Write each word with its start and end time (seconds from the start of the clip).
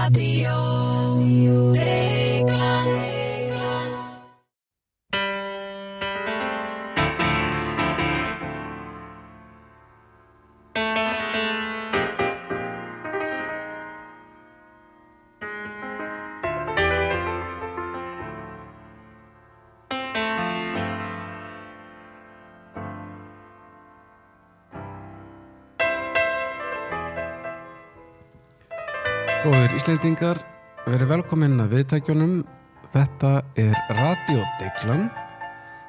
Radio 0.00 0.89
Íslendingar, 29.90 30.38
verið 30.86 31.08
velkominn 31.10 31.58
að 31.58 31.72
viðtækjunum. 31.74 32.34
Þetta 32.92 33.30
er 33.58 33.72
Radiodeglan 33.90 35.08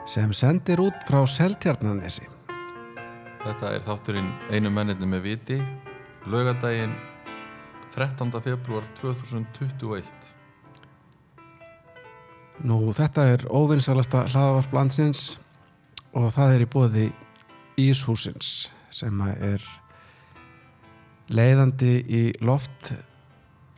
sem 0.09 0.31
sendir 0.33 0.81
út 0.81 0.97
frá 1.05 1.19
Seltjarnanesi. 1.29 2.25
Þetta 3.43 3.75
er 3.75 3.85
þátturinn 3.85 4.31
einu 4.49 4.71
menninni 4.73 5.05
með 5.05 5.21
viti 5.27 5.59
laugadaginn 6.25 6.97
13. 7.93 8.33
februar 8.41 8.89
2021 9.03 10.01
Nú, 12.65 12.81
þetta 12.97 13.29
er 13.35 13.45
óvinnsalasta 13.53 14.25
hlaðavarp 14.31 14.77
landsins 14.79 15.37
og 16.17 16.33
það 16.33 16.55
er 16.55 16.65
í 16.65 16.71
bóði 16.73 17.07
Íshúsins 17.85 18.71
sem 18.89 19.21
er 19.37 19.61
leiðandi 21.29 21.99
í 22.01 22.29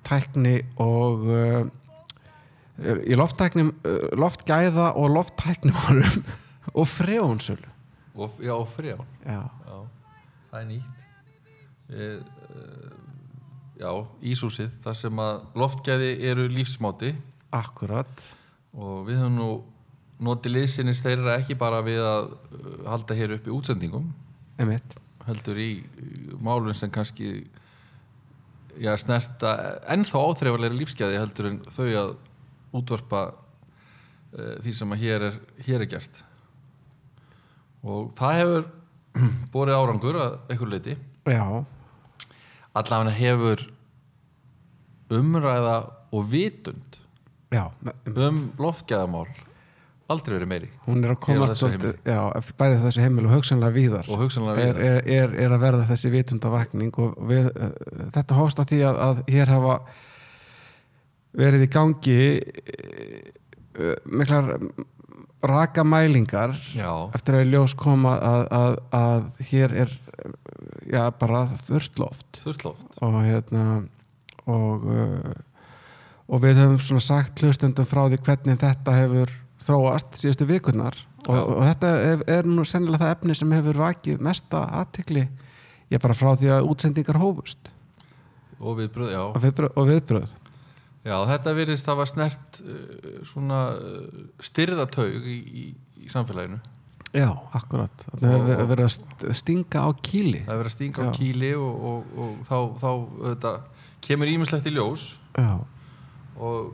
lofttækni 0.03 0.61
og 0.83 1.23
uh, 1.31 1.63
í 3.07 3.15
lofttækni, 3.15 3.63
uh, 3.63 4.09
loftgæða 4.19 4.89
og 4.99 5.09
lofttæknimálum 5.15 6.23
og 6.79 6.87
frjónsölu. 6.87 7.69
og, 8.15 8.29
Já, 8.43 8.51
og 8.53 8.67
frjá 8.67 8.97
Já, 9.25 9.41
Já, 9.65 9.77
það 10.51 10.59
er 10.59 10.67
nýtt 10.67 10.89
uh, 11.89 12.21
Já, 13.79 13.91
Ísúsið 14.21 14.69
þar 14.83 14.93
sem 14.95 15.19
að 15.19 15.39
loftgæði 15.55 16.11
eru 16.29 16.47
lífsmáti 16.51 17.13
akkurat. 17.51 18.21
og 18.73 19.07
við 19.07 19.17
höfum 19.21 19.35
nú 19.37 19.49
notið 20.23 20.53
liðsinnis 20.57 21.01
þeirra 21.03 21.37
ekki 21.39 21.55
bara 21.57 21.81
við 21.83 21.99
að 22.05 22.29
halda 22.87 23.15
hér 23.17 23.33
upp 23.37 23.47
í 23.47 23.51
útsendingum 23.53 24.11
Emitt. 24.59 24.95
heldur 25.25 25.57
í 25.57 25.83
málum 26.39 26.73
sem 26.73 26.89
kannski 26.91 27.47
já, 28.81 28.93
snerta 28.97 29.53
ennþá 29.93 30.21
áþreifarlega 30.29 30.77
lífsgæði 30.77 31.19
heldur 31.21 31.49
en 31.49 31.59
þau 31.73 31.87
að 31.87 32.13
útvarpa 32.73 33.23
uh, 33.33 34.55
því 34.63 34.75
sem 34.77 34.95
að 34.95 35.03
hér 35.05 35.27
er, 35.29 35.39
hér 35.67 35.85
er 35.85 35.91
gert. 35.93 36.23
Og 37.83 38.11
það 38.17 38.39
hefur 38.39 38.67
borið 39.53 39.79
árangur 39.79 40.19
að 40.23 40.37
einhver 40.49 40.73
leiti 40.73 40.97
allavega 42.73 43.13
hefur 43.17 43.63
umræða 45.13 45.77
og 46.13 46.29
vitund 46.31 46.97
já, 47.53 47.67
um 48.15 48.39
loftgæðamál 48.61 49.27
aldrei 50.13 50.37
verið 50.37 50.51
meiri. 50.51 50.69
Hún 50.85 51.03
er 51.03 51.13
að 51.13 51.19
komast 51.25 51.59
svolítið, 51.59 51.97
já, 52.07 52.19
bæði 52.59 52.79
þessu 52.85 53.03
heimil 53.03 53.27
og 53.27 53.35
hugsanlega 53.35 53.75
víðar. 53.75 54.09
Og 54.09 54.23
hugsanlega 54.23 54.61
við 54.61 54.81
er, 54.87 55.01
er, 55.17 55.35
er 55.45 55.57
að 55.57 55.65
verða 55.65 55.89
þessi 55.91 56.13
vitundavakning 56.13 57.03
og 57.03 57.19
við, 57.29 57.51
uh, 57.53 57.75
þetta 58.15 58.39
hóst 58.39 58.63
að 58.63 58.73
því 58.73 58.81
að, 58.89 59.03
að 59.09 59.21
hér 59.35 59.53
hafa 59.53 59.77
verið 61.43 61.65
í 61.65 61.69
gangi 61.73 62.19
uh, 62.39 63.95
miklar 64.05 64.53
raka 65.43 65.83
mælingar 65.83 66.53
já, 66.71 66.89
eftir 67.15 67.35
að 67.37 67.45
í 67.45 67.49
ljós 67.51 67.73
koma 67.75 68.15
að, 68.23 68.43
að, 68.55 68.77
að 68.95 69.47
hér 69.49 69.73
er 69.83 69.97
já, 70.87 71.03
bara 71.19 71.45
þurrt 71.65 71.99
loft. 71.99 72.29
Þurrt 72.43 72.67
loft. 72.69 73.01
Og 73.03 73.17
hérna 73.25 73.65
og, 74.49 74.87
uh, 74.87 75.33
og 76.27 76.43
við 76.43 76.61
höfum 76.63 76.79
svona 76.83 77.03
sagt 77.03 77.43
hlustendum 77.43 77.87
frá 77.87 78.05
því 78.07 78.19
hvernig 78.23 78.61
þetta 78.61 78.95
hefur 78.97 79.33
þróast 79.67 80.19
síðustu 80.19 80.47
vikurnar. 80.49 80.97
Og, 81.23 81.37
og 81.39 81.61
þetta 81.63 81.89
er, 82.03 82.23
er 82.39 82.47
nú 82.49 82.65
sennilega 82.67 83.05
það 83.05 83.13
efni 83.17 83.35
sem 83.39 83.53
hefur 83.55 83.79
vakið 83.79 84.23
mesta 84.25 84.65
aðtikli 84.81 85.27
ég 85.93 86.01
bara 86.03 86.15
frá 86.17 86.33
því 86.39 86.49
að 86.55 86.67
útsendingar 86.71 87.19
hófust. 87.21 87.69
Og 88.63 88.77
viðbröð, 88.79 89.11
já. 89.13 89.21
Og 89.29 89.41
viðbröð, 89.43 89.71
og 89.79 89.87
viðbröð. 89.91 90.33
Já, 91.03 91.15
þetta 91.27 91.53
virðist 91.57 91.89
hafa 91.91 92.05
snert 92.07 92.59
uh, 92.63 93.17
svona 93.27 93.57
uh, 93.75 94.21
styrðataug 94.43 95.25
í, 95.27 95.35
í, 95.43 95.63
í 96.05 96.11
samfélaginu. 96.11 96.61
já, 97.13 97.27
akkurat. 97.53 98.05
Það 98.21 98.31
hefur 98.49 98.69
verið 98.71 98.87
að 98.87 98.93
st- 98.95 99.33
stinga 99.41 99.83
á 99.83 99.89
kýli. 99.99 100.39
Það 100.47 100.53
er 100.55 100.61
verið 100.63 100.71
að 100.71 100.75
stinga 100.77 101.03
á 101.03 101.05
Já. 101.05 101.11
kýli 101.17 101.51
og, 101.59 101.83
og, 101.91 102.13
og 102.23 102.31
þá, 102.47 102.55
þá 102.79 102.89
þetta, 103.27 103.51
kemur 104.07 104.31
ímislegt 104.31 104.71
í 104.71 104.73
ljós. 104.77 105.03
Já, 105.37 105.51
og 106.39 106.71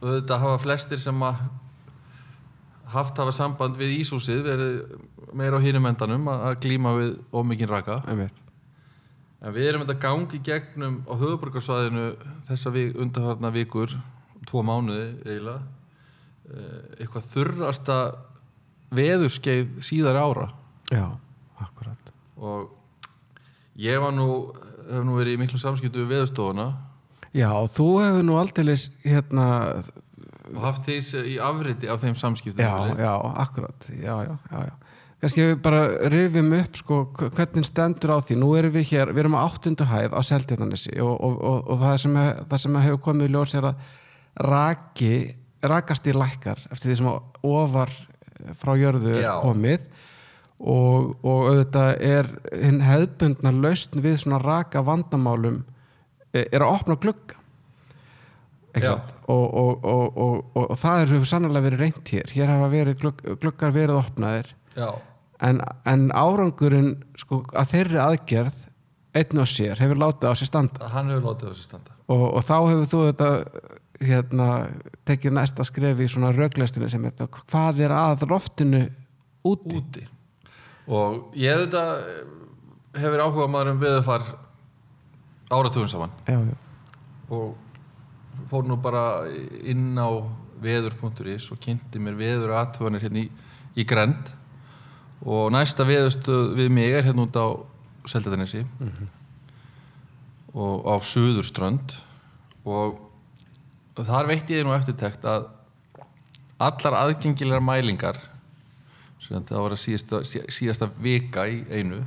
þetta 0.00 0.38
hafa 0.46 0.62
flestir 0.62 1.02
sem 1.02 1.26
að 1.26 1.42
haft 2.92 3.18
hafa 3.18 3.34
samband 3.34 3.78
við 3.78 3.96
Ísúsið 4.00 4.42
verið 4.46 4.74
meira 5.36 5.58
á 5.58 5.64
hinum 5.64 5.88
endanum 5.90 6.28
að, 6.30 6.58
glíma 6.62 6.94
við 6.96 7.14
ómikinn 7.34 7.70
raka. 7.70 8.02
einmitt. 8.06 8.42
En 9.42 9.52
við 9.54 9.68
erum 9.68 9.84
þetta 9.84 10.00
gangi 10.00 10.40
gegnum 10.42 11.00
á 11.06 11.14
höfuborgarsvæðinu 11.18 12.06
þessa 12.48 12.72
vik, 12.74 12.96
undarfarna 13.02 13.50
vikur, 13.54 13.92
tvo 14.48 14.62
mánuði 14.66 15.10
eiginlega, 15.26 15.60
eh, 16.50 16.80
eitthvað 17.02 17.28
þurrasta 17.34 17.98
veðurskeið 18.96 19.82
síðari 19.82 20.22
ára. 20.22 20.48
Já, 20.90 21.06
akkurat. 21.60 22.12
Og 22.38 22.70
ég 23.76 24.00
var 24.00 24.14
nú, 24.14 24.52
hef 24.88 25.04
nú 25.04 25.18
verið 25.18 25.36
í 25.36 25.42
miklu 25.42 25.60
samskiptu 25.60 26.04
við 26.04 26.14
veðustofuna 26.16 26.70
já, 27.36 27.50
þú 27.72 27.88
hefur 28.02 28.26
nú 28.26 28.38
aldeilis 28.40 28.88
hérna 29.04 29.46
og 30.54 30.60
haft 30.62 30.84
þess 30.86 31.14
í 31.26 31.36
afriti 31.42 31.88
af 31.90 32.02
þeim 32.04 32.14
samskiptum. 32.18 32.64
já, 32.64 32.96
já, 33.02 33.12
akkurat 33.42 33.88
kannski 35.20 35.46
við 35.48 35.54
bara 35.64 35.80
rifjum 36.12 36.52
upp 36.58 36.76
sko 36.76 36.98
hv- 37.16 37.30
hvernig 37.34 37.64
stendur 37.66 38.12
á 38.14 38.18
því 38.20 38.36
nú 38.36 38.50
erum 38.58 38.74
við 38.74 38.90
hér, 38.92 39.12
við 39.16 39.22
erum 39.24 39.36
á 39.40 39.46
áttundu 39.48 39.86
hæð 39.88 40.12
á 40.12 40.20
Seltjarnanesi 40.28 40.92
og, 41.00 41.14
og, 41.24 41.38
og, 41.40 41.62
og 41.72 41.78
það 41.80 41.96
sem, 42.04 42.16
er, 42.20 42.42
það 42.50 42.62
sem 42.66 42.76
hefur 42.84 43.00
komið 43.08 43.30
í 43.30 43.32
ljós 43.32 43.54
er 43.56 43.68
að 43.70 43.86
raki, 44.46 45.12
rakast 45.64 46.06
í 46.06 46.12
lækkar 46.12 46.60
eftir 46.70 46.90
því 46.92 46.98
sem 47.00 47.08
ofar 47.48 47.94
frá 48.60 48.74
jörðu 48.76 49.14
Já. 49.22 49.32
komið 49.40 49.86
og, 50.60 51.16
og 51.24 51.48
auðvitað 51.48 51.90
er 52.04 52.28
hefðbundna 52.84 53.52
lausn 53.56 54.04
við 54.04 54.18
svona 54.22 54.38
raka 54.44 54.82
vandamálum 54.84 55.62
eh, 56.36 56.44
er 56.52 56.60
að 56.64 56.74
opna 56.76 56.96
glugga 57.00 57.40
og, 58.76 59.08
og, 59.26 59.84
og, 59.84 59.84
og, 59.84 60.20
og, 60.56 60.62
og 60.66 60.78
það 60.80 61.02
er 61.02 61.26
sannlega 61.28 61.64
verið 61.66 61.84
reynt 61.84 62.12
hér. 62.12 62.32
Hér 62.36 62.52
hafa 62.52 62.70
verið 62.72 62.98
glugg, 63.00 63.22
gluggar 63.42 63.74
verið 63.74 64.00
opnaðir. 64.02 64.52
En, 65.44 65.60
en 65.88 66.06
árangurinn 66.16 66.94
sko, 67.20 67.42
að 67.56 67.72
þeirri 67.74 68.00
aðgerð 68.02 68.62
einn 69.16 69.40
og 69.40 69.48
sér 69.48 69.80
hefur 69.80 70.00
látið 70.00 70.32
á 70.32 70.34
sér 70.36 70.50
standa. 70.50 70.92
Hann 70.92 71.10
hefur 71.12 71.30
látið 71.30 71.52
þessi 71.52 71.66
standa. 71.70 71.96
og, 72.06 72.24
og 72.28 72.44
þá 72.44 72.56
hefur 72.56 72.88
þú 72.92 73.02
þetta 73.08 73.30
hérna, 74.06 74.48
tekið 75.08 75.36
næsta 75.38 75.64
skref 75.66 76.00
í 76.04 76.08
svona 76.10 76.32
rögleistinu 76.36 76.88
sem 76.92 77.04
er 77.06 77.14
þetta, 77.14 77.44
hvað 77.50 77.82
er 77.86 77.94
að 77.96 78.26
loftinu 78.30 78.82
úti? 79.46 79.80
Úti. 79.80 80.04
Og 80.86 81.36
ég 81.38 81.64
þetta 81.64 81.84
hefur 83.00 83.24
áhuga 83.24 83.48
maður 83.50 83.72
um 83.74 83.80
veðufar 83.82 84.26
áratugum 85.50 85.88
saman. 85.90 86.12
já, 86.26 86.38
já, 86.38 86.56
og 87.30 87.54
fór 88.50 88.66
nú 88.68 88.76
bara 88.82 89.04
inn 89.66 89.96
á 89.98 90.08
veður.is 90.62 91.50
og 91.52 91.60
kynnti 91.60 92.00
mér 92.00 92.16
veður 92.18 92.54
aðtöfanir 92.56 93.02
hérna 93.04 93.24
í, 93.24 93.28
í 93.76 93.84
Grend 93.88 94.30
og 95.26 95.50
næsta 95.54 95.84
veðurstöð 95.88 96.54
við 96.58 96.70
mig 96.76 96.92
er 96.96 97.06
hérna 97.08 97.26
út 97.26 97.36
á 97.36 97.46
Seldatanesi 98.06 98.62
og 100.56 100.86
á 100.88 100.94
Suðurströnd. 101.02 101.92
Og 102.66 103.00
þar 103.98 104.28
veitti 104.30 104.56
ég 104.56 104.64
nú 104.66 104.72
eftirtekt 104.76 105.24
að 105.28 105.48
allar 106.62 106.96
aðgengilegar 107.02 107.60
mælingar 107.64 108.16
sem 109.20 109.42
það 109.44 109.60
var 109.64 109.74
að 109.74 109.82
síðasta, 109.82 110.20
sí- 110.24 110.44
síðasta 110.52 110.88
vika 111.02 111.44
í 111.50 111.58
einu 111.72 112.02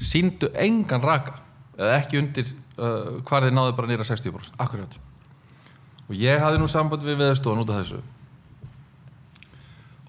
síndu 0.00 0.48
engan 0.54 1.02
raka 1.02 1.34
eða 1.76 1.96
ekki 1.98 2.20
undir 2.20 2.48
uh, 2.78 3.18
hvar 3.26 3.44
þeir 3.44 3.54
náðu 3.56 3.74
bara 3.76 3.90
nýra 3.90 4.06
60% 4.06 4.54
akkurat 4.62 4.96
og 6.08 6.14
ég 6.16 6.40
hafði 6.40 6.62
nú 6.62 6.68
samband 6.70 7.04
við 7.04 7.20
veðurstofan 7.20 7.62
út 7.62 7.72
af 7.72 7.82
þessu. 7.82 8.00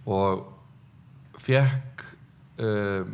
Og 0.09 0.45
fekk 1.43 2.05
um, 2.63 3.11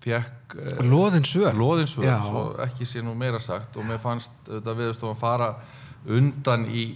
fekk 0.00 0.56
uh, 0.56 0.80
Loðin 0.86 1.26
svör. 1.28 1.54
loðinsvör 1.54 2.08
Já. 2.08 2.18
svo 2.24 2.44
ekki 2.64 2.88
sé 2.88 3.04
nú 3.04 3.14
meira 3.14 3.40
sagt. 3.42 3.76
Og 3.76 3.86
mér 3.86 4.00
fannst 4.02 4.32
þetta 4.48 4.76
viðstofan 4.78 5.20
fara 5.20 5.52
undan 6.08 6.66
í 6.72 6.90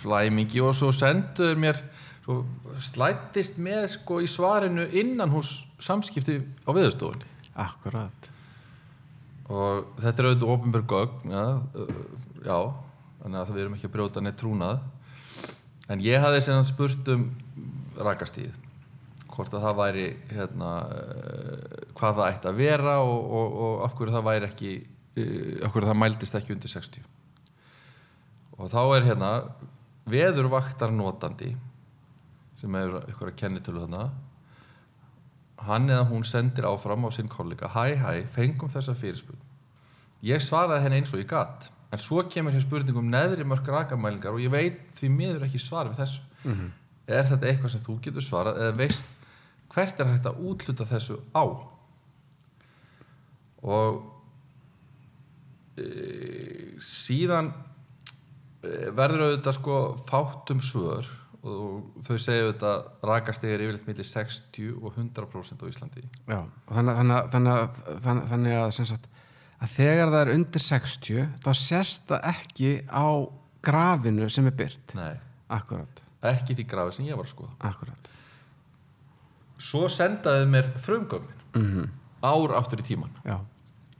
flæmingi 0.00 0.60
og 0.64 0.74
svo 0.76 0.90
senduður 0.92 1.60
mér 1.60 1.80
svo 2.24 2.42
slættist 2.82 3.60
með 3.60 3.86
sko 3.94 4.20
í 4.24 4.28
svarinu 4.28 4.88
innan 4.96 5.32
hús 5.32 5.62
samskipti 5.80 6.40
á 6.64 6.70
viðstofunni 6.76 7.36
Akkurat. 7.58 8.28
Og 9.48 9.94
þetta 9.98 10.22
er 10.22 10.28
auðvitað 10.28 10.50
ofinbjörg 10.52 10.92
gögn 10.92 11.32
ja, 11.32 11.44
uh, 11.80 12.02
já, 12.44 12.58
þannig 13.22 13.40
að 13.40 13.52
við 13.52 13.62
erum 13.64 13.76
ekki 13.76 13.88
að 13.88 13.94
brjóta 13.96 14.22
neitt 14.24 14.38
trúnað. 14.40 14.80
En 15.88 16.02
ég 16.04 16.20
hafði 16.22 16.40
sem 16.44 16.58
sagt 16.60 16.74
spurt 16.74 17.12
um 17.14 17.28
rakastíð 17.98 18.56
hvort 19.38 19.54
að 19.54 19.64
það 19.68 19.76
væri 19.78 20.06
hérna, 20.32 20.68
uh, 20.90 21.82
hvað 21.94 22.16
það 22.18 22.30
ætti 22.32 22.50
að 22.50 22.58
vera 22.58 22.94
og, 23.06 23.18
og, 23.38 23.58
og 23.64 23.82
af 23.86 23.94
hverju 23.98 24.14
það 24.16 24.26
væri 24.26 24.48
ekki 24.48 24.72
uh, 24.82 25.66
af 25.66 25.74
hverju 25.74 25.90
það 25.90 26.00
mældist 26.02 26.38
ekki 26.38 26.54
undir 26.56 26.72
60 26.72 27.06
og 28.58 28.72
þá 28.72 28.80
er 28.96 29.06
hérna 29.06 29.30
veðurvaktarnotandi 30.10 31.52
sem 32.58 32.78
er 32.80 32.96
eitthvað 33.04 33.30
að 33.30 33.38
kenni 33.38 33.62
til 33.62 33.76
þarna 33.78 34.08
hann 35.68 35.86
eða 35.90 36.08
hún 36.10 36.26
sendir 36.26 36.66
áfram 36.66 37.06
á 37.06 37.10
sinn 37.14 37.30
kollega. 37.30 37.70
Hæ 37.70 37.94
hæ, 37.98 38.26
fengum 38.34 38.70
þessa 38.70 38.94
fyrirspurn. 38.98 39.40
Ég 40.22 40.42
svaraði 40.42 40.84
henni 40.84 41.00
eins 41.00 41.14
og 41.14 41.22
ég 41.22 41.30
gatt 41.30 41.68
en 41.92 42.02
svo 42.02 42.22
kemur 42.28 42.52
hér 42.52 42.64
spurning 42.64 42.98
um 43.00 43.08
neðri 43.12 43.46
mörg 43.48 43.68
rakamælingar 43.72 44.34
og 44.34 44.42
ég 44.42 44.52
veit 44.52 44.82
því 44.98 45.12
miður 45.14 45.46
ekki 45.48 45.60
svar 45.62 45.88
við 45.90 46.02
þessu. 46.02 46.24
Mhm. 46.44 46.68
er 47.08 47.24
þetta 47.24 47.46
eitthvað 47.48 47.70
sem 47.72 47.80
þú 47.86 47.94
getur 48.04 48.22
svarað 48.22 48.58
eða 48.60 48.76
veist 48.76 49.04
hvert 49.72 50.00
er 50.00 50.10
hægt 50.12 50.26
að 50.28 50.40
útluta 50.44 50.84
þessu 50.88 51.16
á? 51.32 51.44
Og 53.64 54.02
e, 55.80 55.86
síðan 56.84 57.50
e, 58.62 58.90
verður 58.94 59.24
auðvitað 59.24 59.56
sko 59.56 59.78
fátum 60.08 60.60
svör 60.60 61.08
og 61.48 62.04
þau 62.06 62.16
segja 62.18 62.46
auðvitað 62.48 63.06
rakastig 63.08 63.52
er 63.54 63.64
yfirleitt 63.64 63.88
millir 63.88 64.08
60 64.08 64.78
og 64.82 64.96
100% 64.98 65.62
á 65.62 65.66
Íslandi. 65.70 66.04
Já, 66.26 66.40
þannig, 66.68 67.00
þannig, 67.32 67.32
þannig, 68.04 68.24
þannig 68.32 68.58
að, 68.58 68.70
sem 68.76 68.88
sagt, 68.90 69.08
að 69.58 69.74
þegar 69.74 70.12
það 70.12 70.20
er 70.20 70.34
undir 70.34 70.64
60 70.64 71.24
þá 71.44 71.50
sést 71.58 72.06
það 72.10 72.28
ekki 72.32 72.74
á 72.90 73.08
grafinu 73.64 74.28
sem 74.30 74.46
er 74.46 74.56
byrt 74.58 74.94
Nei, 74.98 75.16
Akkurat, 75.50 76.02
ekki 76.22 76.54
því 76.58 76.68
grafi 76.70 76.98
sem 76.98 77.08
ég 77.08 77.18
var 77.18 77.26
að 77.26 77.34
skoða. 77.34 77.54
Akkurat 77.70 78.14
svo 79.58 79.88
sendaði 79.90 80.44
mér 80.46 80.68
frumgögnin. 80.78 81.40
Mm 81.58 81.88
ár 82.24 82.54
aftur 82.58 82.82
í 82.82 82.86
tíman 82.86 83.12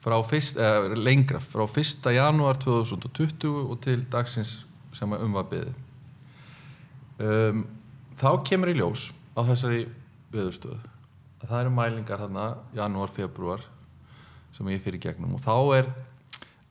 frá 0.03 0.17
fyrst, 0.27 0.57
eh, 0.57 0.95
lengra, 0.97 1.41
frá 1.43 1.67
1. 1.67 2.11
janúar 2.15 2.59
2020 2.59 3.71
og 3.71 3.81
til 3.83 4.05
dagsins 4.11 4.65
sem 4.93 5.13
um 5.13 5.33
var 5.33 5.47
byggði 5.51 5.75
um, 7.19 7.67
þá 8.19 8.31
kemur 8.47 8.73
í 8.73 8.79
ljós 8.79 9.11
á 9.39 9.43
þessari 9.47 9.89
viðurstöð 10.33 10.79
að 11.43 11.49
það 11.51 11.61
eru 11.61 11.75
mælingar 11.75 12.23
þarna 12.25 12.47
janúar, 12.75 13.13
februar 13.15 13.63
sem 14.57 14.71
ég 14.73 14.83
fyrir 14.85 15.03
gegnum. 15.03 15.37
Og 15.39 15.43
þá 15.45 15.55
er 15.79 15.91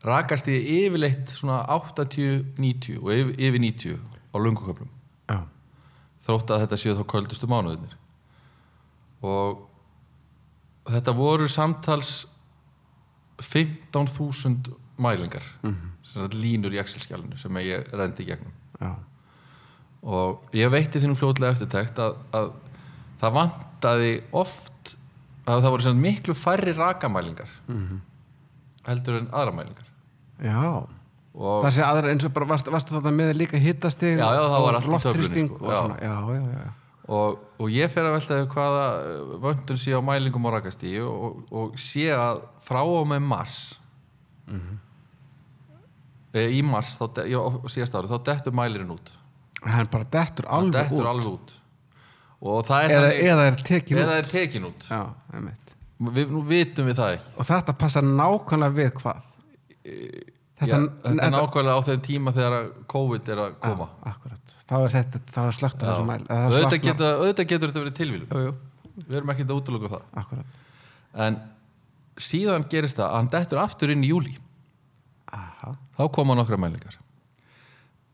rakast 0.08 0.50
í 0.52 0.58
yfirleitt 0.84 1.34
svona 1.34 1.64
80-90 1.74 3.00
og 3.02 3.12
yfir, 3.14 3.34
yfir 3.38 3.64
90 3.64 3.98
á 4.34 4.38
lunguköflum 4.38 4.90
já, 5.28 5.40
þrótt 6.28 6.54
að 6.54 6.64
þetta 6.66 6.80
séu 6.84 6.96
þá 7.00 7.04
köldustu 7.10 7.50
mánuðinir 7.50 7.96
og 9.26 9.64
þetta 10.86 11.16
voru 11.18 11.48
samtals 11.50 12.28
15.000 13.42 14.78
mælingar 15.02 15.46
mm 15.66 15.98
línur 16.34 16.74
í 16.74 16.80
Excel-skjálinu 16.82 17.38
sem 17.40 17.60
ég 17.62 17.90
rendi 17.94 18.26
gegnum. 18.28 18.54
Já, 18.80 18.94
og 20.08 20.56
ég 20.56 20.72
veitti 20.72 21.02
þínum 21.02 21.18
fljótlega 21.20 21.56
eftirtekt 21.56 22.00
að, 22.02 22.18
að 22.38 22.52
það 23.22 23.36
vantaði 23.38 24.14
oft 24.38 24.94
að 25.48 25.64
það 25.64 25.74
voru 25.74 25.94
miklu 25.98 26.36
færri 26.38 26.76
rakamælingar 26.76 27.52
heldur 28.88 29.22
en 29.22 29.30
aðra 29.36 29.54
mælingar. 29.56 29.88
Já. 30.44 30.88
og 31.38 31.64
Það 31.66 31.74
sé 31.76 31.86
aðra 31.86 32.12
eins 32.14 32.26
og 32.28 32.34
bara, 32.36 32.50
varst, 32.50 32.70
varstu 32.72 32.98
þetta 32.98 33.14
með 33.14 33.34
líka 33.38 33.62
hittastig 33.62 34.20
og 34.22 34.68
loftrýsting 34.88 35.52
sko, 35.52 35.66
og 35.66 35.74
já. 35.74 35.80
svona, 35.82 35.98
já, 36.02 36.16
já, 36.38 36.70
og, 37.08 37.44
og 37.58 37.72
ég 37.72 37.92
fer 37.92 38.08
að 38.08 38.18
velta 38.18 38.40
hvaða 38.52 38.88
vöntun 39.44 39.80
sé 39.80 39.96
á 39.96 40.02
mælingum 40.04 40.48
á 40.48 40.58
rakastíu 40.58 41.08
og, 41.08 41.44
og 41.52 41.78
sé 41.82 42.10
að 42.16 42.44
frá 42.68 42.82
og 42.84 43.08
með 43.10 43.24
mars 43.28 43.60
e, 46.34 46.44
í 46.44 46.64
mars 46.66 46.96
þá, 47.00 47.24
síðast 47.72 47.96
árið, 47.96 48.12
þá 48.14 48.28
dettur 48.32 48.58
mælirinn 48.60 48.92
út. 48.98 49.14
Hann 49.64 49.90
bara 49.92 50.08
dettur 50.12 50.50
alveg 50.54 50.84
dettur 50.84 51.02
út. 51.02 51.12
alveg 51.14 51.32
út. 51.32 51.56
og 51.56 51.67
er 52.38 52.94
eða, 52.94 53.14
eða 53.32 53.48
er 53.50 53.62
tekin 53.66 54.02
eða 54.04 54.18
er 54.22 54.30
tekin 54.30 54.68
út. 54.70 54.86
Já, 54.90 55.02
við, 56.14 56.34
nú 56.34 56.44
vitum 56.46 56.90
við 56.90 57.00
það 57.00 57.16
ekki. 57.16 57.34
Og 57.38 57.50
þetta 57.50 57.78
passar 57.82 58.06
nákvæmlega 58.06 58.78
við 58.78 58.92
hvað? 59.00 59.24
Þetta, 59.88 60.68
Já, 60.68 60.78
þetta 61.06 61.28
er 61.30 61.34
nákvæmlega 61.34 61.78
á 61.78 61.82
þeim 61.88 62.04
tíma 62.06 62.34
þegar 62.36 62.70
COVID 62.94 63.34
er 63.34 63.44
að 63.44 63.58
koma. 63.64 63.90
Akkurat. 64.12 64.56
Þá 64.68 64.78
er 64.78 64.96
þetta, 64.98 65.22
þá 65.32 65.42
er 65.46 65.56
slögt 65.56 65.84
að 65.84 65.92
þessu 65.94 66.08
mæl 66.08 66.22
auðvitað, 66.28 67.04
auðvitað 67.22 67.52
getur 67.54 67.72
þetta 67.72 67.84
verið 67.86 68.00
tilvílum 68.02 68.58
við 68.98 69.20
erum 69.20 69.32
ekkert 69.32 69.54
að 69.54 69.62
útlöku 69.62 69.92
það. 69.92 70.06
Akkurat. 70.22 70.58
En 71.28 71.38
síðan 72.22 72.66
gerist 72.72 72.98
það 72.98 73.08
að 73.08 73.18
hann 73.20 73.32
dettur 73.34 73.62
aftur 73.62 73.94
inn 73.94 74.04
í 74.06 74.10
júli 74.12 74.34
Aha, 75.34 75.74
þá 75.98 76.04
koma 76.16 76.36
nokkra 76.38 76.58
mælingar. 76.60 76.96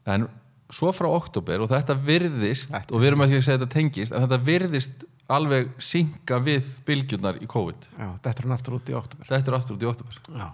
En 0.10 0.25
svo 0.74 0.92
frá 0.96 1.08
oktober 1.14 1.62
og 1.64 1.70
þetta 1.72 1.96
virðist 2.08 2.72
Þetta- 2.74 2.94
og 2.96 3.02
við 3.04 3.08
erum 3.12 3.24
ekki 3.25 3.38
að 3.40 3.46
segja 3.48 3.58
þetta 3.62 3.74
tengist 3.75 4.12
en 4.16 4.25
þetta 4.25 4.40
virðist 4.48 5.06
alveg 5.34 5.70
synga 5.81 6.40
við 6.44 6.68
bylgjurnar 6.88 7.38
í 7.42 7.48
COVID. 7.50 7.86
Já, 8.00 8.08
dettur 8.25 8.48
hann 8.48 8.56
aftur 8.58 8.75
út 8.80 8.90
í 8.92 8.96
oktober 8.98 9.30
þetta 9.30 9.52
er 9.54 9.58
aftur 9.60 9.78
út 9.78 9.86
í 9.86 9.90
oktober 9.94 10.20
Já, 10.34 10.48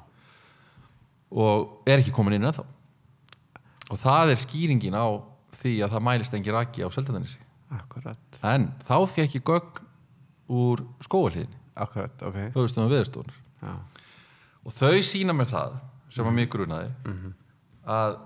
og 1.31 1.89
er 1.89 1.99
ekki 2.01 2.13
komin 2.15 2.35
inn 2.37 2.45
ennþá. 2.49 2.65
Og 3.89 3.97
það 4.01 4.33
er 4.35 4.41
skýringin 4.43 4.93
á 4.97 5.07
því 5.59 5.73
að 5.85 5.93
það 5.95 6.05
mælist 6.05 6.35
engi 6.37 6.53
raki 6.53 6.85
á 6.85 6.89
Seldanesi 6.93 7.39
akkurat. 7.73 8.39
En 8.45 8.69
þá 8.85 8.95
fekk 9.09 9.35
ég 9.39 9.43
gögn 9.45 9.83
úr 10.49 10.83
skóalíðinni 11.05 11.57
Akkurat, 11.79 12.11
ok. 12.25 12.37
Höfustunum 12.55 12.89
viðstofunar 12.91 13.35
Já, 13.63 13.73
og 14.65 14.73
þau 14.75 14.97
sína 15.05 15.33
mér 15.35 15.49
það 15.51 15.77
sem 16.13 16.25
að 16.29 16.33
mig 16.35 16.49
grunaði 16.51 16.89
að 17.89 18.17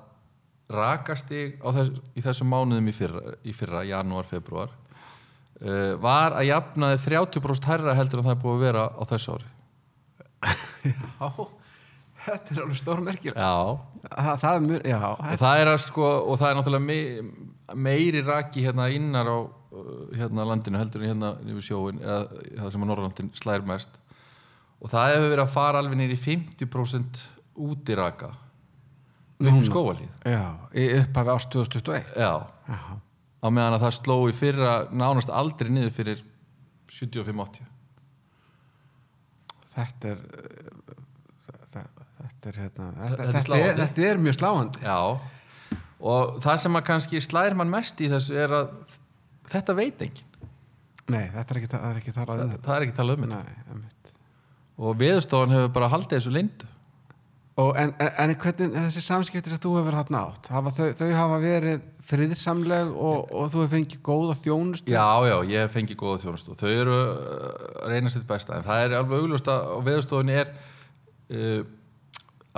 rakastig 0.74 1.58
þess, 1.62 2.00
í 2.18 2.24
þessum 2.26 2.50
mánuðum 2.54 2.90
í 2.90 2.96
fyrra, 2.96 3.36
í 3.46 3.56
fyrra 3.56 3.84
janúar, 3.88 4.28
februar 4.30 4.72
uh, 5.62 5.96
var 6.02 6.38
að 6.38 6.50
jafnaði 6.50 7.02
30% 7.06 7.70
hærra 7.70 7.98
heldur 7.98 8.22
en 8.22 8.30
það 8.30 8.36
er 8.36 8.44
búið 8.44 8.56
að 8.56 8.66
vera 8.68 8.88
á 8.90 9.04
þessu 9.14 9.38
ári. 9.38 9.52
Já 10.84 11.30
Þetta 12.24 12.54
er 12.54 12.60
alveg 12.64 12.78
stór 12.80 13.02
merkir 13.04 13.34
já, 13.36 13.56
Það, 14.04 14.38
það 14.40 14.54
er 14.54 14.62
mjög, 14.64 14.86
já 14.88 15.00
og 15.10 15.42
það 15.42 15.62
er 15.62 15.70
að 15.74 15.82
sko 15.84 16.06
og 16.06 16.38
það 16.40 16.50
er 16.50 16.58
náttúrulega 16.60 16.86
me, 16.86 17.00
meiri 17.88 18.22
raki 18.24 18.64
hérna 18.64 18.88
innar 18.96 19.28
á 19.32 19.38
uh, 19.44 19.90
hérna 20.16 20.46
landinu 20.48 20.80
heldur 20.80 21.04
en 21.04 21.12
hérna 21.12 21.34
yfir 21.44 21.68
sjóin 21.68 22.00
eða 22.00 22.22
það 22.62 22.72
sem 22.76 22.86
að 22.86 22.92
Norrlandin 22.92 23.34
slær 23.36 23.68
mest. 23.68 24.00
Og 24.84 24.92
það 24.92 25.14
hefur 25.14 25.30
verið 25.34 25.44
að 25.46 25.54
fara 25.56 25.84
alveg 25.84 26.00
nýri 26.00 26.20
50% 26.20 27.22
útiraka 27.64 28.32
upp 29.44 29.52
í 29.52 29.60
Núna? 29.60 29.70
skóvalíð 29.70 30.32
Já, 30.34 30.44
í 30.74 30.88
upphafi 31.00 31.34
ást 31.36 31.52
2021 31.54 32.16
já, 32.18 32.32
Já, 32.70 32.80
á 33.44 33.48
meðan 33.50 33.78
að 33.78 33.86
það 33.86 33.96
sló 34.00 34.18
í 34.30 34.36
fyrra 34.38 34.74
nánast 34.92 35.32
aldrei 35.34 35.72
niður 35.74 35.94
fyrir 35.98 36.26
75-80 36.94 37.70
þetta 39.74 40.14
er 40.14 40.20
þetta, 41.48 41.86
þetta 42.22 42.52
er 42.52 42.60
hérna 42.62 42.90
Þetta 42.94 43.16
þetta, 43.18 43.30
er 43.30 43.38
þetta, 43.38 43.62
er, 43.62 43.80
þetta 43.84 44.26
mjög 44.28 44.38
sláandi. 44.38 44.84
Já, 44.84 45.00
og 46.04 46.38
það 46.44 46.62
sem 46.66 46.78
að 46.80 46.86
kannski 46.90 47.24
slær 47.24 47.56
mann 47.58 47.72
mest 47.72 48.02
í 48.04 48.10
þessu 48.12 48.38
er 48.44 48.54
að 48.58 48.74
þetta 49.52 49.76
veit 49.78 50.04
enginn. 50.04 50.30
Nei, 51.12 51.26
þetta 51.34 51.54
er 51.54 51.60
ekki, 51.60 51.72
það 51.72 51.88
er 51.90 52.00
ekki 52.00 52.16
talað 52.16 52.44
um 52.44 52.54
þetta. 52.54 52.66
það 52.68 52.76
er 52.76 52.86
ekki 52.86 52.98
talað 53.00 53.18
um 53.18 53.26
þetta. 53.26 53.40
Nei, 53.44 53.66
einmitt. 53.74 54.14
og 54.84 55.00
viðstofan 55.02 55.56
hefur 55.58 55.74
bara 55.76 55.92
haldið 55.94 56.20
þessu 56.20 56.34
lindu 56.34 56.70
en, 57.54 57.92
en, 58.02 58.12
en 58.24 58.36
hvernig 58.42 58.72
þessi 58.74 59.02
samskipti 59.06 59.52
sem 59.52 59.60
þú 59.62 59.76
hefur 59.78 59.98
haft 60.00 60.14
nátt 60.14 60.48
hafa 60.50 60.72
þau, 60.74 60.88
þau 60.98 61.10
hafa 61.14 61.42
verið 61.44 61.84
friðsamleg 62.04 62.92
og, 62.92 63.30
og 63.30 63.52
þú 63.54 63.62
hefur 63.62 63.72
fengið 63.76 64.00
góða 64.04 64.36
þjónustu? 64.42 64.92
Já, 64.92 65.06
já, 65.30 65.36
ég 65.52 65.64
hef 65.64 65.76
fengið 65.78 66.00
góða 66.02 66.22
þjónustu 66.26 66.58
þau 66.60 66.70
eru 66.72 66.96
uh, 66.98 67.52
að 67.84 67.94
reyna 67.94 68.12
sitt 68.12 68.26
besta. 68.28 68.58
En 68.58 68.66
það 68.66 68.86
er 68.86 68.96
alveg 68.98 69.24
augljóst 69.24 69.52
að 69.54 69.68
á 69.70 69.78
veðurstofunni 69.88 70.40
er 70.42 70.50
uh, 71.38 71.60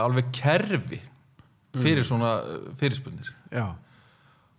alveg 0.06 0.32
kerfi 0.36 1.02
fyrir 1.76 2.08
svona 2.08 2.38
uh, 2.42 2.70
fyrirspunnir 2.80 3.34
já, 3.52 3.66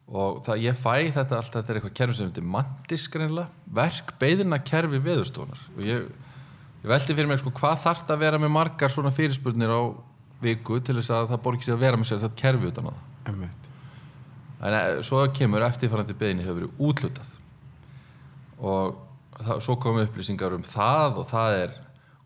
og 0.07 0.43
það, 0.47 0.63
ég 0.67 0.79
fæ 0.79 0.93
þetta 1.17 1.41
allt 1.41 1.57
þetta 1.57 1.73
er 1.73 1.81
eitthvað 1.81 1.97
kerfi 2.03 2.19
sem 2.19 2.29
heitir 2.29 2.47
mantis 2.57 3.07
greinlega 3.13 3.73
verk 3.81 4.13
beðina 4.21 4.61
kerfi 4.61 5.01
veðurstofunar 5.03 5.65
og 5.73 5.81
ég, 5.89 6.05
ég 6.85 6.93
velti 6.93 7.17
fyrir 7.17 7.31
mig 7.33 7.41
sko, 7.41 7.55
hvað 7.57 7.81
þarf 7.87 8.13
að 8.13 8.23
vera 8.27 8.41
með 8.43 8.53
margar 8.59 8.93
svona 8.93 9.15
fyrirspurnir 9.17 9.73
á 9.73 9.81
viku 10.43 10.81
til 10.85 10.99
þess 10.99 11.15
að 11.15 11.31
það 11.33 11.43
borgi 11.47 11.67
sig 11.67 11.77
að 11.77 11.83
vera 11.85 12.01
með 12.01 12.11
sér 12.11 12.23
þetta 12.25 12.43
kerfi 12.43 12.71
utan 12.71 12.89
á 12.89 12.93
það. 12.93 13.01
Einmitt. 13.31 13.71
En 14.67 14.77
eh, 14.77 14.93
svo 15.07 15.25
kemur 15.37 15.67
eftirfarandi 15.67 16.17
beðinni 16.19 16.47
hefur 16.47 16.61
verið 16.61 16.85
útlutað 16.89 17.35
og 18.57 18.97
það, 19.37 19.59
svo 19.67 19.77
komum 19.81 20.07
upplýsingar 20.07 20.57
um 20.57 20.65
það 20.67 21.21
og 21.21 21.29
það 21.33 21.59
er 21.65 21.77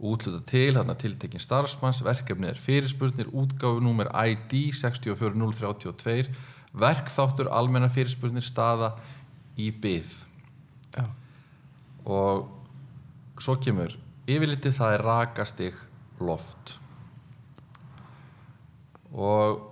útlutað 0.01 0.45
til 0.49 0.71
þarna 0.77 0.97
tiltekin 0.97 1.43
starfsmanns. 1.43 2.05
Verkefni 2.07 2.49
er 2.49 2.61
fyrirspurnir, 2.61 3.29
útgáfu 3.35 3.83
númer 3.85 4.09
ID 4.15 4.71
64032 4.79 6.31
verkþáttur 6.73 7.51
almenna 7.51 7.91
fyrirspurnir 7.91 8.45
staða 8.47 8.93
í 9.59 9.71
byð 9.75 10.11
já, 10.95 11.07
og 12.07 13.41
svo 13.43 13.57
kemur 13.63 13.97
yfirlitið 14.31 14.77
það 14.79 14.95
er 14.95 15.07
rakastig 15.07 15.81
loft 16.23 16.77
og 19.13 19.67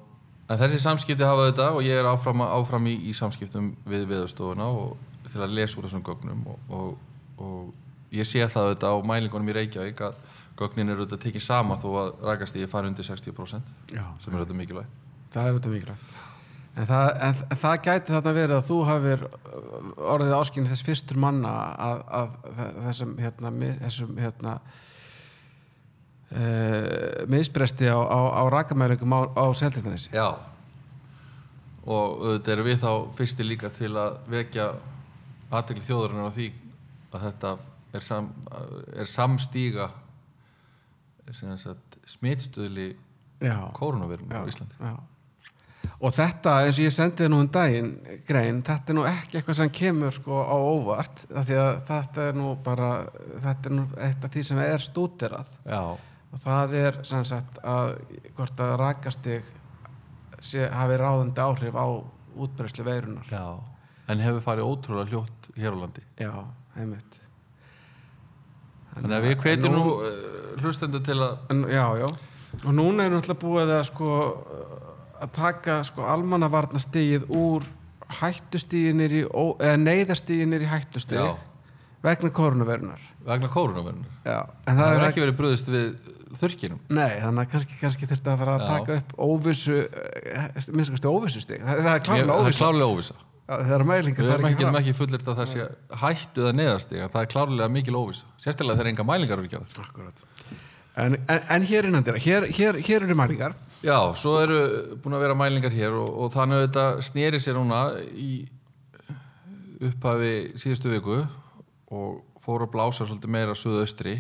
en 0.49 0.61
þessi 0.61 0.81
samskipti 0.83 1.27
hafa 1.27 1.51
þetta 1.51 1.69
og 1.77 1.85
ég 1.87 2.01
er 2.01 2.09
áfram, 2.09 2.43
áfram 2.47 2.89
í, 2.91 2.97
í 3.11 3.15
samskiptum 3.17 3.75
við 3.89 4.07
viðstofuna 4.13 4.71
og 4.71 4.97
til 5.29 5.43
að 5.45 5.57
lesa 5.59 5.79
úr 5.79 5.89
þessum 5.89 6.05
gögnum 6.07 6.47
og, 6.49 6.73
og, 6.73 7.43
og 7.45 8.15
ég 8.15 8.29
sé 8.29 8.47
það 8.49 8.73
þetta 8.73 8.93
á 8.93 8.97
mælingunum 9.11 9.51
í 9.53 9.59
Reykjavík 9.59 10.01
að 10.09 10.17
gögnin 10.59 10.95
eru 10.95 11.05
þetta 11.05 11.21
tekið 11.27 11.45
sama 11.45 11.77
þó 11.79 11.91
að 12.01 12.09
rakastíði 12.31 12.71
fari 12.71 12.91
undir 12.91 13.07
60% 13.07 13.93
já, 13.95 14.05
sem 14.25 14.35
er 14.35 14.43
þetta 14.43 14.57
mikilvægt. 14.59 15.05
Það 15.29 15.45
er 15.45 15.53
auðvitað 15.53 15.77
mikilvægt. 15.77 16.17
En 16.79 16.87
það, 16.87 17.09
en, 17.27 17.39
en 17.51 17.59
það 17.59 17.79
gæti 17.85 18.15
þarna 18.15 18.33
verið 18.37 18.57
að 18.57 18.67
þú 18.69 18.77
hafir 18.87 19.23
orðið 20.15 20.35
áskynni 20.37 20.71
þess 20.71 20.87
fyrstur 20.87 21.19
manna 21.21 21.55
að, 21.85 22.03
að 22.21 22.37
þessum 22.87 23.15
hérna, 23.19 23.53
þessum 23.83 24.13
hérna 24.19 24.59
uh, 26.33 27.25
misbresti 27.31 27.89
á, 27.89 27.99
á, 27.99 28.21
á 28.39 28.43
rakamælingum 28.53 29.13
á, 29.15 29.21
á 29.33 29.45
Seltjarnanesi 29.55 30.13
Já. 30.13 30.37
Og 31.89 32.21
auðvitað 32.21 32.53
erum 32.53 32.67
við 32.69 32.83
þá 32.83 32.93
fyrsti 33.17 33.45
líka 33.47 33.71
til 33.73 33.95
að 33.97 34.19
vekja 34.29 34.73
aðtekli 35.49 35.87
þjóðurinnar 35.87 36.29
á 36.29 36.37
því 36.37 36.49
að 37.09 37.23
þetta 37.25 37.53
er, 37.97 38.05
sam, 38.05 38.33
er 38.93 39.09
samstíga 39.09 39.89
koronavirun 43.77 44.29
já, 44.29 44.43
á 44.45 44.49
Íslandi. 44.49 44.75
já. 44.81 44.97
og 45.99 46.15
þetta 46.15 46.55
eins 46.65 46.79
og 46.79 46.85
ég 46.85 46.95
sendið 46.95 47.31
nú 47.33 47.41
um 47.43 47.49
daginn 47.53 47.95
grein, 48.29 48.61
þetta 48.67 48.93
er 48.93 48.99
nú 48.99 49.07
ekki 49.09 49.41
eitthvað 49.41 49.59
sem 49.61 49.73
kemur 49.81 50.15
sko 50.17 50.43
á 50.45 50.57
óvart 50.57 51.25
þetta 51.33 52.29
er 52.29 52.39
nú 52.39 52.53
bara 52.65 52.93
þetta 53.45 53.71
er 53.71 53.77
nú 53.77 53.87
eitt 53.97 54.25
af 54.25 54.35
því 54.35 54.45
sem 54.51 54.61
er 54.63 54.85
stúderað. 54.85 55.57
Já, 55.65 55.83
og 56.33 56.43
það 56.43 56.77
er 56.83 57.01
sem 57.09 57.25
sagt 57.29 57.59
að 57.65 57.97
hvort 58.37 58.61
að 58.61 58.77
rakastig 58.83 59.49
sé, 60.41 60.69
hafi 60.69 61.01
ráðandi 61.01 61.43
áhrif 61.43 61.79
á 61.79 61.87
útbreyslu 62.39 62.85
veirunar 62.87 63.33
já 63.33 63.59
en 64.09 64.23
hefur 64.25 64.45
farið 64.45 64.69
ótrúlega 64.69 65.13
hljótt 65.13 65.51
hér 65.59 65.77
á 65.77 65.79
landi. 65.83 66.05
Já, 66.21 66.33
einmitt. 66.79 67.19
Þannig 68.95 69.17
að 69.19 69.27
við 69.27 69.35
hvetjum 69.45 69.77
nú 69.77 69.83
uh, 69.95 70.07
hlustendur 70.63 71.05
til 71.07 71.19
að 71.23 71.53
en, 71.53 71.65
já, 71.71 71.85
já, 72.01 72.07
og 72.63 72.71
núna 72.75 73.07
er 73.07 73.15
náttúrulega 73.15 73.43
búið 73.43 73.75
að 73.77 73.85
sko 73.91 74.15
að 75.19 75.35
taka 75.35 75.81
sko 75.87 76.07
almannavarnastigið 76.09 77.29
úr 77.35 77.67
hættustíginir 78.21 79.15
í, 79.21 79.23
neyðastíginir 79.83 80.65
í 80.65 80.69
hættustig 80.71 81.19
Já. 81.19 81.35
vegna 82.07 82.31
koronavirunar 82.33 83.03
vegna 83.27 83.51
já, 84.25 84.39
en 84.65 84.79
það 84.79 84.79
það, 84.79 84.93
hefur 84.93 85.03
er 85.03 85.09
ekki 85.09 85.23
verið 85.25 85.37
bröðist 85.41 85.69
við 85.75 85.89
þurrkinum 86.37 86.79
Nei, 86.93 87.15
þannig 87.23 87.45
að 87.47 87.51
kannski, 87.55 87.79
kannski 87.81 88.07
þurfti 88.11 88.33
að 88.33 88.39
fara 88.43 88.57
að 88.59 88.67
taka 88.69 88.97
upp 89.01 89.15
óvissu, 89.29 89.79
eh, 89.89 90.49
minnst 90.77 90.93
kosti 90.93 91.09
óvissu 91.09 91.41
stig. 91.45 91.63
Það, 91.65 91.81
það 91.87 91.95
er 91.95 91.99
Ég- 91.99 92.07
klárlega 92.09 92.29
Það 92.29 92.39
er 92.39 92.47
óvissu. 92.49 92.63
klárlega 92.65 92.93
óvisa 92.93 93.15
Það 93.49 93.71
er 93.79 93.85
mælingar 93.89 94.19
Við 94.25 94.29
fara 94.29 94.35
erum 94.39 94.45
ekki 94.49 94.55
ekki, 94.59 94.65
fram. 94.69 94.77
ekki 94.83 94.95
fullir 94.99 95.23
að 95.25 95.39
það 95.39 95.47
sé 95.55 95.69
hættu 96.03 96.43
eða 96.45 96.55
neðast 96.59 96.93
en 96.93 97.09
það 97.09 97.23
er 97.23 97.31
klárlega 97.33 97.69
mikil 97.73 97.95
óvisa 97.97 98.25
sérstaklega 98.45 98.77
þegar 98.77 98.91
enga 98.93 99.07
mælingar 99.09 99.39
eru 99.39 99.49
gerðar 99.49 99.81
Akkurat. 99.87 100.21
En, 100.99 101.15
en, 101.31 101.41
en 101.55 101.63
hér 101.63 101.87
innan 101.89 102.03
dýra, 102.05 102.19
hér, 102.21 102.45
hér, 102.51 102.75
hér 102.83 103.05
eru 103.07 103.15
mælingar. 103.15 103.55
Já, 103.87 103.97
svo 104.19 104.35
eru 104.43 104.59
búin 104.99 105.15
að 105.15 105.21
vera 105.23 105.35
mælingar 105.39 105.71
hér 105.73 105.95
og, 105.95 106.09
og 106.27 106.33
þannig 106.35 106.59
að 106.59 106.65
þetta 106.67 106.87
sneri 107.07 107.39
sér 107.41 107.55
núna 107.55 107.81
í 108.19 108.49
upphafi 109.81 110.33
síðustu 110.59 110.91
viku 110.93 111.21
og 111.95 112.19
fór 112.43 112.65
að 112.67 112.73
blása 112.75 113.07
svolítið 113.07 113.31
meira 113.33 113.55
suðaustri 113.57 114.17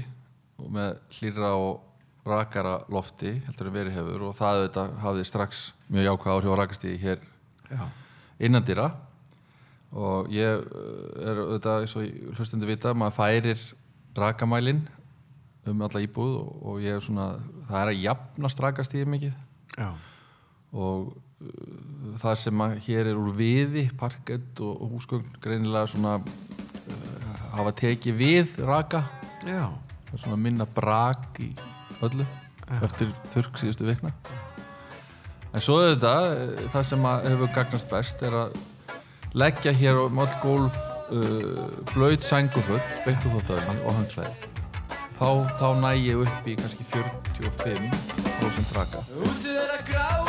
og 0.62 0.70
með 0.74 0.96
hlýra 1.18 1.50
og 1.58 1.82
rakara 2.26 2.78
lofti 2.92 3.34
heldur 3.46 3.70
en 3.70 3.74
verið 3.74 3.98
hefur 3.98 4.28
og 4.28 4.36
það 4.38 4.62
þetta 4.66 4.86
hafði 5.02 5.26
strax 5.28 5.60
mjög 5.88 6.08
jákvæð 6.08 6.34
áhrif 6.34 6.54
á 6.54 6.60
rakastíði 6.60 6.98
hér 7.02 7.22
Já. 7.68 7.84
innandýra 8.38 8.88
og 9.92 10.28
ég 10.32 10.64
uh, 10.64 11.24
er 11.24 11.42
auðvitað 11.44 11.84
eins 11.84 11.96
og 11.96 12.34
hlustendur 12.36 12.72
vita 12.72 12.94
maður 12.96 13.16
færir 13.20 13.62
rakamælin 14.18 14.82
um 15.68 15.82
alla 15.84 16.02
íbúð 16.02 16.34
og, 16.42 16.50
og 16.68 16.82
ég 16.84 16.98
er 16.98 17.04
svona 17.04 17.30
það 17.68 17.80
er 17.80 17.92
að 17.92 18.04
jafnast 18.04 18.62
rakastíði 18.64 19.08
mikið 19.14 19.32
Já. 19.78 19.88
og 20.72 21.14
uh, 21.14 22.12
það 22.20 22.38
sem 22.44 22.66
að 22.66 22.76
hér 22.88 23.12
er 23.12 23.22
úr 23.22 23.32
viði 23.38 23.88
parkett 24.00 24.64
og, 24.64 24.74
og 24.76 24.96
húsgögn 24.98 25.40
greinilega 25.44 25.88
svona 25.94 26.18
uh, 26.20 27.32
hafa 27.56 27.74
tekið 27.80 28.20
við 28.20 28.60
raka 28.68 29.06
Já. 29.46 29.70
svona 30.14 30.36
minna 30.40 30.68
brak 30.76 31.40
í 31.40 31.52
öllu 32.06 32.26
eftir 32.84 33.12
þurrk 33.32 33.60
síðustu 33.60 33.86
vikna. 33.88 34.12
En 35.54 35.64
svo 35.64 35.78
er 35.80 35.94
þetta 35.94 36.14
eh, 36.34 36.66
það 36.74 36.86
sem 36.90 37.08
að 37.08 37.30
hefur 37.32 37.54
gagnast 37.56 37.90
best 37.92 38.22
er 38.28 38.36
að 38.42 38.60
leggja 39.38 39.72
hér 39.76 40.00
á 40.00 40.04
mál 40.12 40.28
gólf 40.42 40.76
uh, 41.12 41.66
blöyt 41.92 42.24
sængufull 42.24 42.80
beint 43.04 43.26
úr 43.28 43.36
þóttavelni 43.36 43.84
og 43.84 43.98
hangklæði 43.98 44.48
þá, 45.18 45.28
þá 45.60 45.68
næ 45.82 45.90
ég 45.98 46.24
upp 46.24 46.48
í 46.48 46.56
kannski 46.58 46.86
45% 46.94 48.74
raka. 48.78 49.04
Húsið 49.18 49.60
er 49.60 49.76
að 49.76 49.86
gráta 49.92 50.27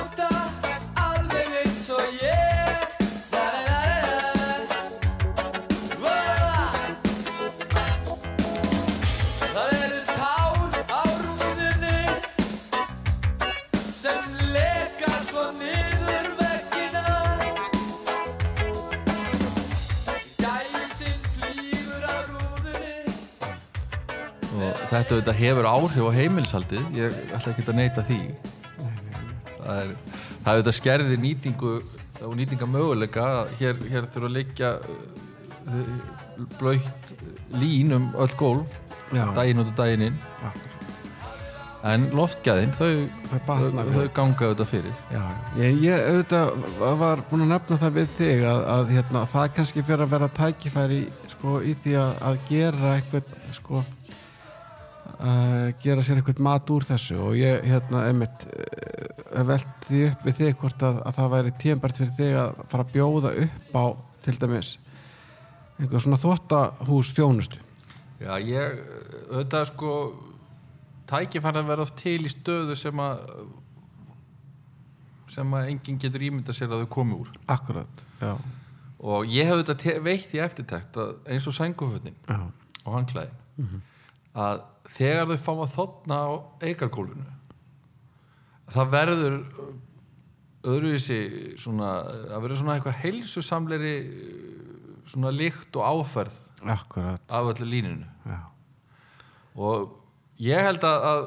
þetta 25.00 25.16
auðvitað 25.16 25.40
hefur 25.40 25.68
áhrif 25.70 26.08
á 26.10 26.18
heimilshaldið 26.20 26.98
ég 26.98 27.20
ætla 27.36 27.54
ekki 27.54 27.66
að 27.66 27.78
neyta 27.80 28.06
því 28.08 28.20
það 29.60 29.82
er 29.84 29.94
það 30.44 30.54
auðvitað 30.54 30.78
skerði 30.80 31.20
nýtingu 31.24 31.76
og 32.20 32.34
nýtinga 32.36 32.68
möguleika 32.68 33.28
hér, 33.60 33.78
hér 33.88 34.08
þurfa 34.12 34.28
að 34.30 34.36
liggja 34.36 34.72
uh, 34.80 35.94
blöytt 36.60 37.14
lín 37.56 37.96
um 37.96 38.10
öll 38.20 38.36
gólf 38.40 38.76
Já. 39.14 39.24
daginn 39.38 39.64
út 39.64 39.72
og 39.72 39.78
daginn 39.78 40.04
inn 40.10 40.18
Akkurat. 40.44 40.76
en 41.90 42.10
loftgæðin 42.14 42.74
þau, 42.76 42.90
Þau 43.30 43.40
þau, 43.48 43.86
þau 43.94 44.08
ganga 44.18 44.50
auðvitað 44.50 44.72
fyrir 44.74 45.00
Já. 45.14 45.24
Ég, 45.62 45.80
ég 45.86 46.10
auðvitað 46.10 46.52
var 47.06 47.24
búin 47.30 47.46
að 47.46 47.54
nefna 47.54 47.80
það 47.86 47.96
við 48.02 48.12
þig 48.18 48.44
að, 48.52 48.66
að 48.76 48.92
hérna, 48.98 49.24
það 49.32 49.54
kannski 49.60 49.86
fyrir 49.88 50.06
að 50.06 50.14
vera 50.18 50.34
tækifæri 50.42 51.00
sko, 51.32 51.56
í 51.64 51.78
því 51.84 51.96
að, 52.04 52.12
að 52.32 52.44
gera 52.52 52.98
eitthvað 52.98 53.34
sko 53.56 53.86
að 55.30 55.70
gera 55.84 56.04
sér 56.06 56.20
eitthvað 56.20 56.44
mat 56.46 56.74
úr 56.74 56.86
þessu 56.88 57.18
og 57.24 57.38
ég 57.40 57.66
hérna 57.68 58.06
einmitt 58.10 58.46
uh, 58.50 59.42
velt 59.48 59.88
því 59.88 60.04
upp 60.10 60.28
við 60.28 60.38
þig 60.42 60.60
hvort 60.62 60.86
að, 60.86 61.02
að 61.06 61.18
það 61.20 61.34
væri 61.36 61.56
tímbært 61.64 62.02
fyrir 62.02 62.14
þig 62.20 62.38
að 62.44 62.62
fara 62.74 62.86
að 62.86 62.94
bjóða 62.98 63.34
upp 63.46 63.80
á 63.80 63.86
til 64.26 64.38
dæmis 64.44 64.76
einhver 65.80 66.04
svona 66.04 66.22
þvóttahús 66.22 67.14
þjónustu 67.18 67.66
Já, 68.20 68.34
ég 68.44 68.80
auðvitað 69.32 69.70
sko 69.70 69.92
tækifæri 71.10 71.62
að 71.62 71.70
vera 71.72 71.86
oft 71.86 71.96
til 72.02 72.20
í 72.28 72.32
stöðu 72.32 72.76
sem 72.78 73.00
að 73.00 73.22
sem 75.30 75.54
að 75.56 75.70
enginn 75.72 76.00
getur 76.02 76.26
ímynda 76.26 76.56
sér 76.58 76.72
að 76.74 76.84
þau 76.84 76.90
komi 76.96 77.18
úr. 77.20 77.30
Akkurat, 77.54 78.02
já, 78.22 78.34
og 79.00 79.30
ég 79.30 79.48
hef 79.48 79.62
þetta 79.62 79.94
veitt 80.04 80.34
í 80.36 80.42
eftirtækt 80.44 81.00
eins 81.30 81.48
og 81.48 81.56
sængufötnin 81.56 82.18
já, 82.28 82.40
og 82.84 82.96
hangklæðin 82.98 83.38
að 84.40 84.64
þegar 84.90 85.30
þau 85.30 85.44
fá 85.46 85.52
að 85.54 85.76
þotna 85.76 86.18
á 86.20 86.30
eikarkólfinu 86.70 87.28
það 88.74 88.92
verður 88.94 89.38
uh, 89.40 89.72
öðruvísi 90.70 91.20
svona, 91.62 91.92
að 92.30 92.44
verður 92.44 92.62
svona 92.62 92.78
eitthvað 92.78 93.02
heilsusamleiri 93.04 93.96
uh, 94.06 94.80
svona 95.10 95.34
líkt 95.34 95.80
og 95.80 95.88
áferð 95.88 96.40
akkurat. 96.76 97.24
af 97.28 97.52
öllu 97.54 97.70
línunu 97.70 98.08
já, 98.30 98.40
og 99.56 99.96
ég 100.44 100.66
held 100.70 100.86
að, 100.88 101.08
að 101.12 101.22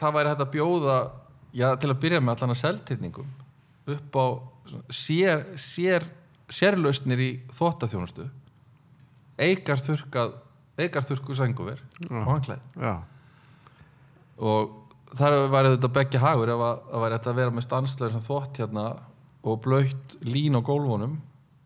það 0.00 0.18
væri 0.18 0.32
hægt 0.32 0.44
að 0.46 0.54
bjóða 0.54 0.98
já, 1.56 1.68
til 1.80 1.90
að 1.90 2.00
byrja 2.04 2.22
með 2.22 2.36
allan 2.36 2.54
að 2.54 2.62
seltýrningum 2.62 3.34
upp 3.96 4.18
á 4.18 4.26
sér, 4.90 5.44
sér, 5.60 6.06
sérlausnir 6.50 7.22
í 7.22 7.30
þvóttaþjónustu 7.54 8.26
eikar 9.36 9.82
þurkað 9.82 10.34
eikar 10.78 11.06
þurku 11.08 11.36
sænguver 11.36 11.80
og 12.10 12.26
hanklæð 12.30 12.64
já, 12.76 12.94
og 14.38 14.74
þar 15.16 15.36
væri 15.52 15.74
þetta 15.74 15.92
begja 15.96 16.20
hagur 16.20 16.52
ef 16.52 16.64
að, 16.66 16.80
að 16.92 17.04
væri 17.04 17.18
þetta 17.18 17.32
að 17.32 17.40
vera 17.40 17.54
með 17.56 17.66
stanslega 17.66 18.24
þvott 18.26 18.60
hérna 18.60 18.86
og 19.46 19.60
blöytt 19.64 20.16
lín 20.26 20.58
á 20.58 20.60
gólfunum 20.60 21.16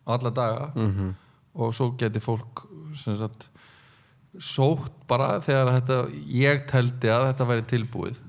alla 0.05 0.31
daga. 0.33 0.71
Mhm. 0.75 1.15
og 1.53 1.73
svo 1.75 1.89
geti 1.99 2.19
fólk 2.23 2.61
sem 2.95 3.17
sagt 3.19 3.49
sótt 4.39 4.93
bara 5.07 5.41
þegar 5.43 5.73
þetta, 5.75 5.97
ég 6.31 6.61
teldi 6.69 7.09
að 7.11 7.25
þetta 7.27 7.47
væri 7.49 7.65
tilbúið. 7.67 8.21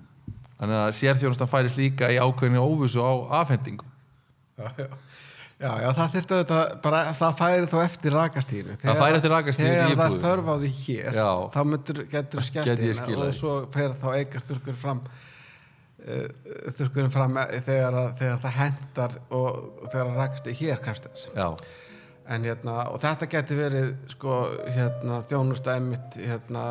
Þannig 0.59 0.79
að 0.81 0.97
sérþjónustan 0.99 1.51
færist 1.51 1.79
líka 1.79 2.11
í 2.11 2.19
ákveðinu 2.19 2.63
óvissu 2.63 2.99
á 2.99 3.43
afhendingu 3.43 3.87
já, 4.59 4.67
já. 4.79 4.87
Já, 5.63 5.73
já, 5.79 5.89
það 5.95 6.15
þyrfti 6.17 6.37
auðvitað 6.37 6.63
bara, 6.83 7.03
það 7.19 7.35
færi 7.39 7.69
þó 7.71 7.77
eftir 7.85 8.17
rakastíðinu 8.19 8.79
Það 8.83 9.03
færi 9.03 9.19
eftir 9.21 9.33
rakastíginu 9.37 9.75
í 9.75 9.93
Þegar 9.93 10.01
það 10.01 10.17
þörf 10.25 10.49
á 10.51 10.55
því 10.63 10.71
hér 10.79 11.19
Já. 11.21 11.29
þá 11.55 11.61
myndur, 11.73 12.01
getur 12.11 12.49
skilað 12.49 13.29
og 13.29 13.37
svo 13.39 13.53
fer 13.77 13.95
þá 14.01 14.09
eikar 14.17 14.47
þurkur 14.49 14.81
fram 14.81 15.05
uh, 15.07 16.27
þurkurinn 16.81 17.15
fram 17.15 17.39
þegar, 17.69 18.01
að, 18.01 18.11
þegar 18.19 18.43
það 18.43 18.59
hendar 18.59 19.17
og, 19.31 19.63
þegar 19.93 20.13
rakastíð 20.19 20.61
hér 20.65 20.83
þess 20.89 21.31
Já, 21.37 21.49
en 22.33 22.45
hérna, 22.47 22.75
og 22.93 23.01
þetta 23.03 23.29
getur 23.31 23.59
verið 23.59 23.89
sko, 24.13 24.41
hérna, 24.71 25.21
þjónusta 25.31 25.77
einmitt 25.77 26.19
hérna, 26.19 26.65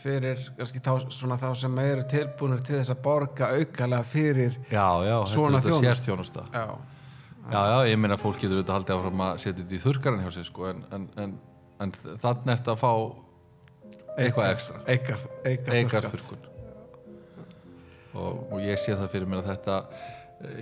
fyrir 0.00 0.40
kannski 0.58 0.82
þá, 0.84 0.90
svona 1.14 1.38
þá 1.40 1.46
sem 1.64 1.78
eru 1.84 2.04
tilbúinir 2.10 2.64
til 2.64 2.78
þess 2.80 2.92
að 2.92 3.04
borga 3.04 3.52
aukalega 3.56 4.08
fyrir 4.08 4.58
já, 4.68 4.88
já 5.08 5.16
Svona 5.30 5.60
þetta 5.60 5.68
er 5.68 5.70
þjónustu. 5.70 5.78
þetta 5.78 5.86
sérþjónusta. 5.88 6.44
Já, 6.52 6.93
Já, 7.52 7.60
já, 7.68 7.78
ég 7.90 7.98
meina 8.00 8.16
fólk 8.20 8.38
getur 8.40 8.56
auðvitað 8.56 8.78
haldið 8.78 8.96
áfram 8.96 9.22
að 9.26 9.36
setja 9.42 9.58
þetta 9.60 9.76
í 9.76 9.82
þurrkaran 9.82 10.24
hjá 10.24 10.30
sér 10.32 10.48
sko, 10.48 10.66
en, 10.70 10.80
en, 10.96 11.04
en, 11.20 11.36
en 11.84 11.92
þannig 12.22 12.52
ert 12.54 12.70
að 12.72 12.80
fá 12.80 12.90
eitthvað 14.14 14.50
ekstra. 14.54 14.82
eikar, 14.88 15.24
eikar, 15.44 15.76
eikar 15.76 16.08
þurrkun 16.08 16.50
og, 18.14 18.44
og 18.54 18.60
ég 18.62 18.78
sé 18.80 18.94
það 18.94 19.10
fyrir 19.12 19.28
mér 19.30 19.42
að 19.42 19.50
þetta 19.52 19.78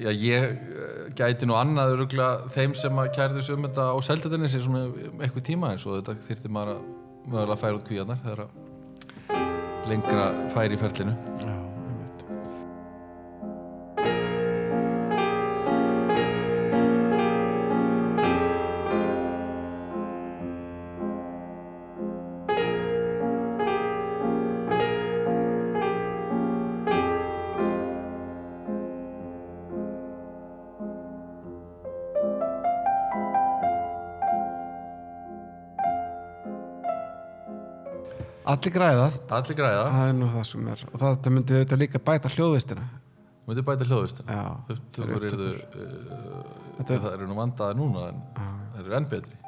já, 0.03 0.11
ég 0.11 0.47
eh, 0.49 0.99
gæti 1.19 1.49
nú 1.49 1.57
annað 1.59 1.97
öruglega 1.97 2.51
þeim 2.55 2.75
sem 2.79 3.03
að 3.03 3.13
kærðu 3.17 3.45
sig 3.45 3.57
um 3.57 3.67
þetta 3.69 3.89
á 3.93 3.97
seldatinni 4.09 4.51
sem 4.51 4.65
svona 4.65 4.85
eitthvað 5.21 5.47
tíma 5.49 5.73
eins 5.75 5.87
og 5.87 6.01
þetta 6.01 6.19
þyrfti 6.29 6.53
maður 6.53 6.75
að 6.75 6.87
mögulega 7.27 7.57
að 7.57 7.63
færa 7.65 7.79
út 7.79 7.89
kvíarnar 7.89 8.23
þegar 8.25 8.45
að 8.47 9.91
lengra 9.91 10.27
færi 10.53 10.77
í 10.77 10.81
ferlinu. 10.81 11.15
Já, 11.43 11.55
Allir 38.63 38.75
græða, 38.79 39.07
Allir 39.35 39.57
græða, 39.59 39.85
það 39.91 40.09
er 40.09 40.13
nú 40.21 40.27
það 40.33 40.45
sem 40.47 40.67
er 40.71 40.83
og 40.93 41.01
það 41.03 41.31
myndi 41.35 41.55
auðvitað 41.57 41.81
líka 41.83 41.99
bæta 42.07 42.31
hljóðvistina. 42.31 42.85
Mútið 43.43 43.65
bæta 43.67 43.87
hljóðvist 43.89 44.21
Já, 44.23 44.43
upptökur 44.71 45.25
eru 45.27 45.47
uh, 45.51 46.43
Þetta- 46.79 46.99
það 47.03 47.15
eru 47.17 47.27
nú 47.27 47.35
vandaði 47.41 47.75
núna 47.81 48.05
en 48.13 48.21
það 48.39 48.79
eru 48.85 48.95
enn 49.01 49.09
betri 49.11 49.41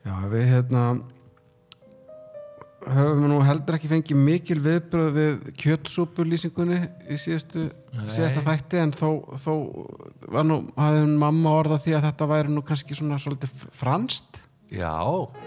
Já, 0.00 0.14
við 0.32 0.46
hérna 0.48 0.84
höfum 2.88 3.26
nú 3.28 3.40
heldur 3.44 3.76
ekki 3.76 3.90
fengið 3.90 4.20
mikil 4.24 4.58
viðbröð 4.64 5.10
við 5.16 5.48
kjötsúpulýsingunni 5.60 6.78
í 7.12 7.18
síðustu, 7.20 7.66
síðasta 8.08 8.44
þætti 8.46 8.80
en 8.80 8.94
þó, 8.96 9.08
þó 9.42 9.52
var 10.32 10.46
nú, 10.48 10.62
hafði 10.78 11.02
mamma 11.20 11.52
orða 11.58 11.80
því 11.82 11.98
að 11.98 12.06
þetta 12.08 12.30
væri 12.30 12.54
nú 12.54 12.64
kannski 12.64 12.96
svona 12.96 13.20
svolítið 13.20 13.66
franst 13.76 14.40
Já, 14.70 14.94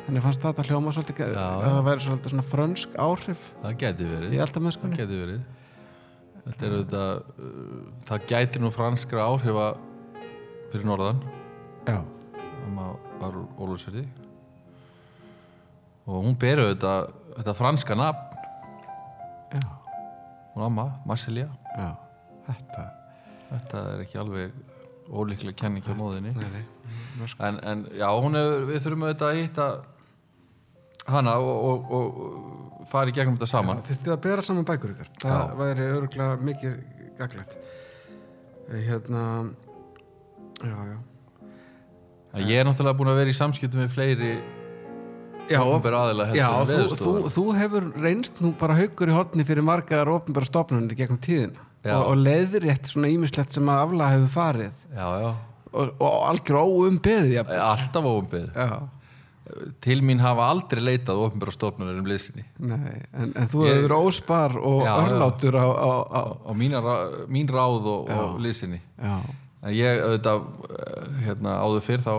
þannig 0.06 0.24
fannst 0.26 0.44
þetta 0.44 0.66
hljóma 0.68 0.92
svolítið 0.92 1.22
að 1.32 1.62
það 1.64 1.84
væri 1.88 2.06
svolítið 2.06 2.34
svona 2.34 2.48
frönsk 2.48 2.98
áhrif 3.00 3.46
það 3.62 3.78
gæti 3.84 4.08
verið. 4.10 4.34
Það 4.44 4.98
gæti 4.98 5.20
verið. 5.22 5.46
Þetta 6.44 6.66
er 6.68 6.74
auðvitað 6.76 7.14
uh, 7.14 7.78
Það 8.10 8.26
gæti 8.34 8.60
nú 8.60 8.74
franskra 8.76 9.30
áhrifa 9.32 9.70
fyrir 10.74 10.90
norðan. 10.90 11.24
Já, 11.88 12.02
Amma 12.66 12.90
var 13.22 13.40
úr 13.40 13.64
Ólfsverði 13.64 14.04
og 16.06 16.24
hún 16.26 16.38
ber 16.40 16.64
auðvitað 16.64 17.12
þetta 17.38 17.58
franska 17.58 17.98
nafn. 17.98 18.30
Já, 19.54 19.68
hún 20.54 20.66
amma, 20.68 20.90
Marcelia 21.06 21.50
já 21.78 21.92
þetta, 22.48 22.86
þetta 23.50 23.82
er 23.94 24.04
ekki 24.04 24.20
alveg 24.22 24.62
ólíklega 25.14 25.56
kenning 25.60 25.86
hjá 25.86 25.96
móðinni. 25.98 26.34
nei, 26.36 26.50
nei. 26.54 26.64
En, 27.46 27.60
en 27.64 27.84
já, 27.94 28.08
hún 28.10 28.38
hefur, 28.38 28.68
við 28.70 28.86
þurfum 28.86 29.06
auðvitað 29.08 29.30
að 29.30 29.42
hitta 29.42 29.68
hana 31.14 31.36
og, 31.44 31.68
og, 31.70 31.94
og, 31.98 32.88
fara 32.92 33.12
í 33.12 33.16
gegnum 33.16 33.38
þetta 33.38 33.52
saman. 33.52 33.82
Þyrfti 33.88 34.14
að 34.14 34.22
bera 34.24 34.46
saman 34.46 34.68
bækur 34.68 34.94
ykkur 34.94 35.10
það 35.24 35.40
Já. 35.40 35.56
væri 35.60 35.88
öruglega 35.92 36.36
mikið 36.50 36.76
gaglegt 37.20 37.56
hérna 38.74 39.24
já, 40.64 40.76
já. 40.94 40.98
En 42.34 42.48
ég 42.50 42.58
er 42.60 42.66
náttúrulega 42.66 42.98
búin 42.98 43.12
að 43.12 43.20
vera 43.22 43.34
í 43.34 43.38
samskiptum 43.38 43.84
við 43.84 43.92
fleiri 43.94 44.32
Já, 45.52 45.60
já 46.40 46.64
þú, 46.70 46.98
þú, 47.00 47.14
þú 47.36 47.44
hefur 47.60 47.88
reynst 48.04 48.40
nú 48.44 48.54
bara 48.60 48.78
haugur 48.80 49.12
í 49.12 49.16
hortni 49.18 49.46
fyrir 49.48 49.66
margar 49.66 50.10
ofnbæra 50.14 50.48
stofnunir 50.48 50.96
gegnum 50.98 51.20
tíðina. 51.24 51.70
Já. 51.84 51.98
og, 52.00 52.14
og 52.14 52.20
leiðrétt 52.24 52.88
svona 52.88 53.10
ímislegt 53.12 53.52
sem 53.56 53.68
að 53.68 53.82
afla 53.84 54.10
hefur 54.14 54.30
farið. 54.32 54.84
Já, 54.96 55.08
já, 55.20 55.32
og, 55.74 55.90
og 56.00 56.20
algjör 56.30 56.60
óumbeðið 56.64 57.34
jafnvel. 57.38 57.64
alltaf 57.68 58.08
óumbið 58.08 58.46
já, 58.56 58.68
Til 59.84 59.98
mín 60.08 60.22
hafa 60.24 60.46
aldrei 60.54 60.80
leitað 60.80 61.20
opinbera 61.26 61.52
stofnunir 61.52 61.98
um 62.00 62.06
liðsinni. 62.08 62.46
Nei, 62.64 62.94
en, 63.12 63.34
en 63.36 63.50
þú 63.52 63.66
hefur 63.68 63.82
verið 63.84 63.96
óspar 64.08 64.56
og 64.56 64.86
örlátur 64.88 65.58
á, 65.60 65.68
á, 65.68 65.92
á 66.48 66.52
rá- 66.56 67.28
mín 67.28 67.52
ráð 67.52 67.90
og, 67.92 68.08
og 68.08 68.40
liðsinni. 68.40 68.80
Já, 69.04 69.18
ég 69.72 70.02
auðvitað 70.04 70.42
eh, 70.68 71.08
hérna, 71.24 71.56
áður 71.64 71.86
fyrr 71.86 72.04
þá 72.04 72.14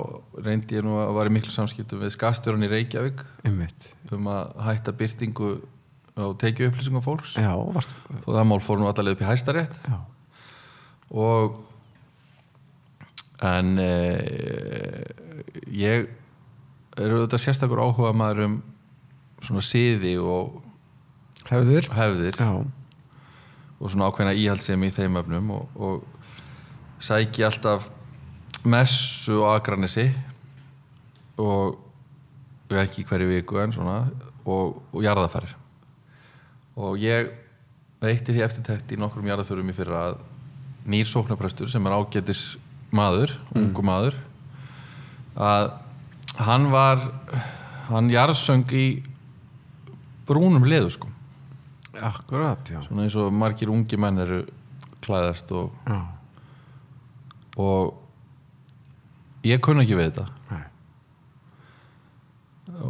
reyndi 0.46 0.78
ég 0.78 0.86
nú 0.86 0.96
að 1.02 1.12
var 1.18 1.28
í 1.28 1.34
miklu 1.34 1.52
samskiptum 1.52 2.00
við 2.00 2.14
skastjórun 2.14 2.64
í 2.64 2.70
Reykjavík. 2.72 3.20
Einmitt. 3.44 3.90
Um 4.14 4.30
að 4.32 4.54
hætta 4.64 4.94
byrtingu 4.96 5.50
á 6.16 6.24
tekju 6.40 6.70
upplýsingum 6.70 7.04
fólks. 7.04 7.34
Já, 7.36 7.52
varst, 7.74 7.92
og 8.22 8.30
það 8.32 8.48
mál 8.48 8.60
fór 8.64 8.80
nú 8.80 8.88
allavega 8.88 9.18
upp 9.18 9.24
í 9.24 9.28
hæstarétt. 9.28 9.76
Já, 9.84 9.98
og 11.14 11.60
en 13.44 13.74
e, 13.82 13.90
ég 15.74 16.08
er 16.96 17.10
auðvitað 17.12 17.42
sérstakur 17.42 17.82
áhuga 17.82 18.14
maður 18.16 18.46
um 18.46 18.56
svona 19.44 19.64
siði 19.66 20.14
og 20.22 20.62
hefðir. 21.50 21.90
já, 22.38 22.52
og 23.74 23.90
svona 23.90 24.08
ákveðna 24.08 24.36
íhaldsemi 24.38 24.88
í 24.88 24.94
þeim 24.94 25.18
öfnum 25.20 25.50
og, 25.58 25.74
og 25.76 26.13
sæki 27.04 27.44
alltaf 27.44 27.90
messu 28.64 29.42
á 29.44 29.58
Akranesi 29.58 30.08
og 31.36 31.80
og 32.70 32.78
ekki 32.80 33.04
hverju 33.04 33.28
viku 33.28 33.60
en 33.60 33.74
svona 33.76 33.98
og, 34.44 34.80
og 34.92 35.00
jarðafarir 35.04 35.52
og 36.80 36.96
ég 36.98 37.28
veitti 38.02 38.34
því 38.34 38.44
eftirtekt 38.46 38.94
í 38.94 39.00
nokkrum 39.00 39.28
jarðaförum 39.28 39.68
í 39.70 39.76
fyrra 39.76 40.00
að 40.08 40.22
nýr 40.90 41.08
sóknarprestur 41.08 41.70
sem 41.70 41.84
er 41.86 41.96
ágætis 41.96 42.42
maður, 42.94 43.32
ungu 43.56 43.84
maður 43.84 44.18
að 45.34 45.70
hann 46.40 46.68
var 46.72 47.04
hann 47.88 48.10
jarðsöng 48.12 48.70
í 48.74 48.86
brúnum 50.24 50.64
leðu 50.64 50.90
sko. 50.94 51.10
Akkurat, 51.94 52.64
já. 52.66 52.80
Svona 52.82 53.04
eins 53.04 53.16
og 53.20 53.32
margir 53.34 53.70
ungi 53.70 53.98
menn 54.00 54.18
eru 54.24 54.40
klæðast 55.04 55.52
og, 55.54 55.74
já, 55.86 56.00
og 57.60 57.94
ég 59.46 59.60
kunna 59.64 59.84
ekki 59.84 59.98
við 59.98 60.10
þetta. 60.10 60.26
Nei, 60.50 60.64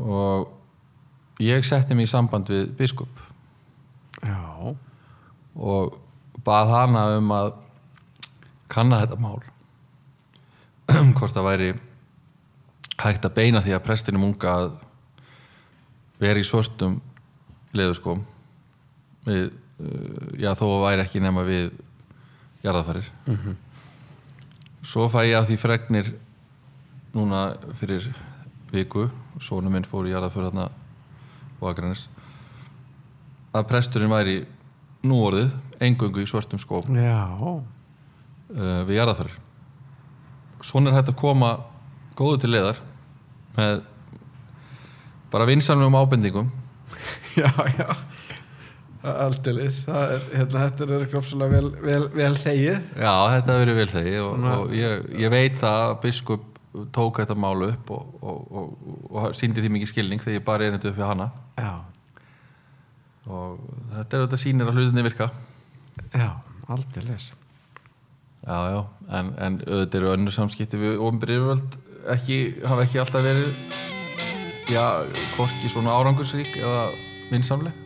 og 0.01 1.43
ég 1.43 1.67
setti 1.67 1.97
mig 1.97 2.09
í 2.09 2.13
samband 2.13 2.51
við 2.51 2.71
biskup. 2.79 3.23
Já. 4.25 4.75
Og 5.55 5.99
bað 6.45 6.73
hana 6.73 7.07
um 7.19 7.35
að 7.35 7.51
kanna 8.73 9.03
þetta 9.03 9.21
mál. 9.21 9.43
Hvort 11.17 11.35
það 11.35 11.49
væri 11.49 11.75
hægt 13.01 13.27
að 13.27 13.37
beina 13.37 13.63
því 13.65 13.75
að 13.77 13.85
prestinum 13.85 14.29
unga 14.29 14.55
að 14.55 14.71
vera 16.23 16.41
í 16.41 16.47
svörtum 16.47 17.01
leðuskóm 17.75 18.23
við, 19.27 19.49
uh, 19.83 20.29
já 20.39 20.53
þó 20.55 20.67
væri 20.85 21.03
ekki 21.05 21.23
nema 21.23 21.43
við 21.47 21.73
jarðafarir 22.65 23.11
svo 24.85 25.09
fæ 25.11 25.25
ég 25.27 25.39
af 25.39 25.49
því 25.49 25.59
fregnir 25.61 26.11
núna 27.15 27.55
fyrir 27.79 28.11
viku. 28.73 29.09
Sónu 29.41 29.71
minn 29.73 29.87
fór 29.89 30.07
í 30.07 30.13
jarðaför 30.13 30.49
þarna 30.49 30.69
og 31.61 31.71
aðgrænis 31.71 32.09
að 33.55 33.69
presturinn 33.71 34.13
væri 34.13 34.37
nú 35.07 35.23
orðið 35.27 35.55
engöngu 35.83 36.23
í 36.23 36.29
svörtum 36.29 36.61
skóm 36.63 36.95
já, 36.97 37.27
uh, 37.39 38.83
við 38.87 38.97
jarðafarir 38.99 39.35
svona 40.65 40.91
er 40.91 40.99
hægt 40.99 41.13
að 41.13 41.21
koma 41.21 41.51
góðu 42.17 42.45
til 42.45 42.53
leðar 42.55 42.81
með 43.57 43.83
bara 45.35 45.49
vinsamlegum 45.51 45.97
ábendingum. 45.99 46.51
Já, 47.35 47.51
já 47.51 47.89
Aldeilis, 49.05 49.83
það 49.85 50.13
er, 50.15 50.23
hérna, 50.39 50.61
þetta 50.65 50.87
er 50.97 51.07
grófslega 51.13 51.53
vel, 51.53 51.71
vel, 51.85 52.05
vel 52.15 52.33
þegið. 52.41 52.79
Já 53.05 53.13
þetta 53.35 53.53
hefur 53.53 53.61
verið 53.65 53.79
vel 53.81 53.89
þegi 53.93 54.15
og, 54.23 54.31
Svona- 54.39 54.55
og 54.63 54.75
ég, 54.79 55.05
ég 55.21 55.33
veit 55.35 55.65
að 55.69 55.93
biskup 56.05 56.47
tók 56.97 57.21
þetta 57.21 57.37
mál 57.39 57.67
upp 57.69 57.91
og, 57.95 58.15
og, 58.25 58.41
og, 58.51 58.89
og 59.13 59.37
síndi 59.39 59.63
því 59.63 59.71
mikið 59.77 59.93
skilning 59.93 60.25
þegar 60.25 60.39
ég 60.41 60.47
bara 60.49 60.67
er 60.67 60.75
þetta 60.79 60.91
upp 60.91 60.99
við 61.03 61.07
hana. 61.11 61.29
Já, 61.61 61.75
og 63.29 63.61
þetta 63.93 64.17
er 64.19 64.25
þetta 64.27 64.41
sýnir 64.43 64.73
að 64.73 64.81
hlutinni 64.81 65.07
virka. 65.07 65.31
Já, 66.17 66.29
aldeilis. 66.73 67.29
Já 68.45 68.59
já 68.75 68.81
en, 69.17 69.31
en 69.41 69.61
auðvitað 69.65 70.01
eru 70.01 70.11
önnur 70.17 70.35
samskipti 70.35 70.81
við 70.81 70.99
ofnbyrjurvöld 71.01 71.79
ekki, 72.13 72.37
hafa 72.65 72.85
ekki 72.85 73.01
alltaf 73.01 73.25
verið 73.25 73.55
já, 74.69 74.85
hvorki 75.37 75.71
svona 75.73 75.95
árangursrík 75.97 76.57
eða 76.61 76.83
vinsamleg 77.31 77.84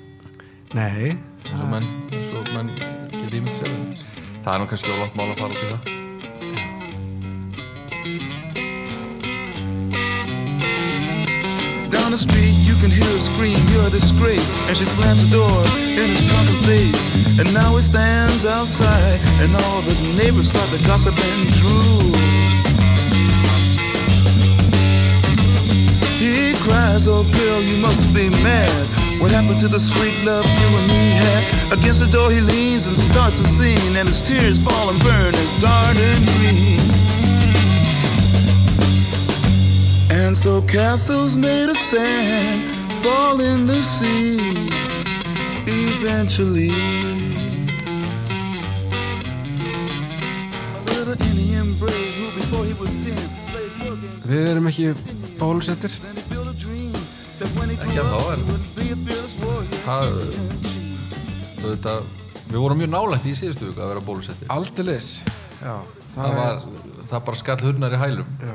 Nei, 0.77 1.17
eins 1.49 1.61
og 1.65 1.69
menn, 1.71 1.87
eins 2.13 2.29
og 2.37 2.45
menn 2.53 2.69
geta 3.09 3.39
ímynd 3.39 3.55
sér 3.57 3.71
það 4.45 4.51
er 4.53 4.59
nú 4.61 4.67
kannski 4.69 4.91
ólangt 4.93 5.15
mál 5.17 5.31
að 5.33 5.39
fara 5.41 5.55
út 5.55 5.63
í 5.65 5.69
það 5.71 5.81
Down 11.89 12.13
the 12.13 12.21
street, 12.21 12.53
you 12.69 12.77
can 12.83 12.93
hear 12.93 13.09
her 13.09 13.21
scream, 13.21 13.57
you're 13.73 13.87
a 13.87 13.91
disgrace. 13.91 14.59
And 14.69 14.77
she 14.77 14.85
slams 14.85 15.25
the 15.25 15.33
door 15.33 15.65
in 15.97 16.13
his 16.13 16.21
drunken 16.29 16.61
face. 16.69 17.09
And 17.41 17.49
now 17.55 17.77
he 17.77 17.83
stands 17.83 18.45
outside, 18.45 19.21
and 19.41 19.57
all 19.57 19.81
the 19.89 19.97
neighbors 20.21 20.49
start 20.49 20.69
to 20.77 20.81
gossip 20.85 21.17
and 21.17 21.49
drool. 21.57 22.13
He 26.21 26.53
cries, 26.61 27.09
oh 27.09 27.25
girl, 27.25 27.61
you 27.63 27.81
must 27.81 28.13
be 28.15 28.29
mad. 28.29 28.98
What 29.21 29.31
happened 29.31 29.61
to 29.61 29.69
the 29.69 29.81
sweet 29.81 30.17
love 30.25 30.47
you 30.47 30.69
and 30.79 30.87
me 30.87 31.05
had? 31.23 31.73
Against 31.79 32.01
the 32.01 32.11
door 32.11 32.31
he 32.31 32.41
leans 32.41 32.87
and 32.87 32.97
starts 32.97 33.41
a 33.41 33.45
scene, 33.45 33.97
and 33.97 34.07
his 34.09 34.21
tears 34.21 34.59
fall 34.61 34.91
and 34.91 34.99
burn 35.03 35.33
the 35.33 35.47
garden 35.61 36.19
green. 36.39 36.81
And 40.11 40.37
so 40.37 40.63
castles 40.63 41.37
made 41.37 41.69
of 41.69 41.77
sand 41.77 42.63
fall 43.03 43.41
in 43.41 43.67
the 43.67 43.83
sea 43.83 44.69
eventually. 45.67 46.71
A 50.75 50.81
little 50.95 51.21
Indian 51.31 51.75
brave 51.79 52.15
who 52.15 52.31
before 52.41 52.65
he 52.65 52.75
was 52.75 52.97
ten 52.97 53.17
played 53.51 53.73
war 53.83 53.97
games. 53.97 54.25
við 54.29 54.49
erum 54.53 54.67
ekki 54.71 54.89
bólusettir 55.41 55.91
Then 56.03 56.17
he 56.17 56.25
built 56.33 56.49
a 56.49 56.57
dream 56.65 56.93
that 57.41 57.51
when 57.59 57.69
he 57.71 57.77
Ekki 57.77 57.95
grew 57.95 58.03
ennþá, 58.03 58.33
up 58.33 58.39
en- 58.39 58.68
Það- 59.85 60.19
auðvitað, 61.59 62.05
við 62.49 62.59
vorum 62.63 62.79
mjög 62.79 62.91
nálægt 62.93 63.27
í 63.27 63.33
síðustu 63.39 63.69
viku 63.69 63.83
að 63.83 63.91
vera 63.93 64.03
bólusetti 64.07 64.47
Aldeilis. 64.55 65.09
Já, 65.59 65.75
það, 66.15 66.37
var, 66.39 66.61
það 67.11 67.25
bara 67.27 67.41
skall 67.41 67.59
hurnar 67.65 67.97
í 67.97 67.99
hælum. 68.03 68.29
Já, 68.39 68.55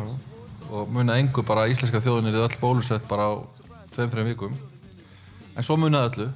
og 0.72 0.94
munað 0.94 1.20
engu 1.24 1.44
bara 1.46 1.68
íslenska 1.72 2.00
þjóðin 2.04 2.32
er 2.32 2.40
öll 2.46 2.58
bólusett 2.62 3.08
bara 3.10 3.28
á 3.28 3.32
tveim, 3.94 4.10
þreim 4.14 4.30
vikum. 4.32 4.56
En 5.56 5.64
svo 5.68 5.76
munað 5.78 6.08
öllu. 6.12 6.30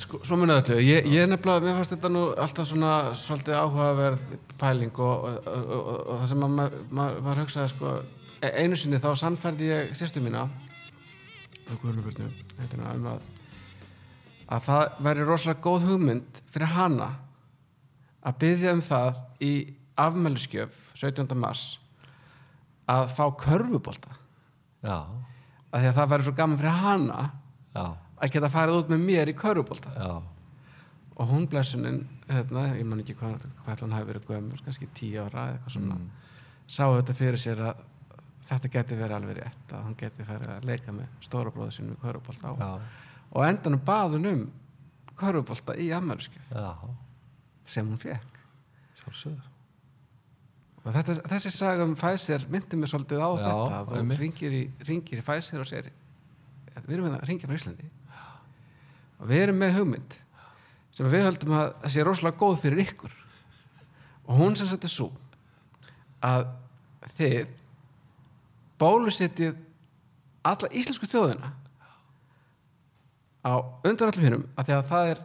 Sko, 0.00 0.20
svo 0.26 0.36
munið 0.40 0.60
öllu. 0.64 0.80
Ég, 0.84 1.06
ég 1.10 1.28
nefnilega, 1.30 1.64
mér 1.68 1.78
fannst 1.78 1.94
þetta 1.94 2.10
nú 2.12 2.24
alltaf 2.34 2.68
svona 2.68 2.94
svolítið 3.18 3.56
áhugaverð 3.60 4.34
pæling 4.58 4.98
og, 4.98 5.28
og, 5.46 5.46
og, 5.46 5.86
og, 5.86 6.16
það 6.20 6.26
sem 6.32 6.44
að 6.48 6.58
maður 6.58 6.82
ma, 6.90 7.06
ma 7.24 7.36
hugsaði 7.38 7.72
sko 7.76 7.94
e- 8.42 8.52
einu 8.64 8.76
sinni 8.78 9.00
þá 9.02 9.08
sannfærdi 9.22 9.70
ég 9.70 9.94
sýstu 9.98 10.22
mína 10.24 10.48
heitina, 11.70 12.94
um 12.94 13.12
að 13.14 13.28
að 14.50 14.64
það 14.66 15.02
væri 15.06 15.26
rosalega 15.26 15.62
góð 15.64 15.84
hugmynd 15.86 16.40
fyrir 16.50 16.72
hana 16.74 17.10
að 18.26 18.38
byggja 18.42 18.72
um 18.74 18.82
það 18.84 19.20
í 19.46 19.52
afmæliskjöf 20.00 20.78
17. 20.98 21.36
mars 21.38 21.64
að 22.90 23.12
fá 23.14 23.24
körfubolta. 23.38 24.16
Já, 24.82 25.06
að 25.70 25.84
því 25.84 25.90
að 25.90 25.98
það 26.00 26.12
væri 26.12 26.26
svo 26.26 26.34
gaman 26.40 26.58
fyrir 26.58 26.80
hana 26.82 27.20
já, 27.76 27.84
að 28.18 28.34
geta 28.34 28.52
farið 28.52 28.80
út 28.80 28.90
með 28.90 29.04
mér 29.06 29.30
í 29.30 29.36
körfubolta. 29.38 29.94
Já. 29.94 30.12
Og 31.20 31.28
hún 31.28 31.46
blessunin 31.52 32.02
hérna, 32.30 32.70
ég 32.78 32.86
man 32.88 33.02
ekki 33.02 33.14
hvað, 33.18 33.44
hvað 33.64 33.84
hún 33.84 33.94
hafi 33.94 34.08
verið 34.08 34.28
gömur 34.30 34.62
kannski 34.64 34.88
tíu 34.96 35.20
ára 35.20 35.50
eða 35.50 35.58
eitthvað 35.58 35.74
svona 35.76 35.98
sá 36.70 36.84
þetta 36.86 37.16
fyrir 37.18 37.40
sér 37.42 37.62
að 37.70 37.82
þetta 38.50 38.72
geti 38.76 38.98
verið 38.98 39.16
alveg 39.18 39.38
rétt 39.40 39.76
að 39.76 39.84
hún 39.86 39.98
geti 40.00 40.26
farið 40.26 40.54
að 40.56 40.66
leika 40.70 40.96
með 40.96 41.12
stóra 41.26 41.52
bróðu 41.54 41.76
sínum 41.76 41.94
í 41.94 42.00
körfubolta 42.02 42.54
já, 42.58 42.72
og 43.30 43.46
endanum 43.46 43.84
baðun 43.86 44.32
um 44.32 44.42
körfubolta 45.20 45.76
í 45.78 45.90
ammæliskjöf 45.94 46.50
já, 46.56 46.74
sem 47.70 47.86
hún 47.86 48.00
fekk 48.00 48.42
sjálfsögur 49.02 49.46
og 50.80 50.92
þetta, 50.96 51.16
þessi 51.28 51.52
saga 51.52 51.84
um 51.84 51.96
Pfizer 51.98 52.46
myndi 52.50 52.78
mig 52.80 52.90
svolítið 52.90 53.20
á 53.20 53.30
Já, 53.30 53.40
þetta 53.44 53.80
að 53.80 53.90
þú 53.90 54.20
ringir 54.22 54.54
í, 54.56 54.62
ringir 54.88 55.20
í 55.20 55.24
Pfizer 55.24 55.60
og 55.60 55.68
segir 55.68 55.90
við 56.86 56.96
erum 56.96 57.14
að 57.14 57.24
ringja 57.28 57.48
frá 57.48 57.56
Íslandi. 57.56 57.88
Og 59.20 59.28
við 59.30 59.44
erum 59.44 59.58
með 59.60 59.76
hugmynd 59.78 60.16
sem 60.96 61.08
við 61.12 61.26
höldum 61.26 61.56
að 61.58 61.72
það 61.82 61.94
sé 61.94 62.04
rosalega 62.06 62.40
góð 62.40 62.56
fyrir 62.64 62.82
ykkur. 62.86 63.16
Og 64.26 64.40
hún 64.40 64.56
sem 64.58 64.68
sagt 64.70 64.86
er 64.86 64.92
svo 64.92 65.10
að 66.24 66.48
þið 67.18 67.52
bólusetjið 68.80 69.58
alla 70.50 70.70
íslensku 70.72 71.08
þjóðina 71.10 71.52
á 73.44 73.52
undan 73.84 74.08
allum 74.08 74.24
hinnum 74.24 74.46
að 74.56 74.68
því 74.68 74.76
að 74.76 74.88
það 74.90 75.12
er 75.12 75.20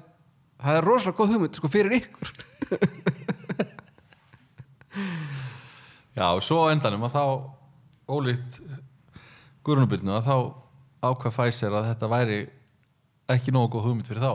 það 0.62 0.80
er 0.80 0.88
rosalega 0.88 1.20
góð 1.20 1.34
hugmynd 1.34 1.60
sko 1.60 1.72
fyrir 1.72 1.98
ykkur. 2.00 2.32
Já, 6.16 6.28
og 6.32 6.44
svo 6.44 6.70
endanum 6.72 7.04
að 7.08 7.16
þá 7.18 7.24
ólíkt 8.16 8.60
Guðrunubyrnu 9.66 10.14
að 10.16 10.28
þá 10.30 10.38
ákvað 11.10 11.36
Pfizer 11.36 11.74
að 11.76 11.88
þetta 11.90 12.12
væri 12.12 12.40
ekki 13.34 13.52
nógu 13.52 13.74
góð 13.76 13.88
hugmynd 13.90 14.08
fyrir 14.08 14.24
þá. 14.24 14.34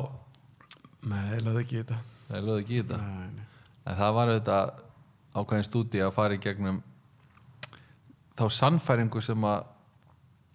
Nei, 1.09 1.25
ég 1.37 1.45
laði 1.47 1.63
ekki 1.63 1.79
í 1.79 1.81
þetta. 1.81 1.99
Það 2.27 2.37
er 2.37 2.47
lögð 2.49 2.61
ekki 2.61 2.75
í 2.75 2.81
þetta. 2.83 2.99
Nei, 3.01 3.29
nei. 3.39 3.45
en 3.87 3.99
það 4.01 4.17
var 4.19 4.33
auðvitað 4.33 4.73
ákveðin 5.31 5.69
stúdi 5.71 6.03
að 6.05 6.17
fara 6.19 6.37
í 6.37 6.43
gegnum 6.43 6.83
þá 8.41 8.47
sannfæringu 8.57 9.21
sem 9.25 9.45
að 9.51 9.69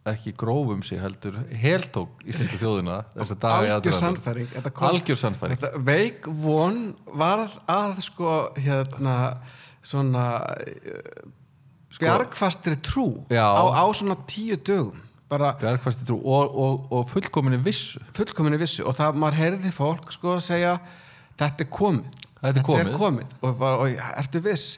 ekki 0.06 0.36
grófum 0.38 0.84
sig 0.86 1.00
heldur 1.02 1.39
heltók 1.50 2.19
íslensku 2.30 2.60
þjóðina 2.62 3.00
aðdragandanum. 3.17 3.95
sannfæring 4.00 4.52
þetta 4.54 4.71
kom- 4.78 4.89
algjör 4.91 5.17
sannfæring 5.17 5.58
þetta 5.63 5.82
veik 5.88 6.28
von 6.43 6.78
varð 7.17 7.56
að 7.74 8.04
sko 8.06 8.36
hérna 8.62 9.15
svona 9.86 10.26
uh, 10.45 11.32
bjargfastri 12.00 12.76
trú 12.86 13.08
Já. 13.34 13.45
á, 13.50 13.63
á 13.82 13.84
svona 13.98 14.17
tíu 14.30 14.58
dögum 14.58 15.02
bara 15.32 15.54
bjargfasti 15.58 16.06
trú 16.06 16.19
og, 16.21 16.54
og, 16.54 16.86
og 16.93 17.10
fullkominni 17.10 17.58
vissu 17.65 18.02
fullkominni 18.13 18.60
vissu 18.62 18.84
og 18.86 18.93
það 18.98 19.17
maður 19.21 19.39
heyrði 19.41 19.71
fólk 19.74 20.12
sko 20.13 20.38
segja 20.43 20.78
þetta 21.39 21.65
er 21.65 21.71
komið 21.74 22.21
Þetta 22.45 22.60
er 22.62 22.65
komið. 22.67 22.89
komið. 23.00 23.30
og, 23.41 23.54
bara, 23.58 23.78
og 23.82 24.19
ertu 24.21 24.41
viss 24.45 24.76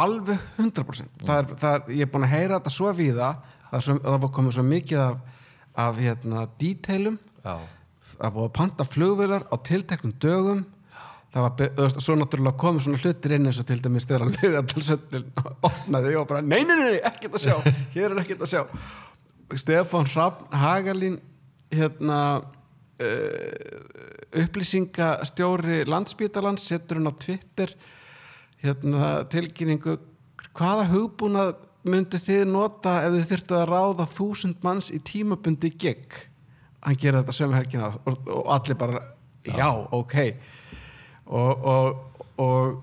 alveg 0.00 0.42
100% 0.60 1.24
það 1.24 1.38
er, 1.38 1.48
það 1.62 1.78
er, 1.78 1.86
ég 1.96 2.06
er 2.06 2.12
búin 2.12 2.26
að 2.26 2.34
heyra 2.34 2.58
þetta 2.58 2.74
svo 2.74 2.92
víða 2.96 3.30
það, 3.70 3.80
svo, 3.86 3.96
það 4.04 4.20
var 4.24 4.32
komið 4.38 4.58
svo 4.58 4.64
mikið 4.66 5.02
af, 5.04 5.42
af 5.86 6.00
hérna, 6.02 6.44
díteilum 6.60 7.18
já, 7.44 7.54
það 8.16 8.24
var 8.24 8.34
búið 8.36 8.48
að 8.48 8.56
panta 8.56 8.84
flugvilar 8.88 9.44
á 9.52 9.54
tilteknum 9.66 10.16
dögum. 10.22 10.60
Það 11.36 11.44
var, 11.44 11.52
svo 12.00 12.14
náttúrulega 12.16 12.60
komið 12.60 12.84
svona 12.86 13.00
hlutir 13.02 13.32
inn 13.36 13.48
eins 13.50 13.58
og 13.60 13.66
til 13.68 13.80
dæmis 13.84 14.06
þegar 14.08 14.22
að 14.24 14.36
löga 14.38 14.60
til 14.70 14.82
söndil 14.86 15.24
opnaði 15.68 16.14
og 16.16 16.28
bara, 16.30 16.40
nei, 16.40 16.62
nei, 16.64 16.76
nei, 16.78 16.86
nei, 16.94 17.02
ekkert 17.10 17.36
að 17.36 17.42
sjá. 17.44 17.56
Hér 17.92 18.14
er 18.14 18.20
ekkert 18.22 18.44
að 18.46 18.52
sjá. 18.54 18.62
Stefán 19.60 20.08
Hrafn 20.08 20.56
Hagalín 20.62 21.18
hérna 21.74 22.20
uh, 22.40 22.44
upplýsingastjóri 24.46 25.78
landsbítalans 25.90 26.64
setur 26.70 26.96
hann 27.02 27.12
á 27.12 27.14
Twitter 27.20 27.68
hérna 28.66 29.10
tilkynningu 29.32 29.98
hvaða 30.56 30.88
hugbúnað 30.90 31.54
myndu 31.86 32.18
þið 32.18 32.48
nota 32.50 32.98
ef 33.06 33.14
þið 33.14 33.28
þyrftu 33.30 33.58
að 33.58 33.68
ráða 33.70 34.08
þúsund 34.10 34.64
manns 34.66 34.90
í 34.90 34.98
tímabundi 35.06 35.70
gegn 35.70 36.24
hann 36.86 36.98
gerir 37.00 37.22
þetta 37.22 37.34
sömu 37.34 37.58
helgina 37.58 37.90
og, 37.90 38.18
og 38.30 38.50
allir 38.54 38.78
bara, 38.78 39.02
já, 39.46 39.68
ok. 39.94 40.16
Og, 41.26 41.64
og, 41.66 42.18
og, 42.42 42.76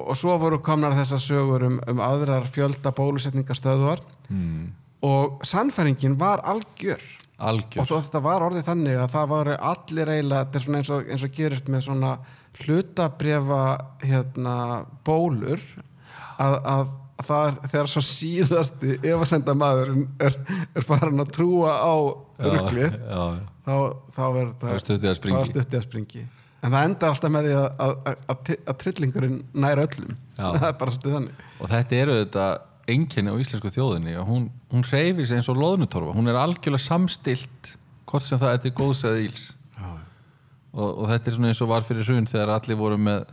og 0.00 0.14
svo 0.16 0.36
voru 0.40 0.60
komnar 0.64 0.96
þessar 0.96 1.20
sögur 1.20 1.66
um, 1.68 1.80
um 1.88 2.00
aðrar 2.04 2.48
fjölda 2.52 2.94
bólusetningastöðuar 2.96 4.00
mm. 4.32 4.70
og 5.08 5.42
sannfæringin 5.44 6.16
var 6.20 6.44
algjör. 6.48 7.02
Algjör. 7.42 7.82
Og 7.84 7.90
þetta 8.06 8.22
var 8.24 8.46
orðið 8.46 8.68
þannig 8.70 9.02
að 9.02 9.12
það 9.16 9.32
var 9.34 9.52
allir 9.58 10.14
eiginlega, 10.14 10.62
eins 10.78 10.92
og, 10.94 11.10
eins 11.10 11.26
og 11.26 11.36
gerist 11.36 11.68
með 11.72 11.88
svona 11.88 12.16
hlutabrefa 12.60 13.62
hérna, 14.02 14.56
bólur 15.06 15.62
að, 16.40 16.56
að, 16.56 16.84
að 17.16 17.28
það 17.28 17.46
er 17.46 17.72
þegar 17.72 17.90
svo 17.92 18.02
síðasti 18.06 18.98
efasenda 19.12 19.54
maðurinn 19.58 20.04
er, 20.22 20.36
er 20.74 20.86
farin 20.86 21.22
að 21.22 21.32
trúa 21.38 21.78
á 21.80 21.94
já. 23.08 23.24
þá, 23.64 23.74
þá 24.16 24.24
er 24.26 24.52
Þá 24.60 24.68
er 24.74 24.84
stuttið 24.84 25.10
að 25.12 25.18
stuttið 25.52 25.78
að 25.80 25.86
springi. 25.86 26.26
En 26.62 26.74
það 26.74 26.84
endar 26.88 27.10
alltaf 27.10 27.32
með 27.34 27.48
því 27.48 27.54
að, 27.58 27.70
að, 27.82 28.20
að, 28.30 28.74
trillingurinn 28.82 29.40
nær 29.64 29.80
öllum. 29.82 30.12
Það 30.38 30.66
er 30.68 30.76
bara 30.78 30.92
stuttið 30.94 31.16
þannig. 31.16 31.40
Og 31.58 31.72
þetta 31.72 31.96
eru 31.98 32.18
þetta 32.20 32.44
einkenni 32.92 33.32
á 33.34 33.36
íslensku 33.42 33.70
þjóðinni 33.74 34.14
hún, 34.26 34.44
hún 34.70 34.84
reyfir 34.86 35.26
sig 35.26 35.40
eins 35.40 35.50
og 35.50 35.58
loðnutorfa. 35.58 36.14
Hún 36.14 36.30
er 36.30 36.38
algjörlega 36.38 36.84
samstilt 36.84 37.72
hvort 38.06 38.26
sem 38.26 38.38
það 38.38 38.68
er 38.68 38.76
góðs 38.78 39.02
eða 39.08 39.24
íls 39.24 39.48
og, 40.72 40.88
og 40.88 41.06
þetta 41.12 41.30
er 41.30 41.36
svona 41.36 41.52
eins 41.52 41.62
og 41.64 41.70
var 41.72 41.86
fyrir 41.86 42.08
hrun 42.08 42.28
þegar 42.28 42.56
allir 42.56 42.80
voru 42.80 42.98
með 43.00 43.24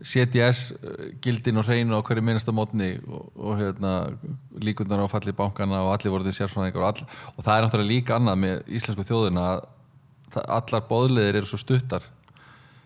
CTS 0.00 0.62
eh, 0.72 1.08
gildin 1.22 1.60
og 1.60 1.66
hreinu 1.68 1.98
á 1.98 2.04
hverju 2.04 2.24
minnasta 2.24 2.54
mótni 2.56 2.94
og, 3.04 3.26
og 3.36 3.58
hérna, 3.60 3.94
líkundar 4.60 5.02
á 5.04 5.12
falli 5.12 5.34
bankana 5.36 5.82
og 5.84 5.92
allir 5.94 6.14
voru 6.14 6.26
því 6.26 6.36
sérfræðingar 6.38 6.86
og, 6.86 7.02
og 7.36 7.44
það 7.44 7.56
er 7.56 7.66
náttúrulega 7.66 7.92
líka 7.92 8.16
annað 8.16 8.40
með 8.46 8.72
íslensku 8.80 9.06
þjóðina 9.08 9.50
að 9.50 9.68
allar 10.46 10.86
bóðleðir 10.88 11.40
eru 11.40 11.50
svo 11.50 11.60
stuttar 11.60 12.06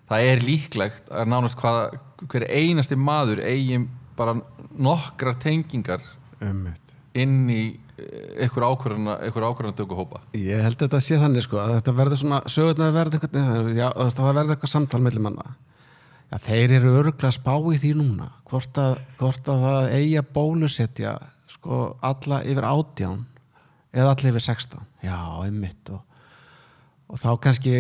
það 0.09 0.31
er 0.31 0.45
líklegt 0.45 1.13
að 1.13 1.31
nánast 1.31 1.59
hvað, 1.61 1.97
hver 2.29 2.47
einasti 2.51 2.99
maður 2.99 3.43
eigin 3.45 3.89
bara 4.19 4.37
nokkrar 4.75 5.39
tengingar 5.43 6.03
Ummitt. 6.43 6.95
inn 7.17 7.45
í 7.51 7.65
einhver 7.95 8.67
ákvörðuna 8.67 9.77
tökur 9.77 10.01
hópa? 10.01 10.23
Ég 10.37 10.63
held 10.65 10.79
að 10.79 10.87
þetta 10.87 11.01
sé 11.05 11.19
þannig 11.21 11.47
sko 11.47 11.61
að 11.63 11.77
þetta 11.77 11.95
verður 12.01 12.21
svona 12.23 12.41
sögurnar 12.51 12.97
verður 12.97 13.77
já, 13.77 13.87
það 13.93 14.31
verður 14.31 14.55
eitthvað 14.57 14.73
samtal 14.73 15.01
mellum 15.05 15.29
manna. 15.29 15.55
Já, 16.33 16.39
þeir 16.49 16.75
eru 16.81 16.97
örgulega 16.99 17.31
að 17.31 17.37
spá 17.37 17.53
í 17.55 17.79
því 17.83 17.93
núna 18.01 18.31
hvort 18.49 18.81
að, 18.81 18.99
hvort 19.21 19.51
að 19.53 19.67
það 19.69 19.93
eigi 19.99 20.17
að 20.19 20.33
bólusetja 20.35 21.15
sko 21.55 21.85
alla 22.03 22.41
yfir 22.43 22.67
átján 22.67 23.23
eða 23.95 24.15
alla 24.15 24.33
yfir 24.33 24.47
16 24.49 24.87
já, 25.05 25.19
einmitt 25.45 25.93
og, 25.95 26.01
og 27.13 27.21
þá 27.23 27.29
kannski 27.47 27.77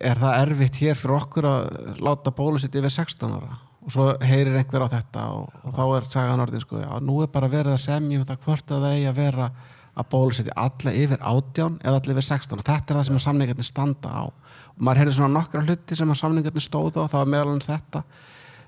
er 0.00 0.22
það 0.22 0.38
erfitt 0.44 0.78
hér 0.80 1.00
fyrir 1.00 1.18
okkur 1.18 1.50
að 1.50 1.98
láta 2.00 2.32
bólusetja 2.34 2.80
yfir 2.80 2.96
16 2.96 3.36
ára 3.36 3.58
og 3.90 3.94
svo 3.96 4.06
heyrir 4.22 4.54
einhver 4.60 4.86
á 4.86 4.88
þetta 4.92 5.26
og, 5.34 5.50
og 5.66 5.74
þá 5.74 5.82
er 5.96 6.08
sagan 6.12 6.42
orðin 6.44 6.62
sko, 6.62 6.78
já, 6.78 6.90
nú 7.02 7.18
er 7.24 7.30
bara 7.34 7.50
verið 7.50 7.74
að 7.74 7.82
semja 7.82 8.20
um 8.20 8.26
það 8.28 8.44
hvort 8.46 8.70
að 8.70 8.84
það 8.84 8.94
eigi 8.94 9.10
að 9.10 9.18
vera 9.18 9.50
að 9.98 10.08
bólusetja 10.12 10.56
alla 10.62 10.94
yfir 10.94 11.18
18 11.18 11.78
eða 11.82 11.98
alla 11.98 12.14
yfir 12.14 12.26
16 12.28 12.60
og 12.60 12.66
þetta 12.68 12.94
er 12.94 12.98
það 13.00 13.06
sem 13.08 13.18
að 13.18 13.24
samningarnir 13.26 13.66
standa 13.66 14.12
á. 14.14 14.24
Og 14.30 14.80
maður 14.86 15.02
heyrði 15.02 15.16
svona 15.18 15.34
nokkra 15.34 15.64
hluti 15.66 15.98
sem 15.98 16.14
að 16.14 16.20
samningarnir 16.22 16.64
stóðu 16.64 17.02
á, 17.02 17.10
það 17.10 17.18
var 17.18 17.30
meðal 17.34 17.50
hans 17.50 17.70
þetta. 17.70 18.04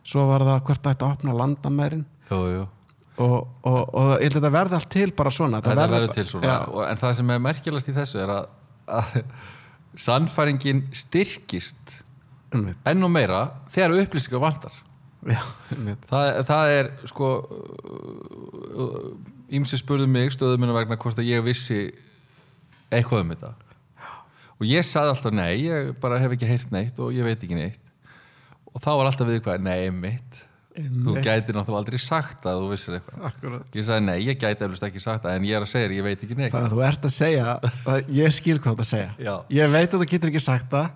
Svo 0.02 0.26
var 0.32 0.46
það 0.48 0.62
hvort 0.66 0.82
það 0.82 0.96
ætti 0.96 1.06
að 1.06 1.14
opna 1.14 1.38
landamærin. 1.38 2.04
Og, 3.22 3.38
og, 3.62 3.80
og 3.94 4.12
ég 4.16 4.26
held 4.26 4.34
að 4.34 4.38
þetta 4.40 4.54
verði 4.58 4.78
allt 4.80 4.92
til 4.92 5.08
bara 5.14 5.32
svona. 5.38 5.62
Þetta 5.62 5.88
verður 5.94 6.14
til 6.18 6.28
svona. 6.32 6.60
Og, 6.66 6.84
en 6.88 7.02
það 7.04 7.18
sem 7.20 7.34
er 7.34 7.42
merkjast 7.46 7.92
í 7.92 7.96
þessu 7.96 8.22
er 8.24 8.34
að, 8.40 8.54
að 8.98 9.20
sannfæringin 10.02 10.88
styrkist 10.96 12.00
enn 12.52 13.06
og 13.06 13.12
meira 13.12 13.44
þegar 13.72 14.02
upplýsingar 14.02 14.42
vantar 14.42 14.74
já, 15.30 15.42
það, 16.10 16.28
það 16.48 16.72
er 16.76 16.90
sko 17.10 17.32
ímsi 19.52 19.80
spurðu 19.80 20.08
mig 20.10 20.32
stöðum 20.34 20.64
minna 20.64 20.76
vegna 20.76 20.98
hvort 21.00 21.20
að 21.20 21.28
ég 21.30 21.44
vissi 21.46 21.82
eitthvað 22.92 23.24
um 23.24 23.34
þetta. 23.34 23.52
Og 24.58 24.68
ég 24.68 24.86
saði 24.86 25.12
alltaf 25.12 25.34
nei, 25.34 25.64
ég 25.64 25.92
bara 26.02 26.20
hef 26.22 26.36
ekki 26.36 26.48
heyrt 26.48 26.72
neitt 26.74 26.98
og 27.02 27.14
ég 27.14 27.26
veit 27.26 27.40
ekki 27.40 27.58
neitt. 27.58 27.80
Og 28.72 28.80
þá 28.80 28.90
var 28.94 29.10
alltaf 29.10 29.28
við 29.28 29.42
hvað, 29.44 29.64
nei, 29.66 29.90
mitt 29.92 30.46
þú 30.72 31.14
gæti 31.20 31.52
náttúrulega 31.52 31.80
aldrei 31.82 32.00
sagt 32.00 32.46
að 32.48 32.62
þú 32.62 32.68
vissir 32.70 32.96
eitthvað. 32.96 33.24
Akkurat. 33.28 33.74
ég 33.76 33.86
sagði 33.86 34.04
nei, 34.06 34.18
ég 34.24 34.38
gæti 34.40 34.64
eflust 34.64 34.86
ekki 34.86 35.02
sagt 35.04 35.26
það 35.26 35.36
en 35.36 35.46
ég 35.48 35.58
er 35.58 35.66
að 35.66 35.70
segja 35.72 35.88
þér, 35.88 35.96
ég 35.98 36.06
veit 36.06 36.24
ekki 36.24 36.36
neitt. 36.38 36.54
Þannig 36.54 36.68
að 36.70 36.76
þú 36.76 36.84
ert 36.86 37.08
að 37.08 37.14
segja 37.16 37.56
að 37.92 38.12
ég 38.16 38.36
skil 38.36 38.56
hvað 38.56 38.68
þú 38.68 38.72
ert 38.72 38.84
að 38.84 38.90
segja. 38.92 39.10
Já. 39.20 39.34
Ég 39.58 39.74
veit 39.74 39.88
að 39.90 39.98
þú 39.98 40.08
getur 40.14 40.32
ekki 40.32 40.44
sagt 40.46 40.72
það 40.72 40.86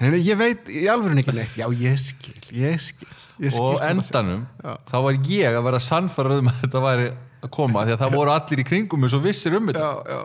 en 0.00 0.16
ég 0.16 0.38
veit 0.40 0.68
í 0.72 0.86
alvörun 0.90 1.20
ekki 1.22 1.34
neitt. 1.36 1.56
Já, 1.60 1.66
ég 1.76 1.98
skil, 2.00 2.36
ég 2.56 2.80
skil, 2.82 3.08
ég 3.44 3.52
skil. 3.54 3.62
Og 3.62 3.80
endanum, 3.84 4.46
þá 4.90 4.96
var 5.06 5.18
ég 5.28 5.56
að 5.58 5.64
vera 5.68 5.80
sannfarað 5.84 6.42
um 6.42 6.50
að 6.52 6.60
þetta 6.64 6.84
væri 6.86 7.08
að 7.40 7.50
koma 7.56 7.86
því 7.86 7.94
að 7.96 8.02
það 8.04 8.16
voru 8.18 8.34
allir 8.34 8.62
í 8.62 8.68
kringum 8.68 9.00
mig 9.04 9.12
svo 9.12 9.20
vissir 9.24 9.56
um 9.56 9.70
þetta. 9.70 9.86
Já, 9.86 10.14
já. 10.16 10.20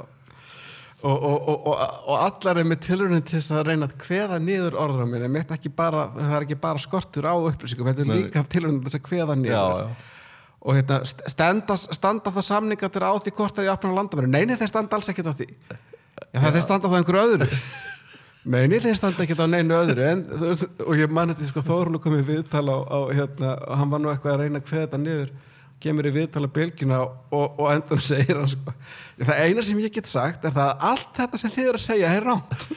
Og, 1.06 1.12
og, 1.22 1.48
og, 1.52 1.66
og, 1.70 1.98
og 2.10 2.22
allar 2.24 2.58
er 2.58 2.66
með 2.66 2.80
tilraunin 2.88 3.22
til 3.22 3.36
þess 3.38 3.54
að 3.54 3.68
reyna 3.68 3.86
að 3.86 3.98
kveða 4.02 4.40
niður 4.42 4.78
orður 4.82 5.04
á 5.06 5.08
mér 5.12 5.26
en 5.28 5.36
ekki 5.44 5.70
bara, 5.70 6.08
það 6.16 6.36
er 6.40 6.46
ekki 6.48 6.58
bara 6.64 6.82
skortur 6.82 7.28
á 7.30 7.36
upplýsingum, 7.36 7.90
þetta 7.92 8.02
er 8.02 8.10
Nei. 8.10 8.16
líka 8.24 8.44
tilraunin 8.50 8.80
til 8.82 8.90
þess 8.90 8.98
að 8.98 9.04
kveða 9.12 9.36
niður. 9.38 9.54
Já, 9.54 9.84
já. 9.84 10.32
og 10.66 10.80
hérna, 10.80 10.98
st- 11.06 11.28
standa, 11.36 11.78
standa 11.78 12.34
það 12.34 12.48
samninga 12.48 12.90
til 12.96 13.04
á 13.06 13.12
því 13.22 13.36
hvort 13.38 13.60
að 13.62 13.68
ég 13.68 13.76
opna 13.76 13.94
landamæri 14.00 14.32
nei, 14.34 14.42
nei, 14.50 14.56
þeir 14.58 14.72
standa 14.72 14.98
alls 14.98 15.12
ekkert 15.14 15.30
á 15.30 15.34
því. 15.38 15.50
Já, 15.76 16.40
það 16.40 16.50
þeir 16.56 16.66
standa 16.66 16.90
á 16.90 16.98
einhverju 16.98 17.28
öðru 17.28 17.52
nei, 18.46 18.66
nei, 18.70 18.78
þeir 18.84 18.98
standa 19.00 19.26
ekkert 19.26 19.42
á 19.42 19.48
neinu 19.50 19.76
öðru 19.78 20.06
en, 20.06 20.24
og 20.86 20.94
ég 21.00 21.12
man 21.14 21.34
þetta 21.34 21.50
sko, 21.50 21.66
Þórlu 21.66 22.02
kom 22.02 22.18
í 22.18 22.24
viðtal 22.26 22.66
á, 22.70 22.78
á 22.78 23.00
hérna, 23.10 23.54
og 23.66 23.80
hann 23.82 23.94
var 23.94 24.04
nú 24.04 24.12
eitthvað 24.12 24.36
að 24.36 24.44
reyna 24.44 24.62
að 24.62 24.68
kveða 24.70 24.88
þetta 24.88 25.02
niður 25.02 25.32
kemur 25.86 26.10
í 26.10 26.14
viðtal 26.16 26.46
á 26.48 26.56
bylgjuna 26.56 27.00
og, 27.06 27.46
og 27.60 27.72
endur 27.74 28.04
segir 28.06 28.40
hann 28.40 28.52
sko 28.52 28.76
það 29.22 29.42
eina 29.46 29.66
sem 29.66 29.82
ég 29.84 29.96
get 29.96 30.10
sagt 30.10 30.46
er 30.46 30.54
það 30.56 30.70
að 30.72 30.86
allt 30.92 31.18
þetta 31.20 31.42
sem 31.42 31.56
þið 31.56 31.72
eru 31.72 31.82
að 31.82 31.88
segja 31.88 32.14
er 32.16 32.30
rámt 32.30 32.70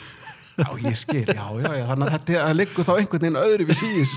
já 0.58 0.70
ég 0.82 0.96
skil, 0.98 1.22
já 1.22 1.46
já, 1.62 1.68
já 1.78 1.84
þannig 1.86 2.08
að 2.08 2.14
þetta 2.16 2.48
liggur 2.56 2.86
þá 2.88 2.92
einhvern 2.96 3.22
veginn 3.22 3.40
öðru 3.40 3.66
við 3.68 3.78
síðis 3.78 4.14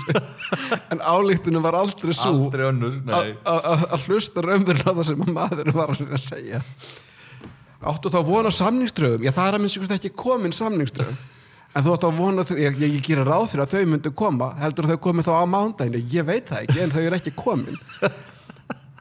en 0.90 1.04
álíktunum 1.04 1.64
var 1.64 1.78
aldrei 1.78 2.14
svo 2.16 2.32
aldrei 2.32 2.64
önnur, 2.66 2.98
nei. 3.06 3.34
að 3.46 4.08
hlusta 4.08 4.42
raunverulega 4.42 4.90
á 4.90 4.96
það 4.98 5.08
sem 5.12 5.22
að 5.22 5.36
maðurinn 5.36 5.76
var 5.76 5.94
að 5.94 6.24
segja. 6.24 6.62
Áttu 7.92 8.10
þá 8.14 8.18
vona 8.26 8.50
samningströðum 8.54 9.22
já 9.26 9.32
það 9.34 9.48
er 9.48 9.58
að 9.58 9.64
minnst 9.64 9.94
ekki 9.98 10.12
komin 10.24 10.54
samningströðum 10.56 11.20
en 11.72 11.84
þú 11.84 11.94
áttu 11.94 12.08
að 12.08 12.18
vona 12.20 12.46
þau, 12.48 12.56
ég, 12.60 12.80
ég, 12.82 12.98
gera 13.06 13.26
ráð 13.28 13.48
fyrir 13.52 13.64
að 13.64 13.76
þau 13.76 13.92
myndu 13.92 14.14
koma. 14.16 14.52
Heldur 14.60 14.90
þau 14.90 14.98
komið 15.08 15.28
þá 15.28 15.34
á 15.40 15.44
mándaginn 15.48 16.12
ég 16.12 16.28
veit 16.28 16.50
það 16.50 16.66
ekki 16.66 16.82
en 16.84 16.94
þau 16.94 17.02
eru 17.02 17.18
ekki 17.18 17.34
komin. 17.38 17.80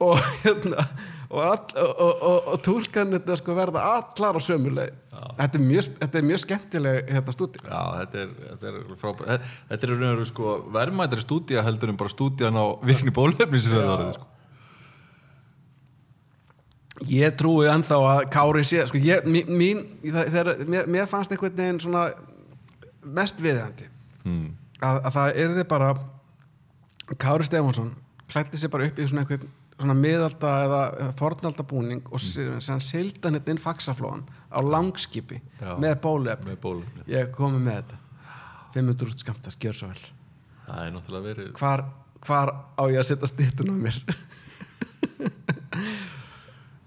Og 0.02 0.18
hérna 0.42 0.88
og, 1.32 1.44
all, 1.46 1.60
og, 1.78 2.00
og, 2.02 2.48
og, 2.52 2.56
túlkan 2.66 3.14
þetta 3.16 3.38
sko 3.40 3.56
verða 3.56 3.84
allar 3.96 4.40
á 4.40 4.42
sömu 4.44 4.74
leið. 4.76 4.98
Þetta 5.38 5.60
er 5.60 5.64
mjög, 5.68 5.90
þetta 6.00 6.20
er 6.20 6.26
mjög 6.28 6.42
skemmtileg 6.42 7.12
hérna 7.12 7.36
stúdíu 7.36 7.62
Já, 7.62 7.82
þetta 8.00 8.24
er, 8.24 8.34
þetta 8.48 8.72
er 8.72 8.80
frábært. 9.00 9.46
Þetta 9.70 9.88
er 9.88 9.94
raun 9.94 10.04
og 10.08 10.16
veru 10.16 10.28
sko 10.32 10.56
verðmættari 10.76 11.24
stúdía 11.24 11.64
heldur 11.66 11.94
en 11.94 12.02
bara 12.02 12.14
stúdían 12.14 12.58
á 12.60 12.66
virkni 12.88 13.14
bólefni 13.16 13.62
sem 13.62 13.78
það 13.78 13.94
orðið 13.96 14.18
sko. 14.18 14.28
Ég 17.10 17.38
trúi 17.38 17.70
ennþá 17.72 18.02
að 18.12 18.26
Kári 18.34 18.66
sé 18.68 18.84
sko, 18.90 19.00
ég, 19.02 19.26
mín, 19.26 19.86
mér 20.04 21.08
fannst 21.10 21.32
einhvern 21.34 21.56
veginn 21.58 21.80
svona 21.82 22.10
mest 23.04 23.42
viðeigandi 23.42 23.88
hmm. 24.24 24.52
að, 24.82 25.00
að 25.00 25.18
það 25.18 25.42
yrði 25.46 25.68
bara 25.72 25.96
Kári 27.20 27.48
Stefánsson 27.48 27.96
klætti 28.32 28.60
sér 28.60 28.72
bara 28.72 28.88
upp 28.88 29.00
í 29.00 29.10
svona 29.10 29.26
einhvern 29.26 29.50
svona 29.82 29.96
miðalda 29.98 30.52
eða, 30.66 30.82
eða 31.00 31.14
fornalda 31.20 31.64
búning 31.68 32.04
og 32.12 32.22
mm. 32.22 32.82
sildan 32.86 33.38
þetta 33.40 33.54
inn 33.54 33.62
faxaflóan 33.62 34.24
á 34.54 34.60
langskipi 34.62 35.42
Já. 35.58 35.74
með 35.82 35.96
bólefni 36.04 36.52
með 36.52 36.60
bólefni 36.64 37.06
ég 37.10 37.32
komi 37.36 37.60
með 37.64 37.82
þetta 37.82 37.98
500 38.76 39.08
úr 39.08 39.14
skamtar, 39.20 39.56
gjör 39.60 39.76
svo 39.76 39.92
vel 39.92 40.04
Það 40.68 40.86
er 40.86 40.94
náttúrulega 40.96 41.28
verið 41.28 41.48
hvar, 41.58 41.82
hvar 42.24 42.50
á 42.78 42.84
ég 42.88 43.02
að 43.02 43.08
setja 43.10 43.32
stittun 43.32 43.74
á 43.74 43.76
mér 43.76 43.98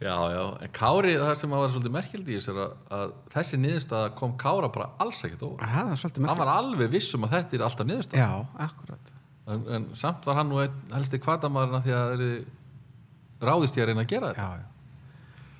Já, 0.04 0.14
já, 0.34 0.40
en 0.66 0.72
Kári, 0.76 1.14
það 1.16 1.30
sem 1.40 1.52
var 1.54 1.70
svolítið 1.72 1.94
merkildi 1.94 2.34
í 2.34 2.36
þessu 2.36 2.52
er 2.52 2.58
að, 2.64 2.72
að 2.98 3.12
þessi 3.32 3.58
niðurstaða 3.62 4.10
kom 4.18 4.34
Kára 4.40 4.68
bara 4.74 4.90
alls 5.00 5.22
ekkert 5.24 5.44
óvart. 5.46 5.64
það 5.74 5.92
er 5.94 6.00
svolítið 6.02 6.20
Hann 6.20 6.26
merkilegt 6.28 6.44
var 6.44 6.52
alveg 6.58 6.92
viss 6.92 7.14
um 7.16 7.24
að 7.24 7.32
þetta 7.38 7.56
er 7.58 7.64
alltaf 7.68 7.88
niðurstaða. 7.88 8.26
já, 8.26 8.66
akkurat 8.66 9.10
En, 9.44 9.64
en 9.76 9.86
samt 9.96 10.24
var 10.28 10.38
hann 10.40 10.48
nú 10.48 10.60
einn 10.62 10.76
helsti 10.94 11.18
kvatamarinn 11.20 11.76
að 11.76 11.82
því 11.88 11.94
að 11.96 12.12
þeir 12.14 13.48
ráðist 13.48 13.76
ég 13.76 13.84
að 13.84 13.90
reyna 13.90 14.04
að 14.06 14.12
gera 14.12 14.30
þetta. 14.32 14.44
já, 14.44 14.60
já. 14.60 14.70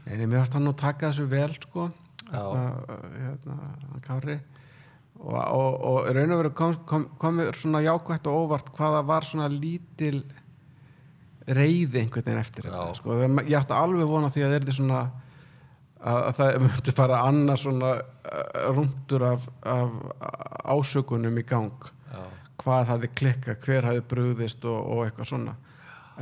Nei, 0.04 0.26
mér 0.28 0.38
varst 0.42 0.54
hann 0.57 0.64
nú 0.68 0.72
taka 0.76 1.11
þessu 1.11 1.26
vel 1.33 1.50
sko 1.57 1.88
hérna, 2.33 3.57
hann 3.88 4.04
Kári 4.04 4.38
og, 5.20 5.37
og, 5.37 5.74
og 5.88 6.09
í 6.11 6.14
raun 6.16 6.33
og 6.35 6.40
veru 6.42 6.52
kom, 6.57 6.74
kom, 6.88 7.04
komið 7.20 7.52
svona 7.61 7.80
jákvætt 7.85 8.26
og 8.28 8.40
óvart 8.44 8.72
hvaða 8.76 9.04
var 9.09 9.24
svona 9.28 9.48
lítil 9.52 10.22
reyði 11.46 12.00
einhvern 12.00 12.24
veginn 12.24 12.40
eftir 12.40 12.64
þetta 12.68 12.87
Já. 12.88 12.94
sko. 12.98 13.18
Ég 13.44 13.59
átti 13.59 13.76
alveg 13.76 14.09
vona 14.09 14.30
því 14.33 14.44
að 14.46 14.54
það 14.54 14.68
er 14.68 14.76
svona 14.78 15.00
að, 16.04 16.20
að 16.20 16.33
það 16.38 16.57
myndi 16.64 16.94
fara 16.96 17.20
annar 17.28 17.61
svona 17.61 17.90
uh, 17.98 18.70
rúndur 18.76 19.26
af, 19.28 19.48
af 19.68 19.98
ásökunum 20.74 21.38
í 21.40 21.44
gang 21.48 21.90
Já. 22.14 22.22
hvað 22.62 22.90
hafði 22.92 23.12
klikka, 23.20 23.57
hver 23.64 23.88
hafði 23.90 24.04
brugðist 24.14 24.64
og, 24.68 24.80
og 24.94 25.04
eitthvað 25.07 25.30
svona 25.33 25.57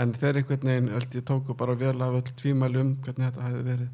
en 0.00 0.14
þeir 0.16 0.40
einhvern 0.40 0.68
veginn 0.70 0.92
held 0.94 1.14
ég 1.18 1.26
tóku 1.28 1.56
bara 1.58 1.74
vel 1.78 1.98
af 2.00 2.18
öll 2.22 2.34
tvímæli 2.40 2.80
um 2.80 2.94
hvernig 3.04 3.28
þetta 3.28 3.46
hefði 3.48 3.64
verið 3.66 3.90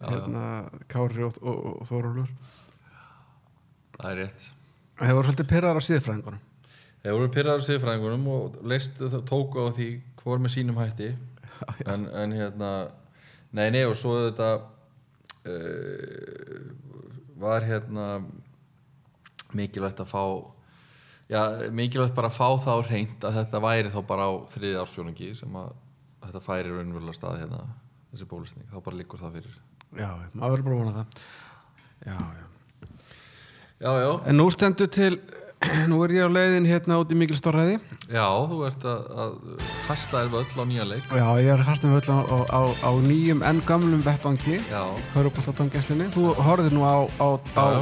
hérna 0.00 0.44
Kári 0.88 1.24
og, 1.26 1.38
og, 1.42 1.58
og 1.80 1.88
Þórólfur 1.88 2.30
Það 4.00 4.10
er 4.10 4.20
rétt. 4.22 4.46
þeir 5.00 5.16
voru 5.16 5.28
svolítið 5.28 5.48
pyrraðar 5.50 5.80
á 5.80 5.88
síðfræðingunum 5.88 6.44
Þeir 7.00 7.16
voru 7.16 7.32
pyrraður 7.32 7.66
siðfræðingunum 7.66 8.26
og 8.28 8.60
leistu 8.68 9.08
það 9.08 9.26
tóku 9.30 9.64
á 9.64 9.68
því 9.76 9.88
hvor 10.20 10.40
með 10.42 10.54
sínum 10.56 10.80
hætti. 10.80 11.14
En, 11.88 12.06
en 12.08 12.32
hérna 12.32 12.70
nei, 13.56 13.66
nei 13.72 13.82
og 13.84 13.96
svo 14.00 14.14
þetta 14.26 14.48
uh, 15.48 16.62
var 17.40 17.66
hérna 17.68 18.06
mikilvægt 19.56 20.00
að 20.00 20.12
fá 20.12 20.22
já, 21.30 21.40
mikilvægt 21.74 22.16
bara 22.16 22.30
að 22.30 22.38
fá 22.38 22.48
það 22.64 22.80
á 22.80 22.88
reynd 22.88 23.26
að 23.28 23.38
þetta 23.40 23.62
væri 23.64 23.92
þá 23.92 24.00
bara 24.08 24.28
á 24.28 24.32
þriði 24.52 24.80
ársfjónungi 24.82 25.32
sem 25.38 25.58
að 25.60 25.72
þetta 26.26 26.44
færi 26.44 26.72
raunverulega 26.72 27.16
stað 27.16 27.40
hérna 27.42 27.64
þessi 28.10 28.28
bólusning, 28.30 28.68
þá 28.70 28.78
bara 28.84 28.98
liggur 28.98 29.20
það 29.20 29.36
fyrir. 29.38 29.58
Já, 29.96 30.08
maður 30.34 30.54
verður 30.54 30.64
bara 30.66 30.76
að 30.76 30.80
vona 30.80 30.96
það. 30.96 31.20
Já, 32.00 32.16
já. 32.40 32.46
Já, 33.80 33.92
já, 33.96 34.10
en 34.28 34.36
nú 34.36 34.44
stendur 34.52 34.90
til 34.92 35.14
nú 35.90 35.98
er 36.06 36.14
ég 36.16 36.24
á 36.24 36.30
leiðin 36.32 36.64
hérna 36.68 36.96
út 37.02 37.10
í 37.12 37.16
mikil 37.20 37.36
stórræði 37.36 37.74
já, 38.08 38.24
þú 38.48 38.60
ert 38.64 38.84
að, 38.88 39.02
að 39.24 39.34
hasla 39.90 40.22
er 40.24 40.30
völl 40.32 40.46
á 40.56 40.64
nýja 40.64 40.86
leik. 40.88 41.10
Já, 41.12 41.26
ég 41.36 41.50
er 41.52 41.64
hastum 41.66 41.92
öll 41.98 42.08
á, 42.08 42.18
á, 42.48 42.60
á 42.80 42.90
nýjum 43.04 43.44
en 43.44 43.60
gamlum 43.68 44.00
vettvangi 44.06 44.56
þú 46.16 46.32
horfðir 46.40 46.72
nú 46.72 46.86
á, 46.88 47.04
á, 47.20 47.28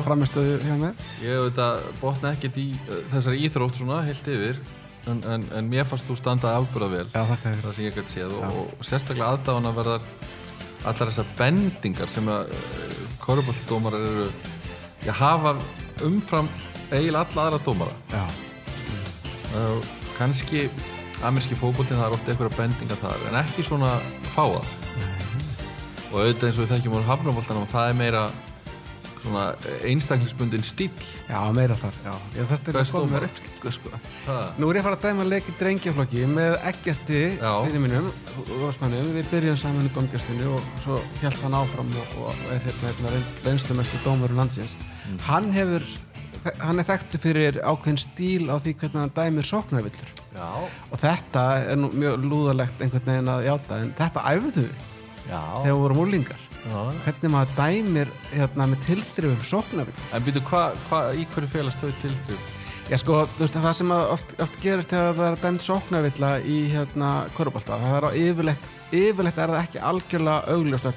framistöðu 0.02 0.58
hjá 0.64 0.74
mér. 0.80 1.06
Ég 1.22 1.38
auðvitað 1.38 1.86
botna 2.02 2.34
ekkert 2.34 2.58
í 2.58 2.66
uh, 2.74 3.00
þessari 3.14 3.42
íþrótt 3.46 3.78
svona 3.78 4.02
heilt 4.08 4.26
yfir 4.34 4.58
en, 5.06 5.22
en, 5.22 5.46
en 5.54 5.70
mér 5.70 5.86
fannst 5.88 6.10
þú 6.10 6.18
standað 6.18 6.58
afbúrað 6.58 6.96
vel 6.98 7.06
Já, 7.14 7.22
þakka 7.30 7.52
þér. 7.54 7.64
það 7.64 7.76
sem 7.78 7.86
ég 7.86 7.98
gæti 8.00 8.16
séð. 8.16 8.38
Og, 8.42 8.62
og 8.74 8.86
sérstaklega 8.90 9.30
aðdáðan 9.36 9.70
að 9.70 9.78
verða 9.84 9.98
allar 10.82 11.12
þessar 11.12 11.30
bendingar 11.38 12.10
sem 12.10 12.26
að 12.32 12.50
uh, 12.58 13.02
korfbólldómarar 13.22 14.08
eru 14.10 14.30
ég 15.06 15.14
hafa 15.22 15.54
umfram 16.04 16.50
eiginlega 16.90 17.24
alla 17.24 17.46
aðra 17.46 17.62
dómara 17.64 17.94
já, 18.12 18.24
uh, 19.54 19.78
kannski 20.18 20.66
amerski 21.26 21.58
fótboltinn 21.58 21.98
það 21.98 22.10
er 22.10 22.18
ofta 22.18 22.32
einhverja 22.34 22.58
bendingar 22.58 23.00
þar 23.02 23.24
en 23.30 23.40
ekki 23.42 23.64
svona 23.66 23.96
fáa 24.34 24.60
og 26.08 26.20
auðvitað 26.22 26.46
eins 26.48 26.58
og 26.58 26.64
við 26.64 26.76
þekkjum 26.76 27.00
úr 27.00 27.08
hafnaboltanum 27.08 27.66
það 27.68 27.90
er 27.90 27.98
meira 27.98 28.28
svona 29.18 29.44
einstaklingsbundin 29.84 30.62
stíl 30.64 30.90
já, 31.28 31.38
meira 31.54 31.76
þar 31.78 31.96
já. 32.04 32.12
Ég 32.36 32.48
þetta 32.52 32.70
er 32.70 32.76
Best 32.78 32.92
að 32.92 32.94
koma 32.94 33.08
dómari. 33.08 33.18
mér 33.18 33.26
upp 33.28 33.40
slíku 33.42 33.72
sko. 33.74 34.00
það 34.24 34.60
Nú 34.62 34.68
er 34.70 34.78
ég 34.78 34.80
að 34.80 34.86
fara 34.86 34.98
að 34.98 35.06
dæma 35.08 35.26
leik 35.28 35.48
í 35.50 35.54
drengjaflokki 35.58 36.24
með 36.32 36.54
Eggerti 36.70 37.22
fyrir 37.34 38.60
Rósmannum, 38.62 39.10
við 39.16 39.30
byrjum 39.32 39.58
saman 39.58 39.88
í 39.88 39.92
domgjastunni 39.96 40.46
og 40.54 40.70
svo 40.84 41.00
held 41.22 41.40
hann 41.42 41.58
áfram 41.58 41.90
og, 41.98 42.16
og 42.28 42.44
er 42.54 42.62
hérna, 42.68 43.14
reynslumestu 43.44 44.00
dómaru 44.06 44.38
landsins. 44.38 44.78
Mm. 44.78 45.18
Hann 45.26 45.50
hefur, 45.56 45.86
hann 46.60 46.78
er 46.78 46.86
þekktu 46.88 47.20
fyrir 47.22 47.58
ákveðin 47.62 48.00
stíl 48.02 48.48
á 48.50 48.56
því 48.56 48.74
hvernig 48.80 49.02
hann 49.02 49.14
dæmir 49.16 49.48
sóknarvillur 49.48 50.14
og 50.38 51.00
þetta 51.00 51.44
er 51.72 51.80
nú 51.80 51.90
mjög 51.94 52.26
lúðalegt 52.26 52.84
einhvern 52.84 53.08
veginn 53.08 53.32
að 53.32 53.46
játa 53.48 53.80
en 53.82 53.90
þetta 53.98 54.26
æfðu 54.34 54.68
við 54.68 54.84
þegar 55.28 55.64
við 55.66 55.80
vorum 55.82 56.04
úlingar. 56.04 56.44
já. 56.68 56.78
Hvernig 57.04 57.32
maður 57.32 57.56
dæmir 57.56 58.12
hérna 58.32 58.68
með 58.70 58.86
tilþrifum 58.86 59.44
sóknarvillur. 59.50 60.06
En 60.14 60.24
býtu, 60.24 60.44
hvað, 60.48 60.78
hva, 60.88 61.02
í 61.12 61.26
hverju 61.34 61.52
félast 61.52 61.82
þau 61.82 61.92
til 62.02 62.14
þrjú? 62.26 62.38
Já 62.88 62.96
sko, 63.02 63.20
þú 63.34 63.44
veist, 63.44 63.58
það 63.60 63.76
sem 63.76 63.90
að 63.92 64.10
oft, 64.14 64.34
oft 64.40 64.60
gerist 64.62 64.92
þegar 64.94 65.18
það 65.18 65.30
er 65.30 65.42
dæmt 65.42 65.64
sóknarvilla 65.66 66.32
í 66.40 66.58
hérna 66.72 67.12
korfbólta, 67.36 67.76
það 67.82 67.96
er 67.98 68.08
á 68.08 68.10
yfirleitt, 68.22 68.68
yfirleitt 68.88 69.40
er 69.42 69.52
það 69.52 69.62
ekki 69.66 69.82
algjörlega 69.90 70.54
augljóst 70.54 70.88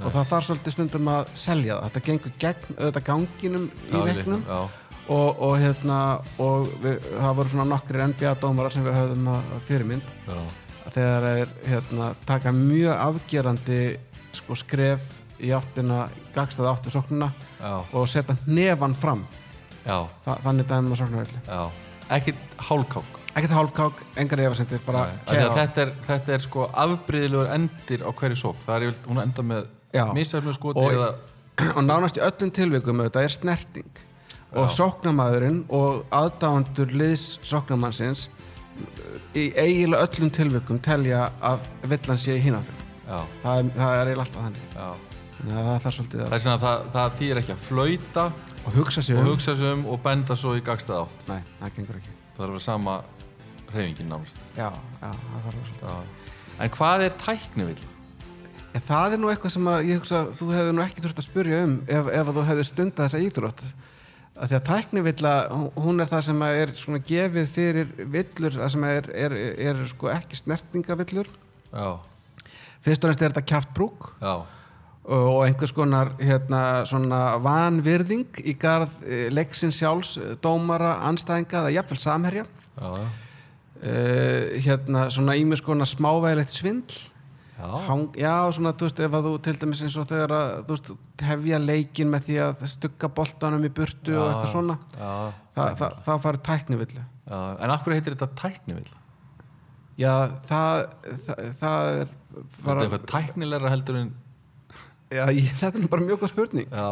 öllum 0.00 0.08
og 0.08 0.14
það 0.16 0.30
þarf 0.32 0.46
svolítið 0.48 0.74
stundum 0.76 1.10
að 1.12 1.32
selja 1.34 1.76
það, 1.76 1.88
þetta 1.88 2.04
gengur 2.08 2.36
gegn 2.44 2.78
auðvitað 2.78 3.06
ganginum 3.10 3.66
í 3.90 4.02
leiknum. 4.08 4.44
Já, 4.48 4.60
og, 5.10 5.42
og 5.46 5.54
hérna, 5.60 5.98
og 6.40 6.68
við, 6.82 7.08
það 7.12 7.36
voru 7.40 7.52
svona 7.52 7.68
nokkrir 7.74 8.04
NBA-dómarar 8.14 8.74
sem 8.74 8.86
við 8.86 8.98
höfðum 8.98 9.30
að 9.34 9.52
fyrirmynd. 9.68 10.14
Já, 10.26 10.40
þegar 10.94 11.28
þeir 11.28 11.54
hérna, 11.68 12.10
taka 12.28 12.54
mjög 12.56 13.04
afgerandi 13.08 13.82
sko, 14.38 14.56
skref 14.58 15.12
í 15.40 15.52
áttina, 15.56 16.08
gagstaði 16.34 16.70
áttu 16.70 16.92
sóknuna 16.92 17.30
já, 17.60 17.72
og 17.96 18.08
setja 18.10 18.36
nefan 18.46 18.94
fram, 18.98 19.24
já, 19.84 20.04
Þa, 20.26 20.36
þannig 20.44 20.68
dæmum 20.68 20.94
að 20.94 21.00
sóknarvillu 21.00 21.40
já. 21.46 21.88
Ekkert 22.10 22.54
hálkák. 22.66 23.18
ekkert 23.30 23.52
hálfkák, 23.54 24.00
engar 24.18 24.40
efasendir 24.42 24.80
Þetta 24.82 25.82
er, 25.84 25.92
þetta 26.06 26.32
er 26.34 26.42
sko 26.42 26.66
afbrýðilegur 26.74 27.52
endir 27.54 28.02
á 28.02 28.10
hverju 28.10 28.36
sók. 28.36 28.58
Það 28.66 28.88
er 28.88 28.98
hún 29.06 29.22
enda 29.22 29.44
með 29.46 29.68
Já. 29.94 30.04
misæfnu 30.14 30.54
skoti 30.56 30.80
Og- 30.84 30.92
eða... 30.92 31.10
og 31.76 31.82
nánast 31.84 32.16
í 32.16 32.22
öllum 32.24 32.52
tilvikum 32.56 33.02
auðvitað 33.02 33.26
er 33.26 33.34
snerting. 33.34 34.04
Og 34.50 34.70
sóknarmaðurinn 34.74 35.60
og 35.70 36.06
aðdáandur 36.10 36.90
liðs 36.90 37.38
sóknarmannsins 37.46 38.28
í 39.38 39.50
eiginlega 39.54 40.06
öllum 40.08 40.32
tilvikum 40.34 40.80
telja 40.82 41.28
að 41.44 41.68
villan 41.90 42.18
sé 42.18 42.34
í 42.38 42.42
hináttum 42.42 42.80
Já, 43.06 43.20
það, 43.42 43.70
það 43.76 43.94
er 43.94 44.10
eiginlega 44.10 44.24
alltaf 44.24 44.42
þannig. 44.46 44.66
Það 44.74 44.98
það 45.50 45.82
Það 46.20 46.26
að 46.26 46.34
er 46.36 46.42
svona 46.44 46.56
að 46.56 46.64
það, 46.94 47.14
þýr 47.20 47.40
ekki 47.40 47.54
að 47.54 47.62
flauta 47.66 48.24
og 48.60 48.74
hugsa 48.76 49.02
sig 49.02 49.16
og 49.16 49.22
um. 49.22 49.30
sig 49.56 49.72
um 49.72 49.86
og 49.90 50.02
benda 50.04 50.36
svo 50.36 50.52
í 50.58 50.64
gagstað 50.64 51.04
átt. 51.06 51.22
nei, 51.30 51.40
það 51.60 51.72
gengur 51.78 52.00
ekki. 52.00 52.16
Það 52.36 52.44
er 52.44 52.50
að 52.50 52.54
vera 52.56 52.64
sama 52.66 52.96
svolítið 55.70 55.86
Já. 55.86 55.96
En 56.60 56.74
hvað 56.76 57.06
er 57.06 57.16
tæknivill? 57.24 57.89
En 58.74 58.84
það 58.86 59.14
er 59.14 59.22
nú 59.22 59.30
eitthvað 59.30 59.54
sem 59.56 59.70
að 59.70 59.88
ég 59.88 60.00
hugsa 60.00 60.20
þú 60.38 60.50
hefði 60.54 60.74
nú 60.76 60.84
ekki 60.84 61.04
þurft 61.04 61.22
að 61.22 61.26
spurja 61.26 61.62
um 61.66 61.74
ef, 61.86 62.10
ef 62.20 62.28
að 62.30 62.36
þú 62.36 62.44
hefði 62.50 62.66
stundað 62.68 63.08
þessa 63.08 63.24
íþrótt. 63.26 63.64
Að 64.40 64.52
því 64.52 64.56
að 64.56 64.68
tæknivilla 64.68 65.32
hún 65.84 66.00
er 66.00 66.08
það 66.08 66.22
sem 66.28 66.44
er 66.46 66.72
svona 66.80 67.02
gefið 67.10 67.50
fyrir 67.50 67.90
villur 68.14 68.56
það 68.56 68.72
sem 68.74 68.86
er, 68.88 69.10
er, 69.26 69.34
er 69.68 69.82
sko 69.90 70.12
ekki 70.12 70.38
snertingavillur. 70.38 71.28
Já, 71.74 71.88
fyrst 72.86 73.04
og 73.04 73.12
næst 73.12 73.24
er 73.26 73.34
þetta 73.34 73.46
kjaft 73.50 73.74
brúk 73.76 74.08
já, 74.22 74.32
og 75.10 75.42
einhvers 75.44 75.74
konar 75.74 76.14
hérna, 76.22 76.62
svona 76.88 77.20
vanvirðing 77.42 78.40
í 78.46 78.54
garð 78.60 78.94
eh, 79.04 79.26
leiksins 79.34 79.82
sjálfs, 79.82 80.16
dómara, 80.42 80.96
anstæðinga 81.10 81.64
eða 81.64 81.74
jafnvel 81.76 82.00
samherja. 82.00 82.46
Já, 82.80 82.90
uh, 83.80 84.58
hérna 84.62 85.08
svona 85.12 85.36
ímis 85.36 85.62
konar 85.64 85.88
smávægilegt 85.90 86.54
svindl 86.54 87.09
Hang, 87.88 88.06
já, 88.16 88.34
svona, 88.56 88.72
þú 88.78 88.86
veist, 88.86 89.00
ef 89.04 89.14
að 89.18 89.26
þú 89.28 89.32
til 89.46 89.54
dæmis 89.60 89.82
eins 89.84 89.96
og 90.00 90.06
þegar 90.10 90.32
að, 90.36 90.50
þú 90.68 90.76
veist, 90.76 90.90
hefja 91.30 91.58
leikin 91.60 92.10
með 92.12 92.24
því 92.28 92.38
að 92.46 92.64
stugga 92.72 93.10
boltanum 93.20 93.66
í 93.66 93.70
burtu 93.76 94.14
og 94.16 94.26
eitthvað 94.30 94.52
svona, 94.54 94.76
já, 94.96 95.12
Þa, 95.56 95.66
það, 95.80 95.96
það 96.06 96.20
farið 96.24 96.42
tæknivillu. 96.46 97.04
já. 97.26 97.38
En 97.60 97.70
af 97.74 97.82
hverju 97.84 97.98
heitir 97.98 98.14
þetta 98.16 98.28
tæknivill? 98.40 98.90
Já, 100.00 100.12
það, 100.48 100.84
það, 101.26 101.40
það 101.60 101.88
er 102.00 102.12
Þetta 102.30 102.70
er 102.76 102.82
eitthvað 102.84 103.06
tæknilegra 103.10 103.72
heldur 103.74 103.96
en... 104.00 104.10
já, 105.10 105.24
ég, 105.34 105.48
þetta 105.58 105.80
er 105.82 105.88
bara 105.90 106.06
mjög 106.06 106.20
góð 106.22 106.30
spurning. 106.32 106.68
Já, 106.70 106.86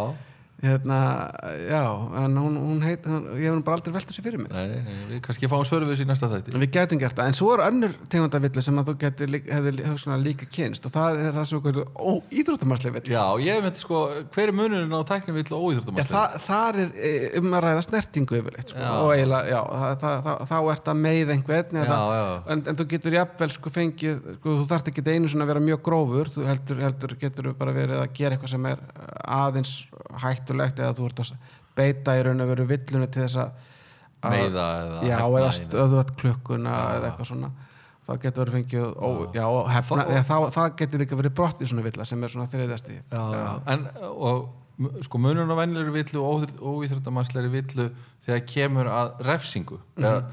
hérna, 0.62 1.30
já, 1.70 1.82
en 2.24 2.38
hún, 2.38 2.56
hún 2.58 2.82
heit 2.82 3.04
hún, 3.06 3.28
ég 3.38 3.52
hef 3.52 3.60
bara 3.62 3.78
aldrei 3.78 3.94
velt 3.94 4.08
þessu 4.10 4.24
fyrir 4.24 4.40
mér. 4.42 4.50
Nei, 4.56 4.80
nei, 4.82 4.96
við 5.12 5.20
kannski 5.22 5.50
fáum 5.50 5.62
þessu 5.62 6.02
í 6.02 6.08
næsta 6.08 6.30
þætti. 6.32 6.54
En 6.54 6.64
við 6.64 6.72
gætum 6.74 6.98
gert 6.98 7.14
það, 7.14 7.30
en 7.30 7.36
svo 7.38 7.52
eru 7.54 7.66
önnur 7.68 7.94
tegundavillu 8.10 8.64
sem 8.66 8.80
að 8.80 8.90
þú 8.90 8.94
getur 9.04 9.30
líka, 9.30 9.52
hefði 9.54 10.16
líka 10.24 10.48
kynst 10.50 10.88
og 10.88 10.94
það 10.96 11.20
er 11.22 11.36
það 11.36 11.46
sem 11.46 11.62
við 11.62 11.68
getum 11.68 11.94
ó, 11.94 12.10
íþróttamarslega 12.42 12.96
vill. 12.96 13.12
Já, 13.14 13.22
ég 13.44 13.62
myndi 13.68 13.82
sko, 13.84 14.00
hver 14.34 14.50
er 14.50 14.58
munurinn 14.58 14.96
á 14.98 15.02
tæknivill 15.12 15.46
og 15.46 15.54
Já, 15.54 15.68
óíþróttumarslega? 15.68 16.42
það, 16.48 16.80
er 16.82 16.90
e, 16.98 17.12
um 17.38 17.54
að 17.54 17.64
ræða 17.68 17.86
snertingu 17.86 18.40
yfirleitt 18.40 18.74
sko, 18.74 18.90
og 19.04 19.14
eiginlega, 19.14 19.54
já, 19.54 19.60
það, 19.62 19.94
það, 20.02 20.18
það, 20.26 20.42
þá 20.50 20.58
ert 20.74 20.90
að 20.90 21.00
með 21.06 21.32
einhvern 21.36 21.78
Já, 21.78 22.02
já. 22.18 22.26
En, 22.50 22.64
en 22.66 22.78
þú 22.78 22.88
getur 22.96 23.18
jafnvel 23.20 23.50
sko 23.54 23.72
fengið, 23.78 24.20
sko, 24.40 24.58
þú 24.58 24.66
þarft 24.72 24.90
ekki 24.90 25.06
einu 25.06 25.30
svona 25.30 25.46
að 25.46 25.52
vera 25.52 25.64
mjög 25.68 25.82
grófur, 25.86 26.30
þú 26.34 26.46
heldur, 26.48 26.82
heldur 26.82 27.14
getur 27.20 27.50
bara 27.58 27.74
verið 27.76 28.02
að 28.02 28.12
gera 28.18 28.36
eitthvað 28.36 28.54
sem 28.54 28.68
er 28.70 28.82
aðeins 29.38 29.72
hættulegt 30.48 30.78
eða 30.80 30.94
þú 30.96 31.06
ert 31.08 31.20
að 31.20 31.32
beita 31.78 32.14
í 32.18 32.22
raun 32.26 32.40
og 32.40 32.48
veru 32.48 32.66
villunni 32.66 33.06
til 33.12 33.22
þess 33.22 33.36
að 33.36 33.50
að- 34.22 34.32
Meiða 34.34 34.66
eða 34.82 35.02
já, 35.06 35.16
hefna 35.18 35.38
eða 35.38 35.48
í- 35.48 35.58
stöðvat 35.58 36.14
klukkuna 36.18 36.70
eða 36.96 37.10
eitthvað 37.12 37.26
svona. 37.32 37.50
Þá 38.08 38.12
getur 38.22 38.44
verið 38.44 38.54
fengið 38.56 38.84
ó, 38.96 39.08
já, 39.36 39.44
og 39.46 39.68
hefna, 39.68 40.04
eða, 40.08 40.22
þá, 40.24 40.36
það 40.56 40.76
getur 40.80 40.98
líka 41.02 41.16
verið 41.20 41.34
brott 41.36 41.60
í 41.60 41.66
svona 41.68 41.82
villa 41.84 42.04
sem 42.08 42.22
er 42.24 42.28
svona 42.32 42.46
þriðasti 42.48 42.94
Já, 43.12 43.24
já. 43.36 43.60
En, 43.68 43.82
og 44.08 44.48
sko 45.04 45.18
munurinn 45.18 45.50
á 45.52 45.56
venjulegri 45.60 45.92
villu 45.92 46.22
og 46.24 46.46
óíþróttumarslegri 46.56 47.50
villu 47.52 47.90
þegar 48.24 48.46
kemur 48.48 48.86
að 48.88 49.20
refsingu 49.28 49.78
eða 49.98 50.24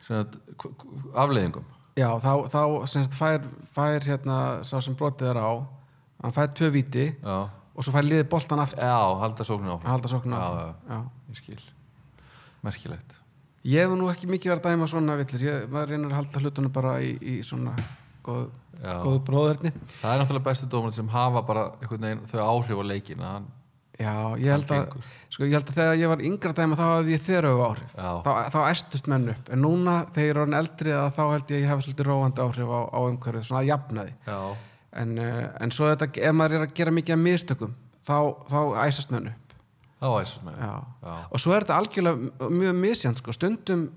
sem 0.00 0.16
sagt, 0.24 0.38
k- 0.56 0.72
k- 0.80 1.12
afleiðingum. 1.14 1.64
Já, 2.00 2.08
þá, 2.18 2.48
þá 2.48 2.86
sem 2.88 3.04
sagt, 3.04 3.18
fær, 3.20 3.44
fær 3.76 4.00
hérna 4.08 4.64
sá 4.64 4.80
sem 4.80 4.94
brotið 4.96 5.34
er 5.34 5.36
á 5.44 5.50
hann 6.24 6.32
fær 6.32 6.48
tvö 6.56 6.70
víti 6.72 7.10
Já, 7.20 7.50
og 7.74 7.86
svo 7.86 7.94
fær 7.94 8.06
liðið 8.06 8.28
boltan 8.32 8.62
aftur. 8.64 8.82
Já 8.82 8.98
halda 9.22 9.46
sóknin 9.46 9.72
áfram. 9.74 9.90
Halda 9.92 10.12
sóknuna 10.12 10.40
Já, 10.40 10.46
áfram. 10.48 10.74
já. 10.88 10.94
Já. 10.94 11.30
Ég 11.30 11.40
skil. 11.42 11.62
Merkilegt. 12.66 13.16
Ég 13.70 13.84
hef 13.84 13.92
nú 13.96 14.08
ekki 14.08 14.28
mikið 14.30 14.54
verið 14.54 14.64
að 14.64 14.72
dæma 14.72 14.88
svona 14.88 15.16
villir 15.20 15.42
ég, 15.44 15.64
maður 15.68 15.90
reynir 15.92 16.10
að 16.12 16.18
halda 16.20 16.40
hlutunum 16.40 16.72
bara 16.72 16.94
í, 17.04 17.10
í 17.20 17.34
svona 17.44 17.74
góð, 18.24 18.46
góðu 18.80 19.20
bróðurni 19.28 19.72
Það 20.00 20.12
er 20.14 20.22
náttúrulega 20.22 20.46
bestu 20.48 20.68
dómarinn 20.72 20.96
sem 20.96 21.10
hafa 21.12 21.42
bara 21.44 21.66
veginn 21.84 22.22
þau 22.30 22.40
áhrif 22.46 22.80
á 22.80 22.84
leikin 22.88 23.24
Já, 24.00 24.32
ég 24.40 24.48
held 24.48 24.70
að 24.72 24.94
sko, 25.28 25.44
ég 25.44 25.52
held 25.58 25.68
að 25.68 25.76
þegar 25.76 25.98
ég 26.00 26.08
var 26.08 26.22
yngra 26.24 26.54
dæma 26.56 26.76
þá 26.78 26.82
hafði 26.86 27.12
ég 27.12 27.24
þeirra 27.26 27.50
áhrif. 27.66 27.90
Já. 27.92 28.10
þá, 28.24 28.30
þá 28.54 28.58
æstust 28.70 29.10
menn 29.12 29.26
upp. 29.34 29.50
En 29.52 29.60
núna 29.60 29.96
þegar 30.14 30.24
ég 30.24 30.32
er 30.32 30.40
orðin 30.40 30.56
eldri 30.56 30.94
þá 30.96 31.20
held 31.20 31.52
ég 31.52 31.58
að 31.58 31.60
ég 31.60 31.68
hafi 31.68 31.84
svolítið 31.84 32.08
róandi 32.08 32.44
áhrif 32.46 32.72
á, 32.72 32.80
á 32.88 32.98
umhverfið 33.10 33.44
svona 33.50 33.60
að 33.60 33.68
jafna 33.68 34.06
því 34.06 34.14
Já, 34.30 34.38
en, 34.92 35.14
uh, 35.18 35.46
en 35.60 35.70
svo 35.74 35.90
þetta, 35.90 36.10
ef 36.18 36.34
maður 36.36 36.58
er 36.58 36.66
að 36.66 36.74
gera 36.80 36.94
mikið 36.94 37.16
af 37.16 37.22
mistökum 37.22 37.74
þá, 38.06 38.16
þá 38.50 38.60
æsast 38.86 39.14
menn 39.14 39.30
upp 39.32 39.56
var 40.00 40.22
æsast 40.24 40.46
Já. 40.46 40.72
Já. 41.04 41.16
og 41.30 41.42
svo 41.42 41.52
er 41.54 41.66
þetta 41.66 41.76
algjörlega 41.80 42.50
mjög 42.50 42.78
misjant 42.80 43.20
sko. 43.20 43.34
stundum 43.36 43.90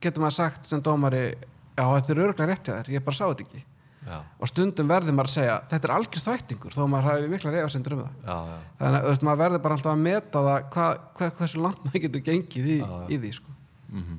getur 0.00 0.22
maður 0.22 0.38
sagt 0.38 0.68
sem 0.68 0.82
dómari 0.82 1.24
já 1.34 1.84
þetta 1.84 2.14
er 2.14 2.22
öruglega 2.24 2.48
rétt 2.52 2.70
þér, 2.70 2.94
ég 2.94 3.04
bara 3.04 3.18
sá 3.18 3.26
þetta 3.28 3.46
ekki 3.48 3.64
Já, 4.00 4.16
og 4.40 4.48
stundum 4.48 4.88
verður 4.88 5.12
maður 5.12 5.28
að 5.28 5.34
segja 5.34 5.56
þetta 5.68 5.86
er 5.86 5.92
algjör 5.92 6.22
þvættingur 6.24 6.72
þó 6.72 6.80
maður 6.88 7.06
hafi 7.10 7.26
mikla 7.28 7.50
reyfasendur 7.52 7.94
um 7.98 8.00
það 8.00 8.14
já, 8.24 8.36
já, 8.48 8.54
þannig 8.78 9.08
að 9.10 9.24
maður 9.28 9.40
verður 9.42 9.62
bara 9.66 9.76
alltaf 9.76 9.92
að 9.92 10.04
meta 10.06 10.42
það 10.46 10.62
hvað, 10.72 11.02
hvað, 11.18 11.32
hversu 11.40 11.60
langt 11.60 11.82
maður 11.84 12.02
getur 12.06 12.22
gengið 12.30 12.70
í, 12.72 12.78
í 12.80 13.18
því 13.20 13.32
sko. 13.36 13.52
Mhm. 13.90 14.16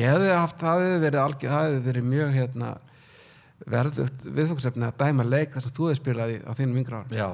ég 0.00 0.10
hefði 0.10 0.32
haft, 0.34 0.58
það 0.58 0.82
hefði 0.82 0.98
verið 1.04 1.22
algjör, 1.22 1.54
það 1.54 1.68
hefði 1.68 1.84
verið 1.86 2.08
mjög 2.10 2.34
hérna, 2.34 2.72
verðugt 3.72 4.26
viðfóksefni 4.26 4.88
að 4.88 4.98
dæma 5.02 5.26
leik 5.28 5.54
þess 5.54 5.68
að 5.70 5.76
þú 5.78 5.88
hefði 5.88 6.00
spilað 6.00 6.34
í 6.34 6.38
á 6.44 6.50
þínum 6.58 6.80
yngra 6.82 7.00
árum? 7.02 7.16
Já. 7.18 7.28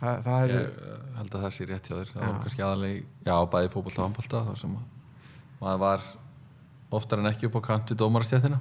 það, 0.00 0.20
það 0.26 0.38
hefði, 0.42 0.58
Ég 0.58 0.78
eh, 0.84 1.02
held 1.18 1.34
að 1.34 1.44
það 1.44 1.54
sé 1.56 1.66
rétt 1.70 1.90
hjá 1.90 1.96
þér. 1.96 2.12
Það 2.14 2.24
var 2.26 2.38
kannski 2.44 2.64
aðalega, 2.66 3.02
já, 3.28 3.34
bæði 3.54 3.72
fótbolta 3.74 4.00
og 4.00 4.08
handbolta 4.08 4.44
þar 4.48 4.62
sem 4.62 4.78
að 4.78 5.60
maður 5.60 5.82
var 5.84 6.08
oftar 6.94 7.22
en 7.22 7.30
ekki 7.30 7.50
upp 7.50 7.58
á 7.58 7.62
kant 7.68 7.92
við 7.92 8.00
dómarastjæðina 8.02 8.60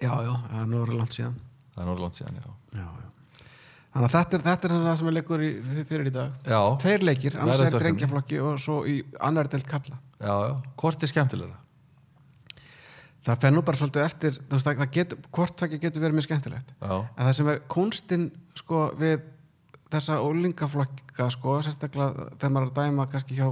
já, 0.00 0.12
já, 0.12 0.32
það 0.50 0.62
er 0.62 0.72
verið 0.76 0.96
langt 1.00 1.16
síðan. 1.16 1.36
Það 1.74 1.82
er 1.82 1.90
Norrland 1.90 2.16
síðan, 2.16 2.40
já. 2.40 2.48
Já, 2.76 2.86
já. 2.86 3.44
þannig 3.92 4.08
að 4.08 4.16
þetta 4.16 4.38
er, 4.38 4.44
þetta 4.46 4.68
er 4.68 4.74
það 4.86 4.98
sem 5.00 5.10
er 5.10 5.16
leikur 5.16 5.44
í, 5.44 5.52
fyrir 5.88 6.10
í 6.10 6.14
dag. 6.16 6.34
Já, 6.44 6.60
tveir 6.82 7.06
leikir, 7.06 7.36
annars 7.36 7.60
er 7.60 7.66
Verðarverkefni. 7.66 7.84
drengjaflokki 7.84 8.42
og 8.44 8.58
svo 8.60 8.80
í 8.88 8.98
annar 9.24 9.50
delt 9.52 9.68
kalla 9.70 10.00
já, 10.20 10.34
já, 10.48 10.52
hvort 10.80 11.04
er 11.04 11.12
skemmtilegra? 11.12 11.58
Það 13.26 13.40
fer 13.44 13.54
nú 13.54 13.62
bara 13.66 13.80
svolítið 13.80 14.04
eftir 14.06 14.36
þú 14.38 14.56
veist, 14.56 14.66
það, 14.68 14.82
það 14.82 14.92
getur, 14.96 15.22
hvort 15.38 15.56
tvekja 15.60 15.82
getur 15.82 16.04
verið 16.04 16.18
mjög 16.18 16.28
skemmtilegt. 16.28 16.74
Já, 16.80 16.94
en 16.96 17.24
það 17.28 17.34
sem 17.38 17.50
er 17.52 17.62
kunstinn 17.74 18.26
sko 18.58 18.82
við 19.00 19.16
þessa 19.94 20.20
ólingaflokka 20.22 21.28
sko, 21.34 21.58
sérstaklega 21.66 22.30
þegar 22.36 22.54
maður 22.54 22.66
er 22.66 22.72
að 22.72 22.80
dæma 22.80 23.08
kannski 23.12 23.38
hjá 23.38 23.50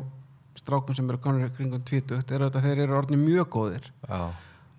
strákum 0.58 0.96
sem 0.96 1.08
eru 1.10 1.20
konur 1.22 1.52
kringum 1.56 1.82
tvítugt, 1.86 2.30
er 2.30 2.44
auðvitað 2.44 2.60
að 2.60 2.68
þeir 2.68 2.82
eru 2.84 2.98
orðni 3.00 3.20
mjög 3.20 3.48
góðir. 3.54 3.88
Já, 4.06 4.20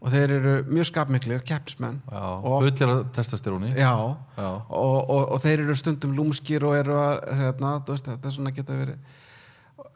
og 0.05 0.13
þeir 0.13 0.33
eru 0.35 0.53
mjög 0.69 0.87
skapmiklir, 0.91 1.41
oft, 1.41 2.67
fullir 2.67 2.91
að 2.93 3.03
testasteróni 3.15 3.71
já, 3.73 3.91
Já. 4.37 4.49
og, 4.69 4.97
og, 5.09 5.21
og 5.33 5.39
þeir 5.41 5.63
eru 5.63 5.75
stundum 5.79 6.13
lúmskir 6.17 6.65
og 6.67 6.75
eru 6.77 6.97
að 6.99 7.23
hérna, 7.39 7.71
veist, 7.87 8.09
þetta 8.11 8.29
er 8.29 8.35
svona 8.35 8.53
geta 8.53 8.75
verið 8.77 9.15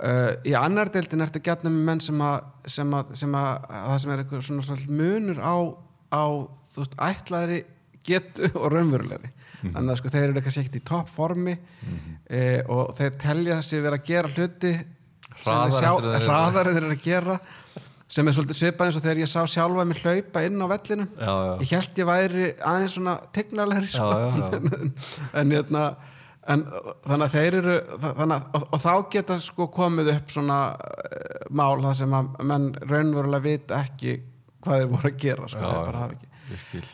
uh, 0.03 0.31
í 0.47 0.53
annar 0.57 0.89
deildin 0.93 1.21
ertu 1.25 1.41
gætna 1.43 1.69
með 1.73 1.83
menn 1.89 1.99
sem 2.03 2.21
að, 2.21 2.39
sem 2.65 2.93
að, 2.99 3.11
sem 3.19 3.35
að, 3.35 3.49
að 3.69 3.89
það 3.91 3.99
sem 4.03 4.11
er 4.15 4.23
eitthvað 4.23 4.45
svona, 4.49 4.67
svona 4.69 5.01
munur 5.01 5.39
á, 5.43 5.55
á 6.15 6.23
þú 6.73 6.83
veist, 6.85 6.95
ætlaðri 7.09 7.59
getu 8.09 8.51
og 8.55 8.71
raunverulegri 8.75 9.33
Mhm. 9.59 9.73
þannig 9.75 9.91
að 9.91 9.97
sko 9.99 10.09
þeir 10.13 10.23
eru 10.29 10.41
kannski 10.41 10.61
ekkert 10.61 10.75
í 10.79 10.81
topp 10.87 11.09
formi 11.11 11.51
eh, 12.31 12.61
og 12.71 12.93
þeir 12.95 13.17
telja 13.19 13.57
sig 13.61 13.81
vera 13.83 13.97
að 13.99 14.05
gera 14.07 14.29
hluti 14.31 14.69
Hraðar 15.43 16.69
þeir 16.69 16.69
en 16.69 16.77
eru. 16.77 16.85
en 16.87 16.93
að 16.95 17.01
gera 17.03 17.35
sem 18.09 18.27
er 18.31 18.33
svolítið 18.37 18.57
svipað 18.57 18.85
eins 18.87 18.99
og 18.99 19.03
þegar 19.03 19.19
ég 19.19 19.29
sá 19.29 19.41
sjálfa 19.51 19.85
mig 19.89 19.99
hlaupa 19.99 20.43
inn 20.47 20.63
á 20.63 20.67
vellinum 20.71 21.09
Já, 21.19 21.27
já. 21.27 21.51
ég 21.59 21.73
held 21.75 21.99
ég 22.01 22.07
væri 22.09 22.47
aðeins 22.71 22.95
svona 22.95 23.17
tegnalegri 23.35 23.91
sko. 23.91 24.07
Já, 24.07 24.31
já, 24.39 24.91
en 25.43 25.51
hérna 25.57 25.83
en, 26.47 26.65
þannig 27.05 27.25
að 27.25 27.35
þeir 27.35 27.57
eru 27.59 27.75
að, 27.99 28.31
og, 28.31 28.67
og 28.69 28.83
þá 28.83 28.93
geta 29.15 29.39
sko 29.43 29.67
komið 29.73 30.13
upp 30.15 30.31
svona 30.33 30.59
uh, 30.75 31.41
mál 31.49 31.81
það 31.83 31.97
sem 32.01 32.15
að 32.19 32.31
menn 32.51 32.69
raunverulega 32.83 33.45
vita 33.45 33.81
ekki 33.83 34.19
hvað 34.63 34.83
þeir 34.83 34.93
voru 34.93 35.11
að 35.11 35.19
gera 35.25 35.51
sko, 35.51 35.73
ekki 36.05 36.31
ég 36.53 36.63
skil 36.63 36.87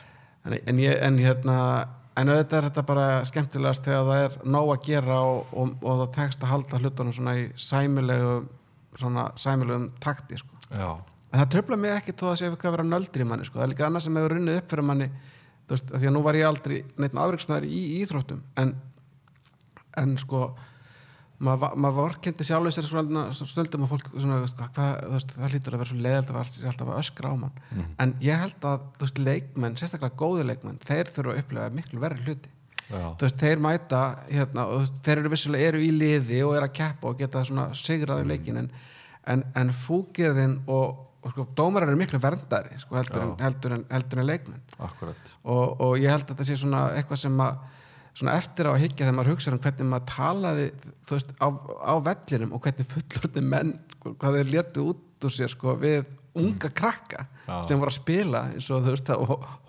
en, 0.46 0.82
ég, 0.82 0.98
en 1.02 1.22
hérna 1.22 1.58
en 2.16 2.32
auðvitað 2.32 2.58
er 2.60 2.68
þetta 2.70 2.84
bara 2.88 3.08
skemmtilegast 3.28 3.88
þegar 3.88 4.06
það 4.10 4.26
er 4.26 4.36
nóg 4.56 4.72
að 4.76 4.86
gera 4.88 5.18
og, 5.28 5.50
og, 5.52 5.74
og 5.82 6.04
það 6.04 6.14
tekst 6.20 6.46
að 6.46 6.54
halda 6.54 6.80
hlutunum 6.82 7.16
svona 7.16 7.36
í 7.42 7.48
sæmilegu 7.60 8.36
svona 8.96 9.26
sæmilegum 9.40 9.90
takti 10.04 10.40
sko. 10.40 10.60
Já, 10.70 10.90
en 10.96 11.42
það 11.42 11.50
tröfla 11.56 11.80
mig 11.80 11.96
ekki 11.98 12.16
þó 12.16 12.30
að 12.32 12.38
sé 12.40 12.48
eitthvað 12.48 12.70
að 12.70 12.78
vera 12.78 12.88
nöldri 12.88 13.28
manni 13.28 13.48
sko. 13.48 13.60
það 13.60 13.66
er 13.66 13.72
líka 13.74 13.88
annað 13.90 14.06
sem 14.06 14.20
hefur 14.20 14.36
runnið 14.36 14.60
upp 14.62 14.70
fyrir 14.72 14.88
manni 14.90 15.10
þú 15.66 15.76
veist, 15.76 15.92
af 15.92 16.00
því 16.00 16.10
að 16.10 16.16
nú 16.16 16.22
var 16.26 16.40
ég 16.40 16.50
aldrei 16.50 16.78
neitt 17.02 17.18
afriksmaður 17.26 17.68
í 17.68 17.82
íþróttum 18.00 18.44
en, 18.62 18.74
en 20.02 20.18
sko 20.22 20.48
maður 21.44 21.76
maður 21.84 21.98
vorkendi 22.00 22.46
sjálfur 22.48 22.72
sér 22.72 22.86
svona 22.88 23.26
stöldum 23.36 23.84
að 23.86 23.92
fólk 23.92 24.06
svona, 24.14 24.38
hvað, 24.48 24.70
hvað, 24.78 24.92
veist, 25.12 25.34
það 25.36 25.54
hlýtur 25.56 25.76
að 25.76 25.82
vera 25.82 25.90
svo 25.90 25.98
leðalt 26.06 26.30
að 26.32 26.38
vera 26.38 26.70
alltaf 26.72 26.92
öskra 26.96 27.32
á 27.32 27.36
mann. 27.42 27.58
En 28.00 28.14
ég 28.24 28.40
held 28.40 28.68
að 28.70 28.86
veist, 29.02 29.20
leikmenn, 29.20 29.76
sérstaklega 29.80 30.16
góði 30.22 30.46
leikmenn 30.48 30.80
þeir 30.86 31.12
þurfa 31.12 31.34
að 31.34 31.42
upplega 31.44 31.74
miklu 31.76 32.04
verri 32.04 32.24
hluti. 32.24 32.54
Veist, 33.20 33.40
þeir 33.42 33.64
mæta 33.66 34.02
hérna, 34.30 34.68
og 34.72 34.88
þeir 35.04 35.24
eru 35.24 35.34
vissulega 35.34 35.72
eru 35.74 35.84
í 35.84 35.92
liði 35.92 36.44
og 36.46 36.56
eru 36.56 36.70
að 36.70 36.76
keppa 36.80 37.12
og 37.12 37.20
geta 37.20 37.44
sigraði 37.76 38.30
leikin 38.32 38.62
en, 38.62 38.72
en, 39.28 39.44
en 39.60 39.74
fúkirðin 39.76 40.60
og, 40.72 41.02
og 41.26 41.34
sko, 41.34 41.48
dómarar 41.58 41.92
eru 41.92 42.00
miklu 42.00 42.22
verndari 42.22 42.78
sko, 42.80 42.96
heldur, 43.02 43.26
en, 43.26 43.36
heldur, 43.42 43.76
en, 43.76 43.88
heldur 43.92 44.22
en 44.24 44.30
leikmenn. 44.32 44.62
Og, 45.44 45.82
og 45.82 45.98
ég 46.00 46.14
held 46.14 46.30
að 46.30 46.36
þetta 46.36 46.48
sé 46.48 46.60
svona 46.62 46.92
eitthvað 46.96 47.26
sem 47.26 47.42
að 47.44 47.58
svona 48.16 48.36
eftir 48.40 48.70
á 48.70 48.72
að 48.72 48.82
higgja 48.86 49.06
þegar 49.06 49.18
maður 49.18 49.32
hugsa 49.34 49.52
um 49.52 49.62
hvernig 49.64 49.90
maður 49.92 50.06
talaði 50.12 50.68
þú 51.08 51.18
veist, 51.18 51.34
á, 51.36 51.48
á 51.84 51.94
vellinum 52.06 52.54
og 52.56 52.62
hvernig 52.64 52.92
fullorði 52.94 53.44
menn 53.44 53.74
sko, 53.96 54.14
hvað 54.22 54.38
þeir 54.40 54.54
letu 54.54 54.86
út 54.94 55.28
úr 55.28 55.34
sér 55.36 55.52
sko, 55.52 55.76
við 55.82 56.06
unga 56.36 56.70
krakka 56.76 57.26
Já. 57.46 57.58
sem 57.68 57.80
voru 57.80 57.92
að 57.92 57.98
spila 58.00 58.42
eins 58.52 58.70
og 58.72 58.86
þú 58.86 58.94
veist 58.96 59.12
á 59.12 59.18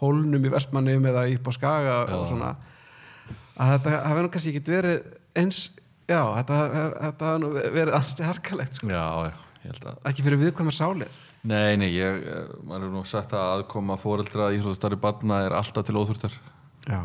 hólnum 0.02 0.46
í 0.46 0.52
Vestmannum 0.52 1.10
eða 1.10 1.26
upp 1.34 1.50
á 1.50 1.52
Skaga 1.54 1.98
og 2.16 2.24
svona. 2.30 2.54
Að 3.56 3.72
þetta 3.74 3.98
hafi 4.04 4.24
nú 4.24 4.30
kannski 4.32 4.52
ekki 4.52 4.72
verið 4.72 4.96
eins 5.38 5.60
já, 6.08 6.20
þetta, 6.38 6.58
þetta 7.02 7.30
hafi 7.30 7.42
nú 7.42 7.52
verið 7.56 7.98
ansi 7.98 8.26
harkalegt 8.26 8.78
sko. 8.78 8.90
Já, 8.90 9.06
já, 9.30 9.36
ég 9.62 9.70
held 9.70 9.86
að 9.90 10.10
ekki 10.10 10.26
fyrir 10.26 10.42
viðkvæmar 10.42 10.76
sálir. 10.76 11.22
Nei, 11.46 11.76
nei, 11.78 11.92
ég, 11.94 12.24
eh, 12.26 12.50
maður 12.66 12.88
hefur 12.88 12.94
nú 12.96 13.04
sagt 13.06 13.34
að 13.36 13.52
aðkoma 13.60 13.98
fóreldra 14.02 14.50
í 14.50 14.58
íþróttastarfi 14.58 14.98
barna 14.98 15.44
er 15.46 15.54
alltaf 15.54 15.86
til 15.86 15.98
óþurftar. 16.00 16.34
Já, 16.90 17.00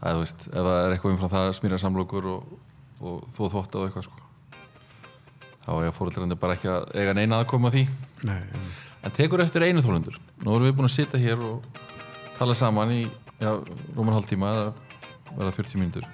Það, 0.00 0.12
þú 0.12 0.22
veist, 0.22 0.46
ef 0.50 0.66
það 0.66 0.78
er 0.82 0.94
eitthvað 0.94 1.14
umfram 1.14 1.32
það 1.32 1.50
smýra 1.56 1.78
samlokur 1.80 2.26
og, 2.32 2.54
og 3.00 3.22
þú 3.32 3.48
þvótt 3.54 3.76
og 3.80 3.86
eitthvað 3.86 4.06
sko. 4.08 4.22
Þá 5.66 5.70
er 5.82 5.94
fóreldrarnir 5.96 6.38
bara 6.38 6.54
ekki 6.54 6.70
að 6.70 6.84
eiga 6.94 7.14
neina 7.16 7.40
aðkoma 7.42 7.70
að 7.72 7.78
því. 7.78 7.84
Nei, 8.28 8.40
En 9.06 9.14
tekur 9.14 9.38
eftir 9.44 9.62
einu 9.62 9.82
þólundur 9.84 10.16
Nú 10.42 10.54
erum 10.56 10.66
við 10.66 10.72
búin 10.74 10.88
að 10.88 10.94
sitja 10.96 11.18
hér 11.22 11.42
og 11.46 11.78
tala 12.34 12.54
saman 12.58 12.90
í, 12.90 13.02
rúman 13.94 14.16
hálftíma 14.16 14.48
eða 14.52 14.72
verða 15.36 15.52
40 15.58 15.80
mínútur. 15.80 16.08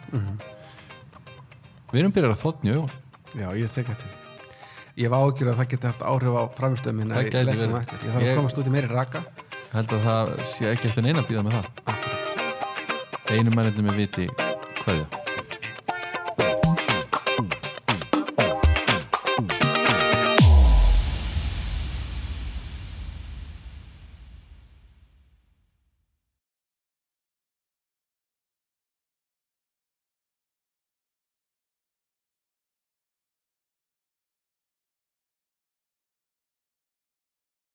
Við 1.93 2.03
erum 2.03 2.15
byrjar 2.17 2.35
að 2.35 2.43
þotni 2.43 2.75
augun. 2.77 2.93
Já, 3.33 3.49
ég 3.57 3.73
tek 3.73 3.89
eftir. 3.93 4.19
Ég 5.01 5.09
var 5.13 5.25
ágjur 5.25 5.53
að 5.53 5.61
það 5.63 5.71
geti 5.73 5.89
haft 5.89 6.03
áhrif 6.05 6.37
á 6.37 6.43
á 7.73 7.81
eftir. 7.81 8.03
Ég 8.05 8.13
þarf 8.13 8.27
Ég- 8.27 8.33
að 8.33 8.41
komast 8.43 8.61
út 8.61 8.69
í 8.69 8.75
meiri 8.77 8.93
raka. 8.93 9.25
held 9.73 9.93
að 9.97 10.03
það 10.09 10.35
sé 10.45 10.73
ekki 10.73 10.89
eftir 10.93 11.03
neina 11.07 11.23
að 11.25 11.31
býða 11.33 11.47
með 11.49 11.57
það. 11.61 12.12
Einu 13.33 13.57
mennandi 13.57 13.89
með 13.89 14.01
viti. 14.05 14.31
Hverja 14.85 15.22